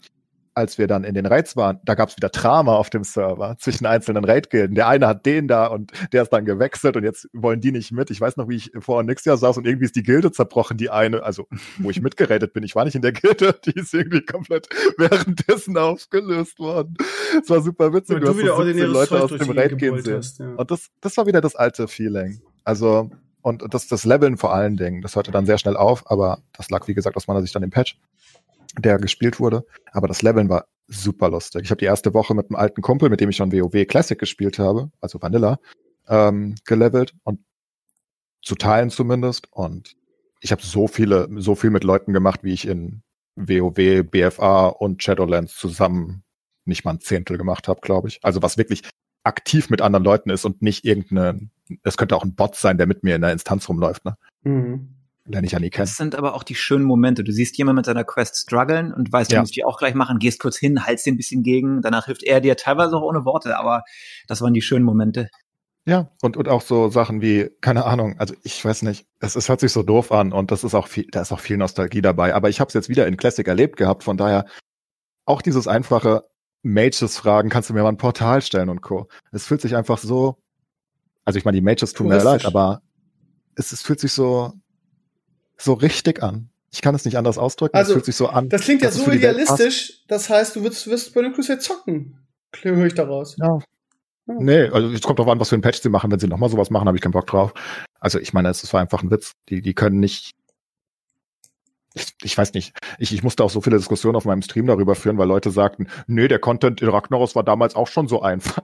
[0.60, 3.55] als wir dann in den Raids waren, da gab es wieder Drama auf dem Server
[3.60, 4.76] zwischen einzelnen Raid-Gilden.
[4.76, 7.91] Der eine hat den da und der ist dann gewechselt und jetzt wollen die nicht
[7.91, 8.12] mit.
[8.12, 10.78] Ich weiß noch, wie ich vor nächstes Jahr saß und irgendwie ist die Gilde zerbrochen,
[10.78, 11.47] die eine, also
[11.78, 12.64] wo ich mitgeredet bin.
[12.64, 16.95] Ich war nicht in der Gilde, die ist irgendwie komplett währenddessen aufgelöst worden.
[17.41, 18.18] Es war super witzig.
[18.18, 20.22] Und du, du hast so Leute aus dem Raid gehen sehen.
[20.39, 20.55] Ja.
[20.55, 22.41] Und das, das war wieder das alte Feeling.
[22.64, 23.10] Also
[23.41, 26.70] und das, das Leveln vor allen Dingen, das hörte dann sehr schnell auf, aber das
[26.70, 27.97] lag, wie gesagt, aus meiner Sicht dann im Patch
[28.82, 29.65] der gespielt wurde.
[29.91, 31.63] Aber das Leveln war super lustig.
[31.63, 34.17] Ich habe die erste Woche mit einem alten Kumpel, mit dem ich schon WoW Classic
[34.17, 35.59] gespielt habe, also Vanilla,
[36.07, 37.39] ähm, gelevelt und
[38.41, 39.47] zu teilen zumindest.
[39.51, 39.95] Und
[40.41, 43.03] ich habe so viele, so viel mit Leuten gemacht, wie ich in
[43.36, 46.23] WoW, BFA und Shadowlands zusammen
[46.65, 48.19] nicht mal ein Zehntel gemacht habe, glaube ich.
[48.23, 48.84] Also was wirklich
[49.23, 51.49] aktiv mit anderen Leuten ist und nicht irgendeine,
[51.84, 54.05] es könnte auch ein Bot sein, der mit mir in der Instanz rumläuft.
[54.05, 54.17] Ne?
[54.43, 55.72] Mhm lerne ich kennen.
[55.76, 57.24] Das sind aber auch die schönen Momente.
[57.24, 59.41] Du siehst jemanden mit seiner Quest strugglen und weißt, du ja.
[59.41, 62.24] musst die auch gleich machen, gehst kurz hin, haltst den ein bisschen gegen, danach hilft
[62.24, 63.84] er dir teilweise auch ohne Worte, aber
[64.28, 65.30] das waren die schönen Momente.
[65.86, 69.49] Ja, und, und auch so Sachen wie, keine Ahnung, also ich weiß nicht, es, es
[69.49, 72.01] hört sich so doof an und das ist auch viel, da ist auch viel Nostalgie
[72.01, 74.45] dabei, aber ich habe es jetzt wieder in Classic erlebt gehabt, von daher
[75.26, 76.26] auch dieses einfache
[76.61, 79.07] Mages fragen, kannst du mir mal ein Portal stellen und Co.
[79.32, 80.38] Es fühlt sich einfach so,
[81.24, 82.82] also ich meine, die Mages tun mir leid, aber
[83.55, 84.53] es, es fühlt sich so,
[85.60, 86.49] so richtig an.
[86.72, 87.76] Ich kann es nicht anders ausdrücken.
[87.76, 88.49] Also, das fühlt sich so an.
[88.49, 90.03] Das klingt ja so idealistisch.
[90.07, 92.20] Das heißt, du wirst, wirst bei den Crusade zocken.
[92.62, 93.36] Höre ich daraus.
[93.38, 93.60] Ja.
[94.28, 94.36] ja.
[94.39, 96.12] Nee, also es kommt drauf an, was für ein Patch sie machen.
[96.12, 97.53] Wenn sie nochmal sowas machen, habe ich keinen Bock drauf.
[97.99, 99.34] Also ich meine, es war einfach ein Witz.
[99.49, 100.36] Die, die können nicht.
[101.95, 102.74] Ich, ich weiß nicht.
[102.99, 105.88] Ich, ich musste auch so viele Diskussionen auf meinem Stream darüber führen, weil Leute sagten,
[106.05, 108.62] nee, der Content in Ragnaros war damals auch schon so einfach.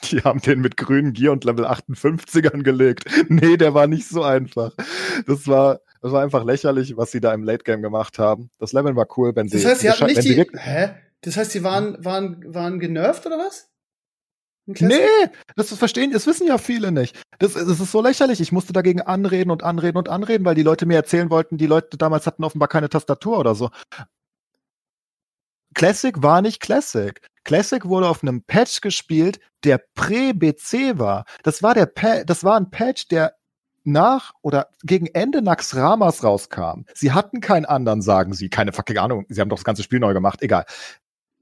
[0.10, 3.04] Die haben den mit grünen Gear und Level 58ern gelegt.
[3.28, 4.72] Nee, der war nicht so einfach.
[5.26, 8.50] Das war, das war einfach lächerlich, was sie da im Late Game gemacht haben.
[8.58, 9.58] Das Leveln war cool, wenn sie.
[9.62, 10.46] Das heißt, sie hatten nicht die.
[10.58, 10.90] Hä?
[11.22, 13.68] Das heißt, sie waren, waren, waren genervt oder was?
[14.66, 17.18] Nee, das verstehen, das wissen ja viele nicht.
[17.38, 18.38] Das, das ist so lächerlich.
[18.40, 21.66] Ich musste dagegen anreden und anreden und anreden, weil die Leute mir erzählen wollten, die
[21.66, 23.70] Leute damals hatten offenbar keine Tastatur oder so.
[25.74, 27.18] Classic war nicht Classic.
[27.44, 31.24] Classic wurde auf einem Patch gespielt, der Prä-BC war.
[31.44, 33.37] Das war der pa das war ein Patch, der
[33.92, 36.84] nach oder gegen Ende Nax Ramas rauskam.
[36.94, 38.48] Sie hatten keinen anderen, sagen sie.
[38.48, 39.26] Keine fucking Ahnung.
[39.28, 40.42] Sie haben doch das ganze Spiel neu gemacht.
[40.42, 40.64] Egal.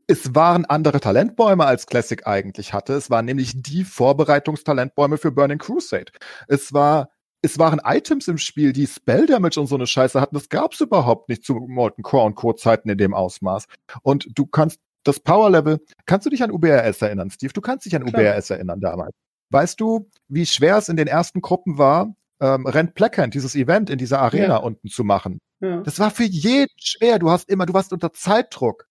[0.09, 2.95] Es waren andere Talentbäume, als Classic eigentlich hatte.
[2.95, 6.13] Es waren nämlich die Vorbereitungstalentbäume für Burning Crusade.
[6.47, 7.11] Es war
[7.43, 10.35] es waren Items im Spiel, die Spell Damage und so eine Scheiße hatten.
[10.35, 12.53] Das gab's überhaupt nicht zu Molten Core und Co.
[12.55, 13.67] Zeiten in dem Ausmaß.
[14.03, 17.53] Und du kannst das Power Level, kannst du dich an UBRS erinnern, Steve?
[17.53, 18.35] Du kannst dich an Klar.
[18.35, 19.15] UBRS erinnern damals.
[19.51, 23.91] Weißt du, wie schwer es in den ersten Gruppen war, ähm, Rent Blackhand, dieses Event
[23.91, 24.57] in dieser Arena ja.
[24.57, 25.41] unten zu machen.
[25.61, 25.81] Ja.
[25.81, 27.19] Das war für jeden schwer.
[27.19, 28.87] Du hast immer, du warst unter Zeitdruck.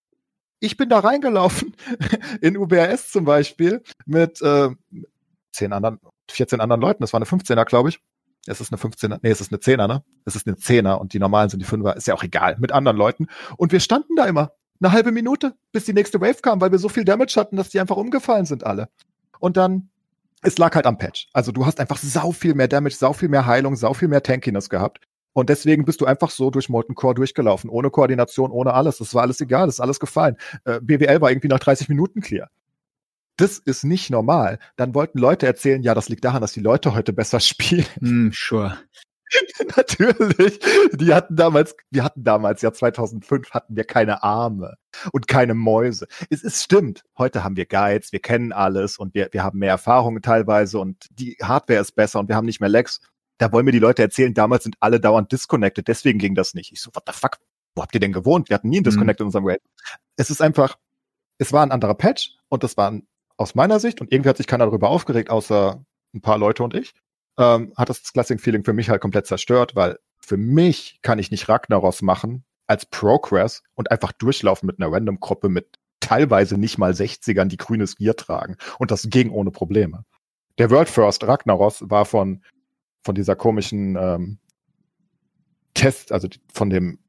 [0.60, 1.76] Ich bin da reingelaufen,
[2.42, 4.70] in UBRS zum Beispiel, mit äh,
[5.52, 6.00] zehn anderen,
[6.32, 7.04] 14 anderen Leuten.
[7.04, 8.00] Das war eine 15er, glaube ich.
[8.48, 10.04] Es ist eine 15er, nee, es ist eine 10er, ne?
[10.24, 12.72] Es ist eine 10er und die normalen sind die 5er, ist ja auch egal, mit
[12.72, 13.28] anderen Leuten.
[13.58, 14.52] Und wir standen da immer.
[14.82, 17.70] Eine halbe Minute, bis die nächste Wave kam, weil wir so viel Damage hatten, dass
[17.70, 18.90] die einfach umgefallen sind alle.
[19.40, 19.90] Und dann,
[20.46, 21.28] es lag halt am Patch.
[21.34, 24.24] Also du hast einfach sau viel mehr Damage, sau viel mehr Heilung, sau viel mehr
[24.24, 25.00] Tankiness gehabt.
[25.34, 29.00] Und deswegen bist du einfach so durch Molten Core durchgelaufen, ohne Koordination, ohne alles.
[29.00, 30.38] Das war alles egal, das ist alles gefallen.
[30.64, 32.50] Äh, BWL war irgendwie nach 30 Minuten clear.
[33.38, 34.60] Das ist nicht normal.
[34.78, 37.86] Dann wollten Leute erzählen, ja, das liegt daran, dass die Leute heute besser spielen.
[38.00, 38.78] Mm, sure.
[39.76, 40.60] Natürlich.
[40.94, 44.76] Die hatten damals, wir hatten damals, ja 2005, hatten wir keine Arme
[45.12, 46.08] und keine Mäuse.
[46.30, 47.04] Es ist stimmt.
[47.18, 51.08] Heute haben wir Guides, wir kennen alles und wir, wir haben mehr Erfahrungen teilweise und
[51.12, 53.02] die Hardware ist besser und wir haben nicht mehr Lags.
[53.38, 56.72] Da wollen mir die Leute erzählen, damals sind alle dauernd disconnected, deswegen ging das nicht.
[56.72, 57.38] Ich so, what the fuck?
[57.76, 58.50] Wo habt ihr denn gewohnt?
[58.50, 59.24] Wir hatten nie einen Disconnect mhm.
[59.24, 59.62] in unserem Raid.
[60.16, 60.78] Es ist einfach,
[61.38, 64.38] es war ein anderer Patch und das war ein, aus meiner Sicht und irgendwie hat
[64.38, 65.84] sich keiner darüber aufgeregt, außer
[66.14, 66.94] ein paar Leute und ich
[67.38, 71.50] ähm, hat das Classic-Feeling für mich halt komplett zerstört, weil für mich kann ich nicht
[71.50, 77.46] Ragnaros machen als Progress und einfach durchlaufen mit einer Random-Gruppe mit teilweise nicht mal 60ern,
[77.46, 78.58] die grünes Gear tragen.
[78.80, 80.06] Und das ging ohne Probleme.
[80.58, 82.44] Der World First Ragnaros war von,
[83.04, 84.40] von dieser komischen ähm,
[85.74, 87.00] Test, also von dem,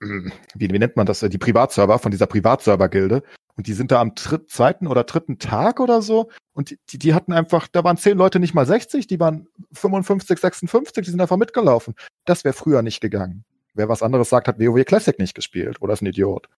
[0.00, 3.22] wie, wie nennt man das, die Privatserver, von dieser Privatserver-Gilde,
[3.58, 6.30] und die sind da am dritt, zweiten oder dritten Tag oder so.
[6.52, 10.38] Und die, die hatten einfach, da waren zehn Leute nicht mal 60, die waren 55,
[10.38, 11.94] 56, die sind einfach mitgelaufen.
[12.24, 13.44] Das wäre früher nicht gegangen.
[13.74, 16.48] Wer was anderes sagt, hat WoW Classic nicht gespielt oder ist ein Idiot.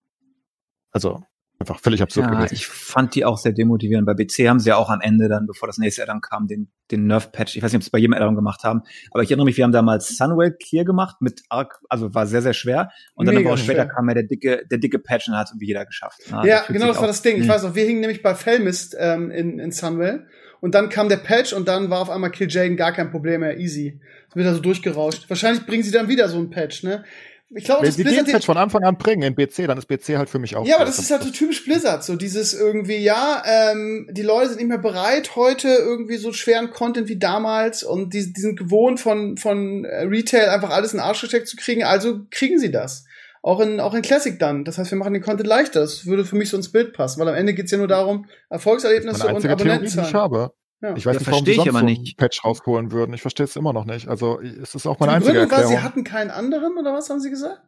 [0.90, 1.22] Also,
[1.60, 2.54] Einfach völlig absurd ja, gewesen.
[2.54, 4.06] Ich fand die auch sehr demotivierend.
[4.06, 6.70] Bei BC haben sie ja auch am Ende dann, bevor das nächste Addon kam, den,
[6.90, 7.54] den Nerf-Patch.
[7.54, 8.80] Ich weiß nicht, ob sie es bei jedem Addon gemacht haben,
[9.10, 12.40] aber ich erinnere mich, wir haben damals Sunwell clear gemacht mit Arc, also war sehr,
[12.40, 12.90] sehr schwer.
[13.14, 15.52] Und dann aber auch später kam ja der dicke, der dicke Patch und hat es
[15.52, 16.22] irgendwie jeder geschafft.
[16.30, 17.36] Ja, ja genau, das war das Ding.
[17.36, 17.48] Ich hm.
[17.50, 20.26] weiß noch, wir hingen nämlich bei Fellmist ähm, in, in Sunwell
[20.60, 23.40] und dann kam der Patch und dann war auf einmal Kill Jaden gar kein Problem
[23.40, 24.00] mehr, easy.
[24.34, 25.28] Wird da so durchgerauscht.
[25.28, 27.04] Wahrscheinlich bringen sie dann wieder so ein Patch, ne?
[27.52, 29.86] Ich glaube, Wenn sie Blizzard den Patch von Anfang an bringen in BC, dann ist
[29.86, 30.64] BC halt für mich auch.
[30.64, 34.50] Ja, aber das ist halt so typisch Blizzard, so dieses irgendwie, ja, ähm, die Leute
[34.50, 38.56] sind nicht mehr bereit, heute irgendwie so schweren Content wie damals und die, die sind
[38.56, 42.70] gewohnt von, von Retail einfach alles in den Arsch gesteckt zu kriegen, also kriegen sie
[42.70, 43.04] das.
[43.42, 44.64] Auch in, auch in Classic dann.
[44.64, 45.80] Das heißt, wir machen den Content leichter.
[45.80, 48.26] Das würde für mich so ins Bild passen, weil am Ende geht's ja nur darum,
[48.50, 50.08] Erfolgserlebnisse und Abonnentenzahlen.
[50.08, 50.52] Ich habe.
[50.80, 50.96] Ja.
[50.96, 52.06] Ich weiß ja, nicht, warum die sonst aber nicht.
[52.06, 53.12] So Patch rausholen würden.
[53.12, 54.08] Ich verstehe es immer noch nicht.
[54.08, 55.74] Also es ist auch meine die einzige Gründung Erklärung.
[55.74, 57.60] War, sie hatten keinen anderen oder was haben sie gesagt?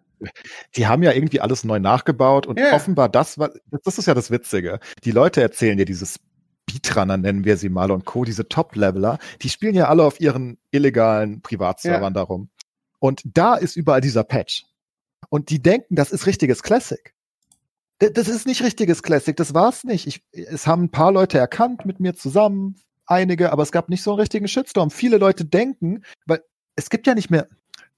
[0.76, 2.72] Die haben ja irgendwie alles neu nachgebaut und ja.
[2.74, 3.50] offenbar das war,
[3.84, 4.78] das ist ja das Witzige.
[5.04, 6.20] Die Leute erzählen dir dieses
[6.70, 10.58] Speedrunner nennen wir sie mal und Co., diese Top-Leveler, die spielen ja alle auf ihren
[10.70, 12.10] illegalen Privatservern ja.
[12.10, 12.50] darum.
[12.98, 14.64] Und da ist überall dieser Patch.
[15.28, 17.14] Und die denken, das ist richtiges Classic.
[17.98, 20.06] Das ist nicht richtiges Classic, das war's nicht.
[20.06, 22.76] Ich, es haben ein paar Leute erkannt mit mir zusammen,
[23.12, 24.90] einige, aber es gab nicht so einen richtigen Shitstorm.
[24.90, 26.42] Viele Leute denken, weil
[26.76, 27.48] es gibt ja nicht mehr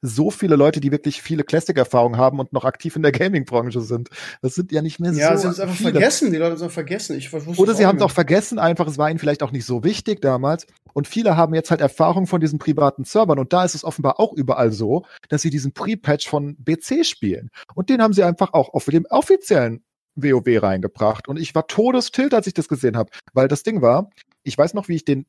[0.06, 4.10] so viele Leute, die wirklich viele Classic-Erfahrungen haben und noch aktiv in der Gaming-Branche sind.
[4.42, 5.20] Das sind ja nicht mehr ja, so.
[5.20, 5.92] Ja, sie haben es einfach viele.
[5.92, 6.30] vergessen.
[6.30, 7.16] Die Leute haben es vergessen.
[7.16, 9.82] Ich Oder sie haben es auch vergessen, einfach, es war ihnen vielleicht auch nicht so
[9.82, 10.66] wichtig damals.
[10.92, 13.38] Und viele haben jetzt halt Erfahrung von diesen privaten Servern.
[13.38, 17.50] Und da ist es offenbar auch überall so, dass sie diesen Pre-Patch von BC spielen.
[17.74, 19.82] Und den haben sie einfach auch auf dem offiziellen
[20.16, 21.28] WoW reingebracht.
[21.28, 23.10] Und ich war todestilt, als ich das gesehen habe.
[23.32, 24.10] Weil das Ding war,
[24.42, 25.26] ich weiß noch, wie ich den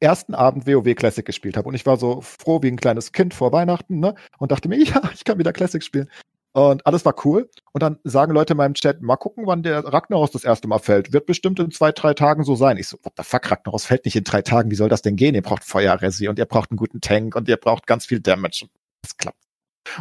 [0.00, 1.68] ersten Abend WoW Classic gespielt habe.
[1.68, 4.14] Und ich war so froh wie ein kleines Kind vor Weihnachten, ne?
[4.38, 6.08] Und dachte mir, ja, ich kann wieder Classic spielen.
[6.52, 7.50] Und alles war cool.
[7.72, 10.78] Und dann sagen Leute in meinem Chat, mal gucken, wann der Ragnaros das erste Mal
[10.78, 11.12] fällt.
[11.12, 12.76] Wird bestimmt in zwei, drei Tagen so sein.
[12.76, 14.70] Ich so, what the fuck, Ragnaros fällt nicht in drei Tagen.
[14.70, 15.34] Wie soll das denn gehen?
[15.34, 18.68] Ihr braucht Feuerresi und ihr braucht einen guten Tank und ihr braucht ganz viel Damage.
[19.02, 19.42] Das klappt.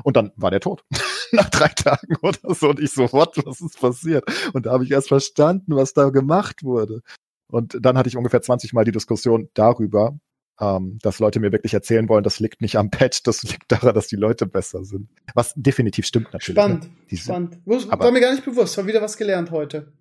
[0.04, 0.84] Und dann war der tot.
[1.34, 2.70] Nach drei Tagen oder so.
[2.70, 4.24] Und ich so, what, was ist passiert?
[4.54, 7.02] Und da habe ich erst verstanden, was da gemacht wurde.
[7.48, 10.18] Und dann hatte ich ungefähr 20 Mal die Diskussion darüber,
[10.60, 13.94] ähm, dass Leute mir wirklich erzählen wollen, das liegt nicht am Patch, das liegt daran,
[13.94, 15.10] dass die Leute besser sind.
[15.34, 16.56] Was definitiv stimmt natürlich.
[16.56, 17.18] Spannend, ne?
[17.18, 17.60] spannend.
[17.90, 19.92] war mir gar nicht bewusst, war wieder was gelernt heute.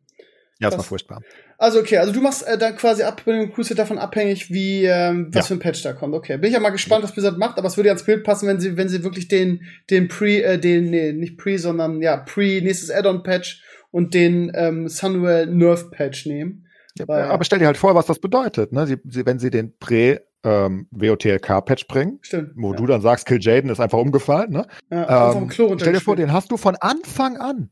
[0.59, 1.23] Ja, es war furchtbar.
[1.59, 4.85] Also okay, also du machst äh, dann quasi ab mit dem Crusade davon abhängig, wie
[4.85, 5.49] ähm, was ja.
[5.49, 6.15] für ein Patch da kommt.
[6.15, 8.25] Okay, bin ich ja mal gespannt, was Blizzard macht, aber es würde ja ins Bild
[8.25, 12.01] passen, wenn sie wenn sie wirklich den den Pre äh, den nee, nicht Pre, sondern
[12.03, 16.67] ja, Pre nächstes Add-on Patch und den ähm, Sunwell Nerf Patch nehmen.
[16.99, 18.87] Ja, aber stell dir halt vor, was das bedeutet, ne?
[18.87, 22.77] Sie, sie, wenn sie den Prä ähm, WOTLK-Patch bringen, Stimmt, wo ja.
[22.77, 24.67] du dann sagst, Kill Jaden ist einfach umgefallen, ne?
[24.91, 27.71] Ja, ähm, stell dir vor, den hast du von Anfang an.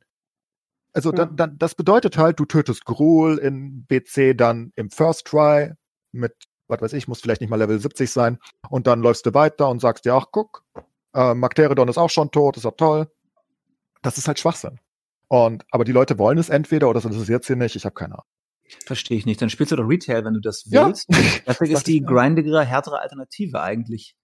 [0.92, 5.72] Also dann, dann, das bedeutet halt, du tötest Gruul in BC dann im First Try
[6.12, 6.34] mit,
[6.68, 8.38] was weiß ich, muss vielleicht nicht mal Level 70 sein.
[8.68, 10.64] Und dann läufst du weiter und sagst dir, ach guck,
[11.14, 13.10] äh, Magteridon ist auch schon tot, ist auch toll.
[14.02, 14.80] Das ist halt Schwachsinn.
[15.28, 18.14] Und, aber die Leute wollen es entweder oder das interessiert sie nicht, ich habe keine
[18.14, 18.26] Ahnung.
[18.86, 19.40] Verstehe ich nicht.
[19.42, 21.08] Dann spielst du doch Retail, wenn du das willst.
[21.10, 21.18] Ja.
[21.46, 24.16] Dafür ist die grindigere, härtere Alternative eigentlich.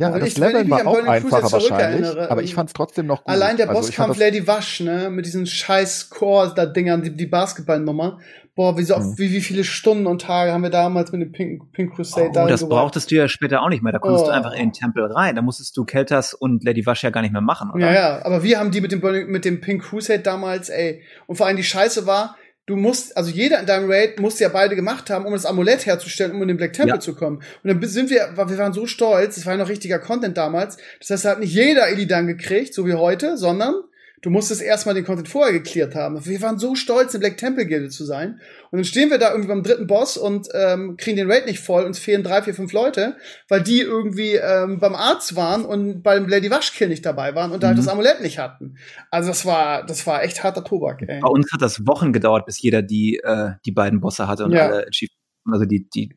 [0.00, 2.72] Ja, Aber das ich- Leveln mich war an auch einfacher wahrscheinlich, zurückerinnere, aber ich fand's
[2.72, 3.34] trotzdem noch gut.
[3.34, 8.18] Allein der Also Bosskampf das- Lady Wash, ne, mit diesen scheiß Core-Dingern, die, die Basketballnummer.
[8.54, 9.18] Boah, wie, so oft, Mhm.
[9.18, 12.32] wie, wie viele Stunden und Tage haben wir damals mit dem Pink, Pink Crusade Oh,
[12.32, 12.68] da das geworfen.
[12.70, 13.92] brauchtest du ja später auch nicht mehr.
[13.92, 14.28] Da konntest Oh.
[14.28, 15.36] du einfach in den Tempel rein.
[15.36, 17.86] Da musstest du Keltas und Lady Wash ja gar nicht mehr machen, oder?
[17.86, 19.00] Ja, ja, aber wir haben die mit dem,
[19.30, 21.02] mit dem Pink Crusade damals, ey.
[21.26, 22.36] Und vor allem die Scheiße war,
[22.68, 25.86] du musst, also jeder in deinem Raid musste ja beide gemacht haben, um das Amulett
[25.86, 27.00] herzustellen, um in den Black Temple Ja.
[27.00, 27.38] zu kommen.
[27.64, 30.76] Und dann sind wir, wir waren so stolz, das war ja noch richtiger Content damals.
[31.00, 33.74] Das heißt, da hat nicht jeder Illidan gekriegt, so wie heute, sondern
[34.22, 36.24] du musstest erstmal den Content vorher geklärt haben.
[36.26, 38.40] Wir waren so stolz, in Black Temple Gilde zu sein.
[38.70, 41.60] Und dann stehen wir da irgendwie beim dritten Boss und ähm, kriegen den Raid nicht
[41.60, 43.16] voll, uns fehlen drei, vier, fünf Leute,
[43.48, 47.62] weil die irgendwie ähm, beim Arzt waren und beim Lady Waschkill nicht dabei waren und
[47.62, 47.82] da halt Mhm.
[47.82, 48.76] das Amulett nicht hatten.
[49.10, 51.20] Also das war, das war echt harter Tobak, ey.
[51.20, 54.52] Bei uns hat das Wochen gedauert, bis jeder die, äh, die beiden Bosse hatte und
[54.52, 54.66] Ja.
[54.66, 55.14] alle Achievements,
[55.50, 56.10] also die, die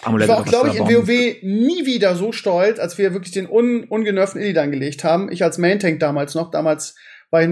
[0.00, 0.30] Ich Amulette.
[0.32, 1.08] war auch, glaube ich, in WoW
[1.42, 5.30] nie wieder so stolz, als wir wirklich den un ungenervten Illidan gelegt haben.
[5.30, 6.50] Ich als Main-Tank damals noch.
[6.50, 6.94] Damals
[7.32, 7.48] war ich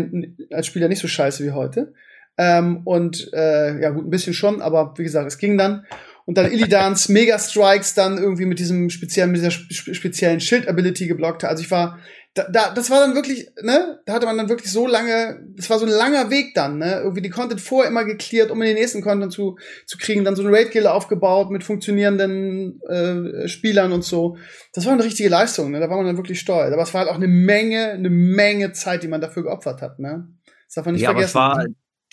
[0.53, 1.95] als Spieler nicht so scheiße wie heute.
[2.39, 5.85] Ähm, und äh, ja gut, ein bisschen schon, aber wie gesagt, es ging dann.
[6.27, 11.09] Und dann Illidans Mega Strikes dann irgendwie mit diesem speziellen, mit dieser spe speziellen Schild-Ability
[11.09, 11.45] geblockt.
[11.45, 11.99] Also ich war,
[12.35, 15.69] da, da, das war dann wirklich, ne, da hatte man dann wirklich so lange, das
[15.69, 18.69] war so ein langer Weg dann, ne, irgendwie die Content vorher immer geklärt, um in
[18.69, 23.93] den nächsten Content zu, zu kriegen, dann so eine Raid-Guild aufgebaut mit funktionierenden äh, Spielern
[23.93, 24.37] und so.
[24.73, 26.73] Das war eine richtige Leistung, ne, da war man dann wirklich stolz.
[26.73, 29.99] Aber es war halt auch eine Menge, eine Menge Zeit, die man dafür geopfert hat,
[29.99, 30.29] ne.
[30.67, 31.31] Das darf man nicht ja, aber vergessen.
[31.31, 31.65] es war,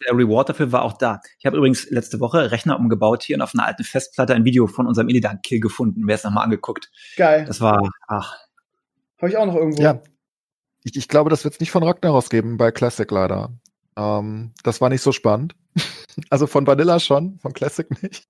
[0.06, 1.22] der Reward dafür war auch da.
[1.38, 4.66] Ich habe übrigens letzte Woche Rechner umgebaut hier und auf einer alten Festplatte ein Video
[4.66, 6.04] von unserem Illidan-Kill gefunden.
[6.06, 6.90] Wer es nochmal angeguckt.
[7.18, 7.46] Geil.
[7.46, 8.36] Das war, ach,
[9.18, 9.82] Habe ich auch noch irgendwo.
[9.82, 10.02] Ja.
[10.84, 13.52] Ich, ich glaube, das wird es nicht von Ragnaros geben bei Classic leider.
[13.98, 15.56] Ähm, das war nicht so spannend.
[16.32, 18.28] Also von Vanilla schon, von Classic nicht.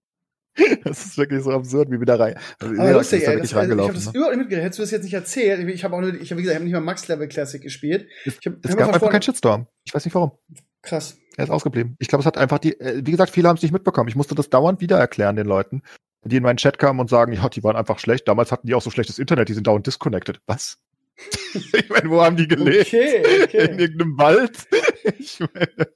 [0.84, 2.36] Das ist wirklich so absurd, wie wieder rein.
[2.60, 3.38] Also, Aber lustig, ist da ey.
[3.38, 3.96] Das, also, ich habe reingelaufen.
[3.96, 4.12] das ne?
[4.14, 4.66] überhaupt nicht mitgekriegt.
[4.66, 5.70] Hättest du das jetzt nicht erzählt?
[5.70, 7.62] Ich habe auch nur, ich habe wie gesagt, ich habe nicht mal Max Level Classic
[7.62, 8.08] gespielt.
[8.26, 9.68] Es, Ich hab, es hab gab einfach keinen Shitstorm.
[9.86, 10.32] Ich weiß nicht warum.
[10.82, 11.18] Krass.
[11.38, 11.96] Er ist ausgeblieben.
[12.00, 14.10] Ich glaube, es hat einfach die, äh, wie gesagt, viele haben es nicht mitbekommen.
[14.10, 15.84] Ich musste das dauernd wieder erklären den Leuten,
[16.30, 18.28] die in meinen Chat kamen und sagen, ja, die waren einfach schlecht.
[18.28, 20.40] Damals hatten die auch so schlechtes Internet, die sind dauernd disconnected.
[20.48, 20.78] Was?
[21.54, 22.88] ich meine, wo haben die gelebt?
[22.88, 23.82] Okay, In okay.
[23.82, 24.68] irgendeinem Wald?
[25.20, 25.88] ich meine,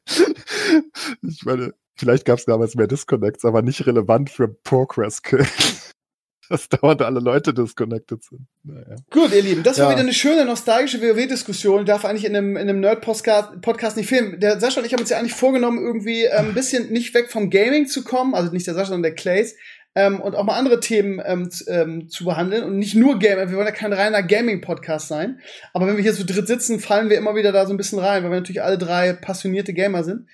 [1.21, 5.91] ich meine, vielleicht gab es damals mehr Disconnects, aber nicht relevant für Progress Kills.
[6.49, 8.41] Dass dauernd alle Leute disconnected sind.
[8.63, 8.97] Naja.
[9.09, 9.91] Gut, ihr Lieben, das war Ja.
[9.91, 11.85] wieder eine schöne nostalgische WoW-Diskussion.
[11.85, 14.37] Darf eigentlich in einem, in einem Nerd-Podcast Podcast nicht fehlen.
[14.37, 17.31] Der Sascha und ich haben uns ja eigentlich vorgenommen, irgendwie ähm, ein bisschen nicht weg
[17.31, 19.55] vom Gaming zu kommen, also nicht der Sascha, sondern der Clays,
[19.95, 23.49] ähm, und auch mal andere Themen ähm, z- ähm, zu behandeln und nicht nur Gaming.
[23.49, 25.39] Wir wollen ja kein reiner Gaming-Podcast sein.
[25.73, 27.99] Aber wenn wir hier zu dritt sitzen, fallen wir immer wieder da so ein bisschen
[27.99, 30.27] rein, weil wir natürlich alle drei passionierte Gamer sind.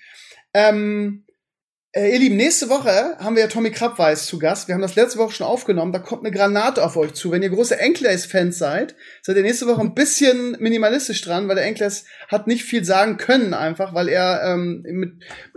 [0.54, 1.24] Ähm,
[1.92, 4.68] äh, ihr Lieben, nächste Woche haben wir ja Tommy Krabweis zu Gast.
[4.68, 5.92] Wir haben das letzte Woche schon aufgenommen.
[5.92, 7.30] Da kommt eine Granate auf euch zu.
[7.30, 11.64] Wenn ihr große Enkles-Fans seid, seid ihr nächste Woche ein bisschen minimalistisch dran, weil der
[11.64, 15.12] Enkles hat nicht viel sagen können einfach, weil er ähm, mit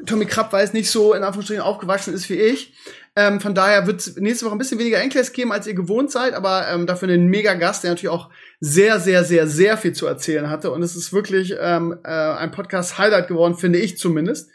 [0.05, 2.73] Tommy Krabweis nicht so in Anführungsstrichen aufgewachsen ist wie ich.
[3.13, 6.11] Ähm, von daher wird es nächste Woche ein bisschen weniger Enkles geben, als ihr gewohnt
[6.11, 8.29] seid, aber ähm, dafür einen mega Gast, der natürlich auch
[8.61, 10.71] sehr, sehr, sehr, sehr viel zu erzählen hatte.
[10.71, 14.49] Und es ist wirklich ähm, äh, ein Podcast-Highlight geworden, finde ich zumindest.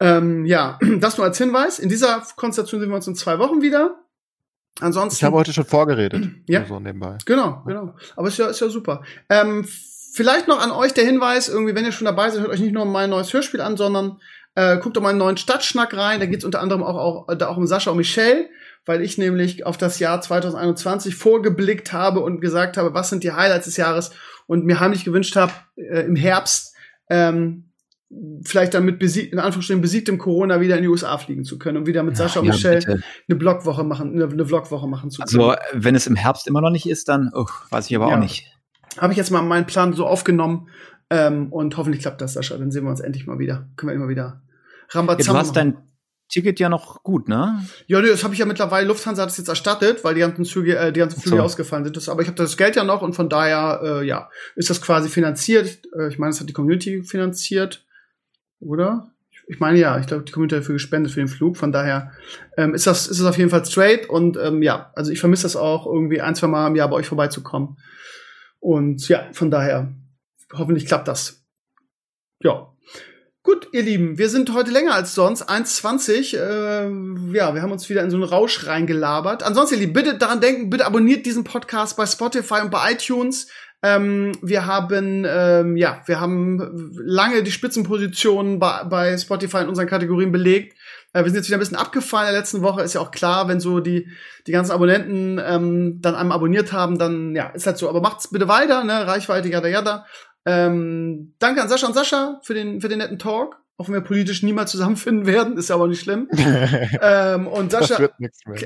[0.00, 1.78] Ähm, ja, das nur als Hinweis.
[1.78, 3.98] In dieser Konstellation sehen wir uns in zwei Wochen wieder.
[4.80, 5.18] Ansonsten.
[5.18, 6.28] Ich habe heute schon vorgeredet.
[6.46, 6.66] Ja.
[6.66, 7.18] So nebenbei.
[7.24, 7.94] Genau, genau.
[8.16, 9.02] Aber ist ja, ist ja super.
[9.28, 9.66] Ähm,
[10.12, 12.74] vielleicht noch an euch der Hinweis, irgendwie, wenn ihr schon dabei seid, hört euch nicht
[12.74, 14.20] nur mein neues Hörspiel an, sondern
[14.54, 16.20] äh, guckt doch mal einen neuen Stadtschnack rein.
[16.20, 16.96] Da geht's unter anderem auch,
[17.28, 18.48] auch, da auch um Sascha und Michelle,
[18.84, 23.32] weil ich nämlich auf das Jahr 2021 vorgeblickt habe und gesagt habe, was sind die
[23.32, 24.12] Highlights des Jahres
[24.46, 26.74] und mir heimlich gewünscht habe, äh, im Herbst
[27.08, 27.71] ähm,
[28.44, 31.78] vielleicht dann mit besieg in Anführungsstrichen besiegtem Corona wieder in die USA fliegen zu können
[31.78, 33.02] und wieder mit Sascha und ja, Michelle bitte.
[33.28, 35.40] eine Blogwoche machen, eine, eine Vlogwoche machen zu können.
[35.50, 38.16] Also, wenn es im Herbst immer noch nicht ist, dann oh, weiß ich aber Ja.
[38.16, 38.46] auch nicht.
[38.98, 40.68] habe ich jetzt mal meinen Plan so aufgenommen
[41.10, 42.56] ähm, und hoffentlich klappt das, Sascha.
[42.56, 43.68] Dann sehen wir uns endlich mal wieder.
[43.76, 44.42] Können wir immer wieder
[44.92, 45.76] Ja, Rambazamba du hast dein
[46.32, 47.62] Ticket ja noch gut, ne?
[47.86, 48.88] Ja, nee, das habe ich ja mittlerweile.
[48.88, 51.42] Lufthansa hat es jetzt erstattet, weil die ganzen Züge, äh, die ganzen Flüge so.
[51.42, 51.96] ausgefallen sind.
[51.96, 54.80] Das, aber ich habe das Geld ja noch und von daher, äh, ja, ist das
[54.80, 55.66] quasi finanziert.
[55.66, 57.84] Ich, äh, ich meine, es hat die Community finanziert,
[58.62, 59.12] oder?
[59.48, 61.56] Ich, meine ja, ich glaube, die Community dafür gespendet für den Flug.
[61.56, 62.12] Von daher
[62.56, 65.44] ähm, ist das ist das auf jeden Fall straight und ähm, ja, also ich vermisse
[65.44, 67.76] das auch irgendwie ein zwei Mal im Jahr bei euch vorbeizukommen.
[68.60, 69.92] Und ja, von daher
[70.52, 71.44] hoffentlich klappt das.
[72.40, 72.68] Ja.
[73.44, 76.36] Gut, ihr Lieben, wir sind heute länger als sonst, 1,20.
[76.36, 79.42] Äh, ja, wir haben uns wieder in so einen Rausch reingelabert.
[79.42, 83.48] Ansonsten, ihr Lieben, bitte daran denken, bitte abonniert diesen Podcast bei Spotify und bei iTunes.
[83.84, 89.88] Ähm, wir haben, ähm, ja, wir haben lange die Spitzenpositionen bei, bei Spotify in unseren
[89.88, 90.76] Kategorien belegt.
[91.12, 92.82] Äh, wir sind jetzt wieder ein bisschen abgefallen in der letzten Woche.
[92.82, 94.08] Ist ja auch klar, wenn so die,
[94.46, 97.88] die ganzen Abonnenten ähm, dann einmal abonniert haben, dann ja, ist halt so.
[97.88, 99.06] Aber macht's bitte weiter, ne?
[99.06, 100.06] Reichweite, jada, jada.
[100.44, 103.61] Ähm, danke an Sascha und Sascha für den, für den netten Talk.
[103.88, 106.28] Wenn wir politisch niemals zusammenfinden werden, ist ja aber nicht schlimm.
[107.00, 108.10] ähm, und Sascha,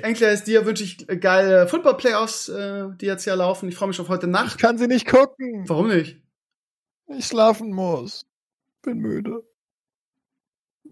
[0.02, 3.68] Enkler ist dir wünsche ich geile Football-Playoffs, äh, die jetzt ja laufen.
[3.68, 4.56] Ich freue mich auf heute Nacht.
[4.56, 5.64] Ich kann sie nicht gucken.
[5.66, 6.20] Warum nicht?
[7.09, 8.26] Ich schlafen muss.
[8.82, 9.43] Bin müde.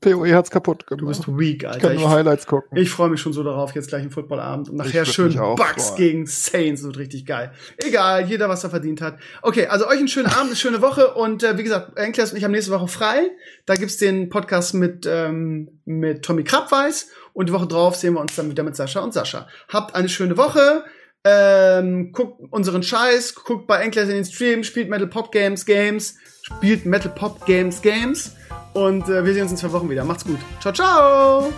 [0.05, 1.03] PoE hat's kaputt gemacht.
[1.03, 1.77] Du bist weak, Alter.
[1.77, 2.77] Ich kann nur Highlights gucken.
[2.77, 4.69] Ich freue mich schon so darauf, jetzt gleich einen Footballabend.
[4.69, 5.97] Und nachher schön Bucks freuen.
[5.97, 6.83] gegen Saints.
[6.83, 7.53] Das wird richtig geil.
[7.79, 9.19] Egal, jeder, was er verdient hat.
[9.43, 11.15] Okay, also euch einen schönen Abend, eine schöne Woche.
[11.15, 13.31] Und äh, wie gesagt, Enkles und ich haben nächste Woche frei.
[13.67, 17.09] Da gibt's den Podcast mit, ähm, mit Tommy Krabweis.
[17.33, 19.49] Und die Woche drauf sehen wir uns dann wieder mit Sascha und Sascha.
[19.69, 20.85] Habt eine schöne Woche.
[21.27, 26.17] Ähm, guckt unseren Scheiß, guckt bei Enkles in den Stream, spielt Metal Pop Games Games,
[26.43, 28.33] spielt Metal Pop Games Games.
[28.75, 30.05] Und äh, wir sehen uns in zwei Wochen wieder.
[30.05, 30.39] Macht's gut.
[30.61, 31.53] Ciao, ciao.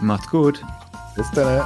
[0.00, 0.62] Macht's gut.
[1.16, 1.62] Bis dann.